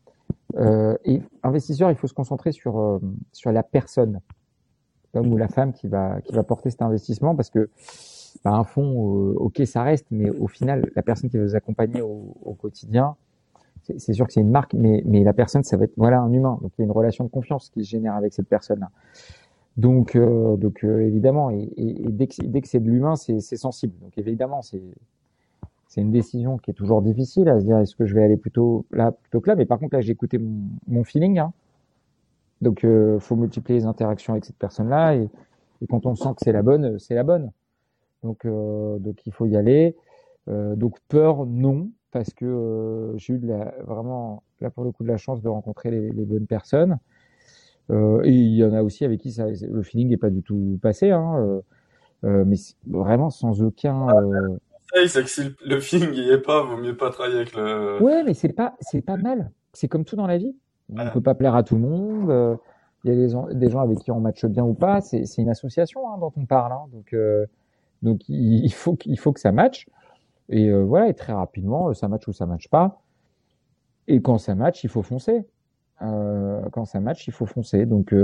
euh, 0.57 0.97
et 1.05 1.23
investisseur, 1.43 1.91
il 1.91 1.97
faut 1.97 2.07
se 2.07 2.15
concentrer 2.15 2.53
sur 2.53 3.01
sur 3.33 3.53
la 3.53 3.63
personne 3.63 4.21
l'homme 5.15 5.33
ou 5.33 5.37
la 5.37 5.49
femme 5.49 5.73
qui 5.73 5.89
va 5.89 6.21
qui 6.23 6.33
va 6.33 6.43
porter 6.43 6.71
cet 6.71 6.83
investissement 6.83 7.35
parce 7.35 7.51
que 7.51 7.71
bah, 8.45 8.53
un 8.53 8.65
fonds, 8.65 9.31
euh, 9.31 9.35
ok, 9.37 9.63
ça 9.65 9.83
reste, 9.83 10.07
mais 10.11 10.29
au 10.31 10.49
final, 10.49 10.91
la 10.97 11.03
personne 11.03 11.31
qui 11.31 11.39
va 11.39 11.45
vous 11.45 11.57
accompagner 11.57 12.03
au, 12.03 12.37
au 12.45 12.55
quotidien, 12.55 13.17
c'est 13.99 14.15
sûr 14.15 14.27
que 14.27 14.33
c'est 14.33 14.41
une 14.41 14.51
marque, 14.51 14.73
mais 14.75 15.03
mais 15.05 15.23
la 15.25 15.35
personne, 15.35 15.63
ça 15.63 15.77
va 15.77 15.85
être 15.85 15.93
voilà 15.97 16.21
un 16.21 16.33
humain, 16.33 16.59
donc 16.63 16.73
il 16.79 16.81
y 16.81 16.85
a 16.85 16.87
une 16.87 16.93
relation 16.93 17.25
de 17.25 17.29
confiance 17.29 17.69
qui 17.69 17.85
se 17.85 17.91
génère 17.91 18.15
avec 18.15 18.33
cette 18.33 18.49
personne-là. 18.49 18.91
Donc 19.77 20.17
euh, 20.17 20.57
donc 20.57 20.85
euh, 20.85 21.01
évidemment, 21.01 21.51
et, 21.51 21.71
et, 21.77 22.09
dès 22.09 22.27
que 22.27 22.43
dès 22.45 22.63
que 22.63 22.69
c'est 22.69 22.81
de 22.81 22.89
l'humain, 22.89 23.17
c'est 23.17 23.41
sensible. 23.41 23.95
Donc 24.01 24.17
évidemment, 24.17 24.63
c'est 24.63 24.83
c'est 25.95 26.01
une 26.01 26.11
décision 26.11 26.59
qui 26.59 26.73
est 26.73 26.75
toujours 26.75 27.03
difficile 27.03 27.49
à 27.49 27.61
se 27.61 27.65
dire 27.65 27.79
est-ce 27.79 27.95
que 27.95 28.05
je 28.05 28.17
vais 28.17 28.25
aller 28.25 28.37
plutôt 28.37 28.85
là 28.91 29.13
plutôt 29.13 29.41
que 29.41 29.49
là? 29.49 29.55
Mais 29.55 29.65
par 29.65 29.79
contre 29.79 29.95
là, 29.95 30.01
j'ai 30.01 30.11
écouté 30.11 30.41
mon, 30.89 31.05
feeling. 31.05 31.39
Hein. 31.39 31.53
Donc, 32.63 32.83
euh, 32.83 33.21
faut 33.21 33.37
multiplier 33.37 33.79
les 33.79 33.87
interactions 33.87 34.33
avec 34.33 34.45
cette 34.45 34.57
personne-là 34.57 35.15
et, 35.15 35.29
quand 35.89 36.07
on 36.07 36.17
sent 36.17 36.31
que 36.31 36.41
c'est 36.43 36.53
la 36.53 36.63
bonne, 36.63 36.99
c'est 36.99 37.15
la 37.15 37.23
bonne. 37.23 37.53
Donc, 38.25 38.45
euh, 38.45 38.99
donc 38.99 39.25
il 39.25 39.33
faut 39.33 39.47
y 39.47 39.57
aller. 39.57 39.95
Euh, 40.49 40.75
donc 40.75 40.99
peur, 41.09 41.47
non, 41.47 41.91
parce 42.11 42.33
que 42.35 42.45
euh, 42.45 43.17
j'ai 43.17 43.35
eu 43.35 43.41
vraiment 43.87 44.43
là 44.61 44.71
pour 44.71 44.83
le 44.83 44.91
coup 44.91 45.05
de 45.05 45.09
la 45.09 45.17
chance 45.17 45.43
de 45.43 45.49
rencontrer 45.49 45.93
les, 45.93 46.25
bonnes 46.25 46.47
personnes. 46.47 46.99
Euh, 47.91 48.23
et 48.25 48.33
il 48.33 48.57
y 48.57 48.65
en 48.65 48.73
a 48.73 48.83
aussi 48.83 49.05
avec 49.05 49.21
qui 49.21 49.33
le 49.39 49.83
feeling 49.83 50.09
n'est 50.09 50.17
pas 50.17 50.31
du 50.31 50.43
tout 50.43 50.79
passé, 50.83 51.11
hein, 51.11 51.61
mais 52.23 52.57
vraiment 52.87 53.31
sans 53.31 53.63
aucun. 53.63 54.09
C'est 55.07 55.23
que 55.23 55.31
si 55.31 55.43
le 55.65 55.81
feeling 55.81 56.11
n'y 56.11 56.31
est 56.31 56.39
pas, 56.39 56.63
vaut 56.63 56.77
mieux 56.77 56.97
pas 56.97 57.11
travailler 57.11 57.37
avec 57.37 57.55
le. 57.55 58.03
Ouais, 58.03 58.23
mais 58.23 58.35
c'est 58.35 58.53
pas 58.53 58.75
c'est 58.81 59.03
pas 59.03 59.17
mal. 59.17 59.51
C'est 59.73 59.89
comme 59.89 60.05
tout 60.05 60.17
dans 60.17 60.27
la 60.27 60.39
vie. 60.39 60.55
On 60.93 61.05
ne 61.05 61.11
peut 61.11 61.21
pas 61.21 61.35
plaire 61.35 61.55
à 61.55 61.63
tout 61.63 61.77
le 61.77 61.81
monde. 61.81 62.31
Euh, 62.31 62.57
il 63.05 63.11
y 63.11 63.13
a 63.13 63.17
des, 63.17 63.57
des, 63.59 63.71
gens 63.71 63.81
avec 63.81 63.99
qui 63.99 64.11
on 64.11 64.21
matche 64.21 64.45
bien 64.47 64.65
ou 64.65 64.75
pas. 64.75 65.01
C'est 65.01 65.25
une 65.39 65.49
association 65.49 66.09
hein, 66.09 66.19
dont 66.19 66.33
on 66.37 66.47
parle. 66.47 66.73
Hein. 66.73 66.87
Donc, 66.93 67.13
euh, 67.13 67.47
donc 68.03 68.29
il, 68.29 68.73
faut 68.73 68.95
qu'il 68.95 69.19
faut 69.19 69.33
que 69.33 69.41
ça 69.41 69.53
matche. 69.53 69.89
Et 70.49 70.69
euh, 70.69 70.85
voilà, 70.85 71.09
et 71.09 71.15
très 71.15 71.33
rapidement, 71.33 71.93
ça 71.95 72.09
match 72.09 72.29
ou 72.29 72.33
ça 72.33 72.47
matche 72.47 72.69
pas. 72.69 73.01
Et 74.09 74.21
quand 74.21 74.39
ça 74.39 74.55
match, 74.55 74.85
il 74.85 74.91
faut 74.91 75.03
foncer. 75.03 75.47
quand 75.99 76.85
ça 76.85 77.01
match, 77.01 77.27
il 77.27 77.33
faut 77.33 77.47
foncer. 77.47 77.87
Donc, 77.87 78.15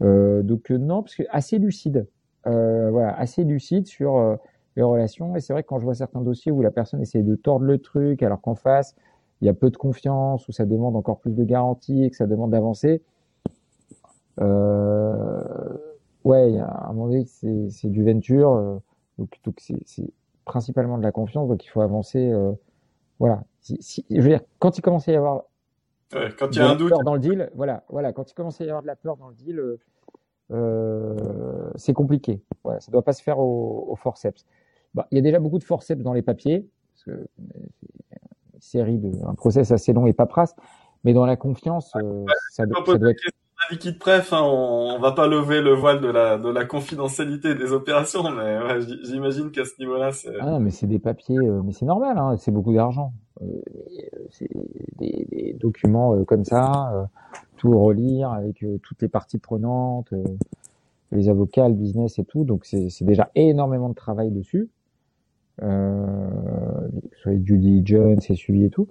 donc 0.00 0.70
non, 0.70 1.02
parce 1.02 1.14
que 1.14 1.22
assez 1.30 1.58
lucide. 1.58 2.06
voilà, 2.44 3.16
assez 3.16 3.44
lucide 3.44 3.86
sur 3.86 4.38
les 4.76 4.82
relations. 4.82 5.34
Et 5.36 5.40
c'est 5.40 5.52
vrai 5.52 5.62
que 5.62 5.68
quand 5.68 5.78
je 5.78 5.84
vois 5.84 5.94
certains 5.94 6.20
dossiers 6.20 6.52
où 6.52 6.62
la 6.62 6.70
personne 6.70 7.00
essaie 7.00 7.22
de 7.22 7.34
tordre 7.34 7.64
le 7.64 7.78
truc, 7.78 8.22
alors 8.22 8.40
qu'en 8.40 8.54
face, 8.54 8.94
il 9.40 9.46
y 9.46 9.48
a 9.48 9.54
peu 9.54 9.70
de 9.70 9.76
confiance, 9.76 10.48
ou 10.48 10.52
ça 10.52 10.64
demande 10.64 10.96
encore 10.96 11.18
plus 11.18 11.34
de 11.34 11.44
garanties 11.44 12.04
et 12.04 12.10
que 12.10 12.16
ça 12.16 12.26
demande 12.26 12.52
d'avancer, 12.52 13.02
euh, 14.40 15.42
ouais, 16.24 16.58
à 16.58 16.88
un 16.88 16.92
moment 16.92 17.08
donné, 17.08 17.26
c'est 17.26 17.88
du 17.88 18.04
venture, 18.04 18.52
euh, 18.52 18.78
donc, 19.18 19.58
c'est 19.58 20.12
principalement 20.44 20.98
de 20.98 21.02
la 21.02 21.12
confiance, 21.12 21.48
donc 21.48 21.64
il 21.64 21.68
faut 21.68 21.80
avancer. 21.80 22.30
Euh, 22.30 22.52
voilà. 23.18 23.44
Si, 23.60 23.78
si, 23.80 24.04
je 24.10 24.20
veux 24.20 24.28
dire, 24.28 24.42
quand 24.58 24.78
il 24.78 24.82
commence 24.82 25.08
à 25.08 25.12
y 25.12 25.16
avoir 25.16 25.44
ouais, 26.14 26.28
quand 26.38 26.54
il 26.54 26.58
y 26.58 26.60
a 26.60 26.68
un 26.68 26.76
doute 26.76 26.92
dans 27.04 27.14
le 27.14 27.20
deal, 27.20 27.50
voilà, 27.54 27.84
voilà, 27.88 28.12
quand 28.12 28.30
il 28.30 28.34
commence 28.34 28.60
à 28.60 28.64
y 28.64 28.68
avoir 28.68 28.82
de 28.82 28.86
la 28.86 28.96
peur 28.96 29.16
dans 29.16 29.28
le 29.28 29.34
deal, 29.34 29.60
euh, 30.52 31.70
c'est 31.76 31.94
compliqué. 31.94 32.42
Voilà, 32.62 32.80
ça 32.80 32.92
doit 32.92 33.02
pas 33.02 33.14
se 33.14 33.22
faire 33.22 33.38
au, 33.38 33.86
au 33.88 33.96
forceps. 33.96 34.44
Bah, 34.96 35.06
il 35.10 35.16
y 35.16 35.18
a 35.18 35.22
déjà 35.22 35.38
beaucoup 35.38 35.58
de 35.58 35.64
forceps 35.64 36.02
dans 36.02 36.14
les 36.14 36.22
papiers, 36.22 36.66
parce 36.94 37.04
que 37.04 37.26
série 38.58 38.96
de 38.96 39.12
un 39.26 39.34
process 39.34 39.70
assez 39.70 39.92
long 39.92 40.06
et 40.06 40.14
paperasse, 40.14 40.56
mais 41.04 41.12
dans 41.12 41.26
la 41.26 41.36
confiance, 41.36 41.92
euh, 41.96 42.24
ça, 42.50 42.64
doit, 42.64 42.82
ça 42.84 42.96
doit 42.96 43.10
être 43.10 43.20
liquide 43.70 43.98
pref, 43.98 44.32
hein, 44.32 44.42
on, 44.42 44.98
va 44.98 45.12
pas 45.12 45.26
lever 45.26 45.60
le 45.60 45.74
voile 45.74 46.00
de 46.00 46.08
la 46.08 46.38
de 46.38 46.48
la 46.48 46.64
confidentialité 46.64 47.54
des 47.54 47.72
opérations, 47.72 48.30
mais 48.30 48.58
ouais, 48.58 48.80
j'imagine 49.04 49.50
qu'à 49.50 49.64
ce 49.64 49.72
niveau-là, 49.78 50.12
c'est. 50.12 50.32
Ah 50.40 50.52
non, 50.52 50.60
mais 50.60 50.70
c'est 50.70 50.86
des 50.86 50.98
papiers, 50.98 51.36
euh, 51.36 51.62
mais 51.62 51.72
c'est 51.72 51.84
normal, 51.84 52.16
hein, 52.16 52.36
c'est 52.38 52.50
beaucoup 52.50 52.72
d'argent. 52.72 53.12
Euh, 53.42 53.46
c'est 54.30 54.48
des, 54.98 55.26
des, 55.30 55.52
documents 55.58 56.14
euh, 56.14 56.24
comme 56.24 56.44
ça, 56.44 56.90
euh, 56.94 57.04
tout 57.58 57.78
relire 57.78 58.30
avec 58.30 58.64
toutes 58.82 59.02
les 59.02 59.08
parties 59.08 59.38
prenantes, 59.38 60.12
les 61.12 61.28
avocats, 61.28 61.68
le 61.68 61.74
business 61.74 62.18
et 62.18 62.24
tout, 62.24 62.44
donc 62.44 62.64
c'est 62.64 62.88
déjà 63.02 63.30
énormément 63.34 63.88
de 63.88 63.94
travail 63.94 64.30
dessus 64.30 64.68
euh, 64.68 64.85
sur 65.60 67.30
les 67.30 67.38
due 67.38 67.58
diligence 67.58 68.28
et 68.30 68.34
suivi 68.34 68.64
et 68.64 68.70
tout. 68.70 68.88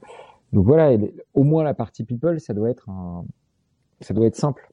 Donc 0.54 0.66
voilà, 0.66 0.96
au 1.34 1.44
moins 1.44 1.64
la 1.64 1.74
partie 1.74 2.04
people, 2.04 2.40
ça 2.40 2.54
doit 2.54 2.70
être 2.70 2.90
un, 2.90 3.26
ça 4.02 4.14
doit 4.14 4.26
être 4.26 4.36
simple. 4.36 4.70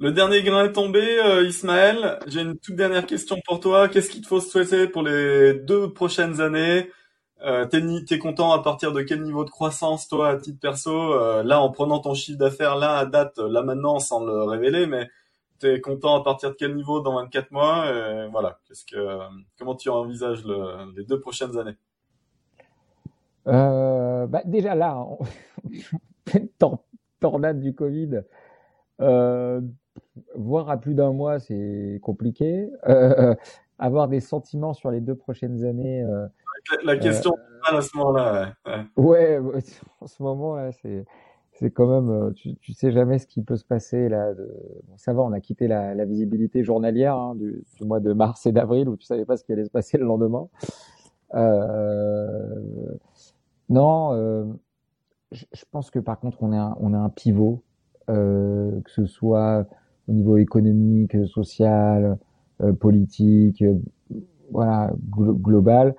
Le 0.00 0.12
dernier 0.12 0.42
grain 0.44 0.64
est 0.64 0.72
tombé, 0.72 1.00
euh, 1.00 1.44
Ismaël. 1.44 2.20
J'ai 2.28 2.42
une 2.42 2.56
toute 2.56 2.76
dernière 2.76 3.04
question 3.04 3.36
pour 3.44 3.58
toi. 3.58 3.88
Qu'est-ce 3.88 4.10
qu'il 4.10 4.20
te 4.20 4.28
faut 4.28 4.40
souhaiter 4.40 4.86
pour 4.86 5.02
les 5.02 5.54
deux 5.54 5.92
prochaines 5.92 6.40
années? 6.40 6.88
Euh, 7.44 7.66
T'es 7.66 7.82
es 8.10 8.18
content 8.18 8.52
à 8.52 8.62
partir 8.62 8.92
de 8.92 9.02
quel 9.02 9.22
niveau 9.22 9.44
de 9.44 9.50
croissance, 9.50 10.06
toi, 10.06 10.28
à 10.28 10.36
titre 10.36 10.60
perso? 10.60 10.92
Euh, 11.14 11.42
Là, 11.42 11.60
en 11.60 11.70
prenant 11.70 11.98
ton 11.98 12.14
chiffre 12.14 12.38
d'affaires 12.38 12.76
là 12.76 12.96
à 12.98 13.06
date, 13.06 13.38
là 13.38 13.62
maintenant, 13.62 13.98
sans 13.98 14.24
le 14.24 14.44
révéler, 14.44 14.86
mais 14.86 15.08
T'es 15.58 15.80
content 15.80 16.20
à 16.20 16.22
partir 16.22 16.50
de 16.50 16.54
quel 16.54 16.76
niveau 16.76 17.00
dans 17.00 17.14
24 17.16 17.50
mois 17.50 17.90
et 17.90 18.28
Voilà. 18.28 18.60
Qu'est-ce 18.66 18.84
que, 18.84 19.18
comment 19.58 19.74
tu 19.74 19.88
envisages 19.88 20.44
le, 20.44 20.92
les 20.96 21.04
deux 21.04 21.20
prochaines 21.20 21.56
années? 21.58 21.76
Euh, 23.48 24.26
bah 24.26 24.42
Déjà 24.44 24.74
là, 24.74 24.96
en 26.62 26.84
tornade 27.20 27.60
du 27.60 27.74
Covid, 27.74 28.22
euh, 29.00 29.60
voir 30.34 30.70
à 30.70 30.76
plus 30.76 30.94
d'un 30.94 31.12
mois, 31.12 31.38
c'est 31.38 31.98
compliqué. 32.02 32.70
Euh, 32.88 33.34
avoir 33.78 34.08
des 34.08 34.20
sentiments 34.20 34.74
sur 34.74 34.90
les 34.90 35.00
deux 35.00 35.14
prochaines 35.14 35.64
années. 35.64 36.04
La, 36.84 36.96
question 36.96 37.34
à 37.64 37.80
ce 37.80 37.96
moment-là. 37.96 38.54
Ouais. 38.96 39.38
ouais, 39.38 39.62
en 40.00 40.06
ce 40.06 40.22
moment 40.22 40.56
là, 40.56 40.72
c'est 40.72 41.04
c'est 41.58 41.72
quand 41.72 41.88
même, 41.88 42.10
euh, 42.10 42.30
tu, 42.32 42.72
sais 42.72 42.92
jamais 42.92 43.18
ce 43.18 43.26
qui 43.26 43.42
peut 43.42 43.56
se 43.56 43.64
passer 43.64 44.08
là. 44.08 44.32
Bon, 44.86 44.96
ça 44.96 45.12
va, 45.12 45.22
on 45.22 45.32
a 45.32 45.40
quitté 45.40 45.66
la, 45.66 46.04
visibilité 46.04 46.62
journalière 46.62 47.16
hein, 47.16 47.34
du, 47.34 47.64
mois 47.80 47.98
de 47.98 48.12
mars 48.12 48.46
et 48.46 48.52
d'avril 48.52 48.88
où 48.88 48.96
tu 48.96 49.04
savais 49.04 49.24
pas 49.24 49.36
ce 49.36 49.44
qui 49.44 49.52
allait 49.52 49.64
se 49.64 49.70
passer 49.70 49.98
le 49.98 50.04
lendemain. 50.04 50.48
Euh... 51.34 52.96
Non, 53.68 54.12
euh... 54.12 54.44
je, 55.32 55.64
pense 55.70 55.90
que 55.90 55.98
par 55.98 56.20
contre 56.20 56.38
on 56.42 56.52
a 56.52 56.98
un 56.98 57.08
pivot, 57.10 57.62
euh, 58.08 58.80
que 58.82 58.90
ce 58.90 59.06
soit 59.06 59.66
au 60.06 60.12
niveau 60.12 60.36
économique, 60.36 61.16
social, 61.26 62.18
politique, 62.80 63.64
voilà, 64.50 64.92
global. 65.10 65.94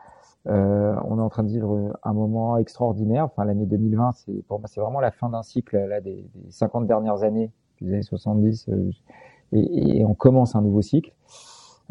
Euh, 0.49 0.95
on 1.05 1.19
est 1.19 1.21
en 1.21 1.29
train 1.29 1.43
de 1.43 1.49
vivre 1.49 1.93
un 2.03 2.13
moment 2.13 2.57
extraordinaire. 2.57 3.25
Enfin, 3.25 3.45
l'année 3.45 3.65
2020, 3.65 4.13
c'est 4.13 4.43
pour 4.47 4.59
moi, 4.59 4.67
c'est 4.67 4.81
vraiment 4.81 4.99
la 4.99 5.11
fin 5.11 5.29
d'un 5.29 5.43
cycle 5.43 5.77
là 5.77 6.01
des, 6.01 6.27
des 6.33 6.51
50 6.51 6.87
dernières 6.87 7.23
années, 7.23 7.51
des 7.81 7.93
années 7.93 8.01
70, 8.01 8.69
euh, 8.69 8.91
et, 9.51 9.99
et, 9.99 10.05
on 10.05 10.13
commence 10.13 10.55
un 10.55 10.61
nouveau 10.61 10.81
cycle. 10.81 11.13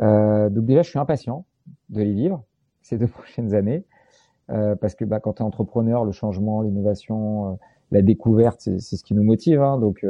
Euh, 0.00 0.48
donc 0.50 0.64
déjà, 0.64 0.82
je 0.82 0.90
suis 0.90 0.98
impatient 0.98 1.44
de 1.90 2.02
les 2.02 2.12
vivre 2.12 2.42
ces 2.82 2.98
deux 2.98 3.06
prochaines 3.08 3.54
années, 3.54 3.84
euh, 4.50 4.74
parce 4.76 4.94
que 4.94 5.04
bah, 5.04 5.20
quand 5.20 5.34
tu 5.34 5.42
entrepreneur, 5.42 6.04
le 6.04 6.12
changement, 6.12 6.62
l'innovation, 6.62 7.52
euh, 7.52 7.54
la 7.90 8.02
découverte, 8.02 8.60
c'est 8.60 8.96
ce 8.96 9.04
qui 9.04 9.14
nous 9.14 9.22
motive. 9.24 9.62
Hein, 9.62 9.78
donc 9.78 10.04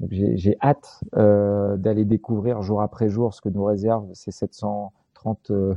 Donc 0.00 0.10
j'ai 0.12 0.56
hâte 0.62 1.00
euh, 1.16 1.76
d'aller 1.76 2.06
découvrir 2.06 2.62
jour 2.62 2.80
après 2.80 3.10
jour 3.10 3.34
ce 3.34 3.42
que 3.42 3.50
nous 3.50 3.64
réserve 3.64 4.08
ces 4.14 4.30
730 4.30 5.50
euh, 5.50 5.74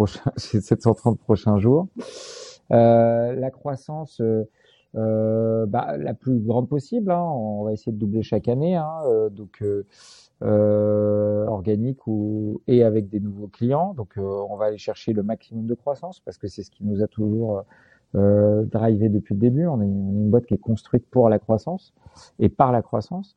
prochains, 0.00 0.32
ces 0.36 0.60
730 0.60 1.18
prochains 1.18 1.58
jours. 1.58 1.88
Euh, 2.72 3.34
la 3.34 3.50
croissance, 3.50 4.20
euh, 4.20 5.66
bah, 5.66 5.96
la 5.98 6.14
plus 6.14 6.38
grande 6.38 6.68
possible. 6.68 7.10
Hein. 7.10 7.22
On 7.22 7.64
va 7.64 7.72
essayer 7.72 7.92
de 7.92 7.98
doubler 7.98 8.22
chaque 8.22 8.48
année, 8.48 8.76
hein. 8.76 9.02
donc 9.30 9.62
organique 10.40 12.06
ou 12.06 12.62
et 12.66 12.82
avec 12.82 13.08
des 13.10 13.20
nouveaux 13.20 13.48
clients. 13.48 13.92
Donc 13.94 14.14
on 14.16 14.56
va 14.56 14.66
aller 14.66 14.78
chercher 14.78 15.12
le 15.12 15.22
maximum 15.22 15.66
de 15.66 15.74
croissance 15.74 16.20
parce 16.20 16.38
que 16.38 16.48
c'est 16.48 16.62
ce 16.62 16.70
qui 16.70 16.84
nous 16.84 17.02
a 17.02 17.06
toujours 17.06 17.64
euh, 18.16 18.64
drivé 18.64 19.08
depuis 19.08 19.34
le 19.34 19.40
début. 19.40 19.66
On 19.66 19.80
est 19.80 19.84
une 19.84 20.30
boîte 20.30 20.46
qui 20.46 20.54
est 20.54 20.58
construite 20.58 21.06
pour 21.10 21.28
la 21.28 21.38
croissance 21.38 21.94
et 22.40 22.48
par 22.48 22.72
la 22.72 22.82
croissance. 22.82 23.36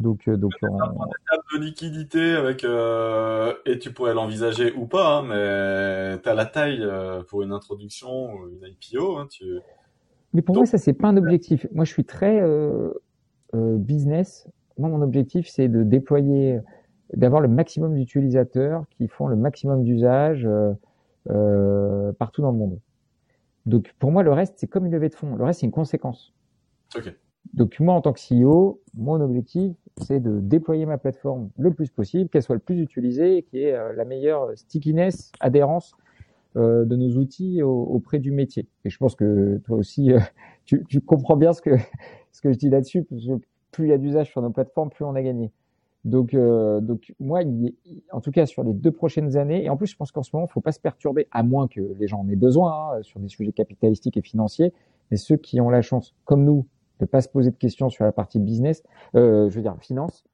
Donc, 0.00 0.28
euh, 0.28 0.36
donc 0.36 0.52
on... 0.62 0.68
de 0.68 1.60
liquidité 1.60 2.34
avec 2.34 2.62
euh, 2.62 3.52
et 3.66 3.78
tu 3.78 3.92
pourrais 3.92 4.14
l'envisager 4.14 4.72
ou 4.72 4.86
pas, 4.86 5.18
hein, 5.18 5.22
mais 5.22 6.20
tu 6.22 6.28
as 6.28 6.34
la 6.34 6.46
taille 6.46 6.82
euh, 6.82 7.22
pour 7.24 7.42
une 7.42 7.52
introduction 7.52 8.34
ou 8.34 8.48
une 8.48 8.64
IPO. 8.64 9.18
Hein, 9.18 9.26
tu... 9.30 9.58
Mais 10.34 10.42
pour 10.42 10.54
moi, 10.54 10.66
ça 10.66 10.78
c'est 10.78 10.92
pas 10.92 11.08
un 11.08 11.16
objectif. 11.16 11.66
Moi, 11.72 11.84
je 11.84 11.92
suis 11.92 12.04
très 12.04 12.40
euh, 12.40 12.90
euh, 13.54 13.76
business. 13.76 14.48
Moi, 14.78 14.88
mon 14.88 15.02
objectif, 15.02 15.48
c'est 15.48 15.66
de 15.66 15.82
déployer, 15.82 16.60
d'avoir 17.14 17.40
le 17.40 17.48
maximum 17.48 17.96
d'utilisateurs 17.96 18.84
qui 18.90 19.08
font 19.08 19.26
le 19.26 19.34
maximum 19.34 19.82
d'usage 19.82 20.48
euh, 21.30 22.12
partout 22.12 22.42
dans 22.42 22.52
le 22.52 22.56
monde. 22.56 22.78
Donc 23.66 23.92
pour 23.98 24.12
moi, 24.12 24.22
le 24.22 24.32
reste, 24.32 24.54
c'est 24.56 24.66
comme 24.66 24.86
une 24.86 24.92
levée 24.92 25.08
de 25.08 25.14
fonds. 25.14 25.34
Le 25.34 25.44
reste, 25.44 25.60
c'est 25.60 25.66
une 25.66 25.72
conséquence. 25.72 26.32
Okay. 26.96 27.14
Donc 27.54 27.78
moi, 27.80 27.94
en 27.94 28.00
tant 28.00 28.12
que 28.12 28.20
CEO, 28.20 28.80
mon 28.94 29.20
objectif, 29.20 29.74
c'est 30.02 30.20
de 30.20 30.40
déployer 30.40 30.86
ma 30.86 30.98
plateforme 30.98 31.50
le 31.58 31.72
plus 31.72 31.90
possible, 31.90 32.28
qu'elle 32.28 32.42
soit 32.42 32.54
le 32.54 32.60
plus 32.60 32.80
utilisée 32.80 33.42
qu'il 33.42 33.60
y 33.60 33.64
ait 33.64 33.94
la 33.94 34.04
meilleure 34.04 34.56
stickiness, 34.56 35.32
adhérence 35.40 35.94
euh, 36.56 36.86
de 36.86 36.96
nos 36.96 37.18
outils 37.18 37.62
auprès 37.62 38.18
du 38.18 38.32
métier. 38.32 38.66
Et 38.84 38.90
je 38.90 38.96
pense 38.96 39.14
que 39.14 39.60
toi 39.66 39.76
aussi, 39.76 40.12
euh, 40.12 40.18
tu, 40.64 41.00
comprends 41.02 41.36
bien 41.36 41.52
ce 41.52 41.60
que 41.60 41.76
je 42.52 42.58
dis 42.58 42.70
là-dessus, 42.70 43.04
parce 43.04 43.24
que 43.24 43.32
plus 43.70 43.86
il 43.86 43.90
y 43.90 43.92
a 43.92 43.98
d'usage 43.98 44.30
sur 44.30 44.40
nos 44.40 44.50
plateformes, 44.50 44.88
plus 44.88 45.04
on 45.04 45.14
a 45.14 45.22
gagné. 45.22 45.52
Donc, 46.04 46.32
euh, 46.32 46.80
moi, 47.20 47.40
en 48.12 48.20
tout 48.22 48.30
cas 48.30 48.46
sur 48.46 48.64
les 48.64 48.72
deux 48.72 48.90
prochaines 48.90 49.36
années, 49.36 49.64
et 49.64 49.68
en 49.68 49.76
plus, 49.76 49.88
je 49.88 49.96
pense 49.96 50.10
qu'en 50.10 50.22
ce 50.22 50.30
moment, 50.32 50.46
il 50.48 50.52
faut 50.52 50.62
pas 50.62 50.72
se 50.72 50.80
perturber, 50.80 51.28
à 51.32 51.42
moins 51.42 51.68
que 51.68 51.80
les 51.98 52.08
gens 52.08 52.20
en 52.20 52.28
aient 52.28 52.36
besoin 52.36 52.94
hein, 52.96 53.02
sur 53.02 53.20
des 53.20 53.28
sujets 53.28 53.52
capitalistiques 53.52 54.16
et 54.16 54.22
financiers. 54.22 54.72
Mais 55.10 55.18
ceux 55.18 55.36
qui 55.36 55.60
ont 55.60 55.68
la 55.68 55.82
chance, 55.82 56.14
comme 56.24 56.44
nous, 56.44 56.66
de 57.00 57.06
pas 57.06 57.20
se 57.20 57.28
poser 57.28 57.50
de 57.50 57.56
questions 57.56 57.90
sur 57.90 58.04
la 58.04 58.12
partie 58.12 58.38
business, 58.38 58.82
euh, 59.14 59.48
je 59.50 59.56
veux 59.56 59.62
dire 59.62 59.76
finance, 59.80 60.24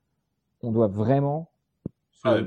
on 0.63 0.71
doit 0.71 0.89
vraiment 0.89 1.51
se, 2.11 2.29
ah, 2.29 2.39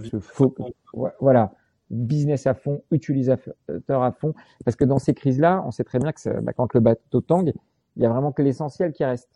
voilà, 1.20 1.54
business 1.90 2.48
à 2.48 2.54
fond, 2.54 2.82
utilisateur 2.92 4.04
à 4.04 4.12
fond, 4.12 4.34
parce 4.66 4.76
que 4.76 4.86
dans 4.86 5.00
ces 5.00 5.14
crises-là, 5.14 5.64
on 5.66 5.72
sait 5.72 5.84
très 5.84 6.00
bien 6.00 6.12
que 6.12 6.20
ça, 6.20 6.42
bah, 6.42 6.54
quand 6.54 6.74
le 6.74 6.80
bateau 6.80 7.22
tangue, 7.22 7.54
il 7.96 8.04
y 8.04 8.06
a 8.06 8.10
vraiment 8.10 8.32
que 8.32 8.42
l'essentiel 8.42 8.92
qui 8.92 9.06
reste. 9.06 9.30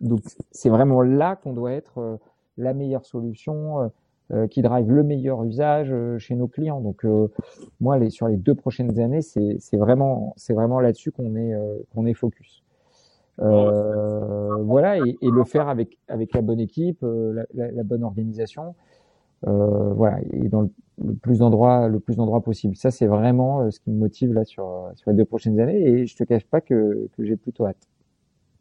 Donc 0.00 0.20
c'est 0.52 0.70
vraiment 0.70 1.02
là 1.02 1.36
qu'on 1.36 1.52
doit 1.52 1.72
être 1.72 1.98
euh, 1.98 2.16
la 2.58 2.74
meilleure 2.74 3.06
solution 3.06 3.80
euh, 3.80 3.88
euh, 4.32 4.46
qui 4.46 4.60
drive 4.60 4.90
le 4.90 5.02
meilleur 5.02 5.42
usage 5.44 5.88
euh, 5.90 6.18
chez 6.18 6.34
nos 6.34 6.48
clients. 6.48 6.80
Donc 6.80 7.06
moi, 7.80 7.98
les, 7.98 8.10
sur 8.10 8.28
les 8.28 8.36
deux 8.36 8.54
prochaines 8.54 9.00
années, 9.00 9.22
c'est 9.22 9.58
vraiment, 9.76 10.34
c'est 10.36 10.52
vraiment 10.52 10.80
là-dessus 10.80 11.12
qu'on 11.12 11.34
est, 11.36 11.54
qu'on 11.94 12.04
est 12.04 12.14
focus. 12.14 12.62
Euh, 13.40 14.56
voilà, 14.62 14.98
et, 14.98 15.16
et, 15.20 15.30
le 15.30 15.44
faire 15.44 15.68
avec 15.68 15.98
avec 16.08 16.34
la 16.34 16.42
bonne 16.42 16.60
équipe, 16.60 16.98
la, 17.02 17.44
la, 17.54 17.70
la, 17.70 17.82
bonne 17.84 18.02
organisation, 18.02 18.74
euh, 19.46 19.92
voilà, 19.94 20.18
et 20.32 20.48
dans 20.48 20.62
le, 20.62 21.14
plus 21.14 21.38
d'endroits, 21.38 21.88
le 21.88 22.00
plus 22.00 22.16
d'endroits 22.16 22.40
possible. 22.42 22.74
Ça, 22.76 22.90
c'est 22.90 23.06
vraiment 23.06 23.70
ce 23.70 23.78
qui 23.78 23.90
me 23.90 23.98
motive 23.98 24.32
là 24.32 24.44
sur 24.44 24.90
sur 24.96 25.10
les 25.10 25.16
deux 25.16 25.24
prochaines 25.24 25.60
années, 25.60 25.80
et 25.80 26.06
je 26.06 26.16
te 26.16 26.24
cache 26.24 26.46
pas 26.46 26.60
que 26.60 27.08
que 27.16 27.24
j'ai 27.24 27.36
plutôt 27.36 27.66
hâte. 27.66 27.88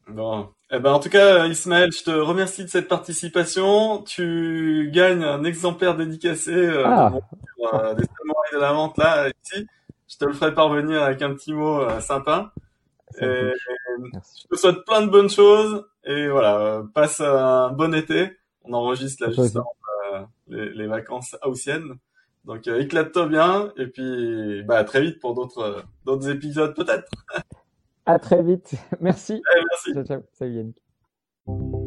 Bon, 0.10 0.48
eh 0.72 0.80
ben, 0.80 0.94
en 0.94 1.00
tout 1.00 1.10
cas, 1.10 1.46
Ismaël, 1.48 1.92
je 1.92 2.04
te 2.04 2.12
remercie 2.12 2.64
de 2.64 2.70
cette 2.70 2.88
participation. 2.88 4.04
Tu 4.04 4.90
gagnes 4.94 5.24
un 5.24 5.44
exemplaire 5.44 5.96
dédicacé 5.96 6.52
euh, 6.54 6.84
ah. 6.86 7.12
de 7.12 7.18
euh, 7.74 7.94
des 7.94 8.04
samouraïs 8.06 8.54
de 8.54 8.60
la 8.60 8.72
vente 8.72 8.98
là, 8.98 9.28
ici. 9.28 9.66
Je 10.08 10.18
te 10.18 10.26
le 10.26 10.34
ferai 10.34 10.54
parvenir 10.54 11.04
avec 11.04 11.22
un 11.22 11.34
petit 11.34 11.54
mot 11.54 11.82
euh, 11.82 12.00
sympa. 12.00 12.54
Et, 13.20 13.24
je 13.24 14.48
te 14.50 14.56
souhaite 14.56 14.86
plein 14.86 15.02
de 15.02 15.10
bonnes 15.10 15.30
choses 15.30 15.86
et 16.04 16.28
voilà, 16.28 16.60
euh, 16.60 16.84
passe 16.94 17.22
un 17.22 17.72
bon 17.72 17.94
été. 17.96 18.32
On 18.64 18.74
enregistre 18.74 19.26
là 19.26 19.32
juste 19.32 19.56
avant 19.56 19.74
les, 20.48 20.74
les, 20.74 20.88
vacances 20.88 21.36
haussiennes. 21.44 21.96
Donc 22.46 22.68
éclate-toi 22.68 23.28
bien 23.28 23.74
et 23.78 23.88
puis 23.88 24.64
bah 24.64 24.84
très 24.84 25.02
vite 25.02 25.20
pour 25.20 25.34
d'autres 25.34 25.84
d'autres 26.06 26.30
épisodes 26.30 26.76
peut-être. 26.76 27.10
À 28.08 28.20
très 28.20 28.42
vite. 28.42 28.74
Merci. 29.02 29.34
Ouais, 29.34 29.62
merci. 29.70 29.94
Ciao, 29.94 30.04
ciao. 30.06 30.22
Salut 30.32 30.74
Yannick. 31.48 31.84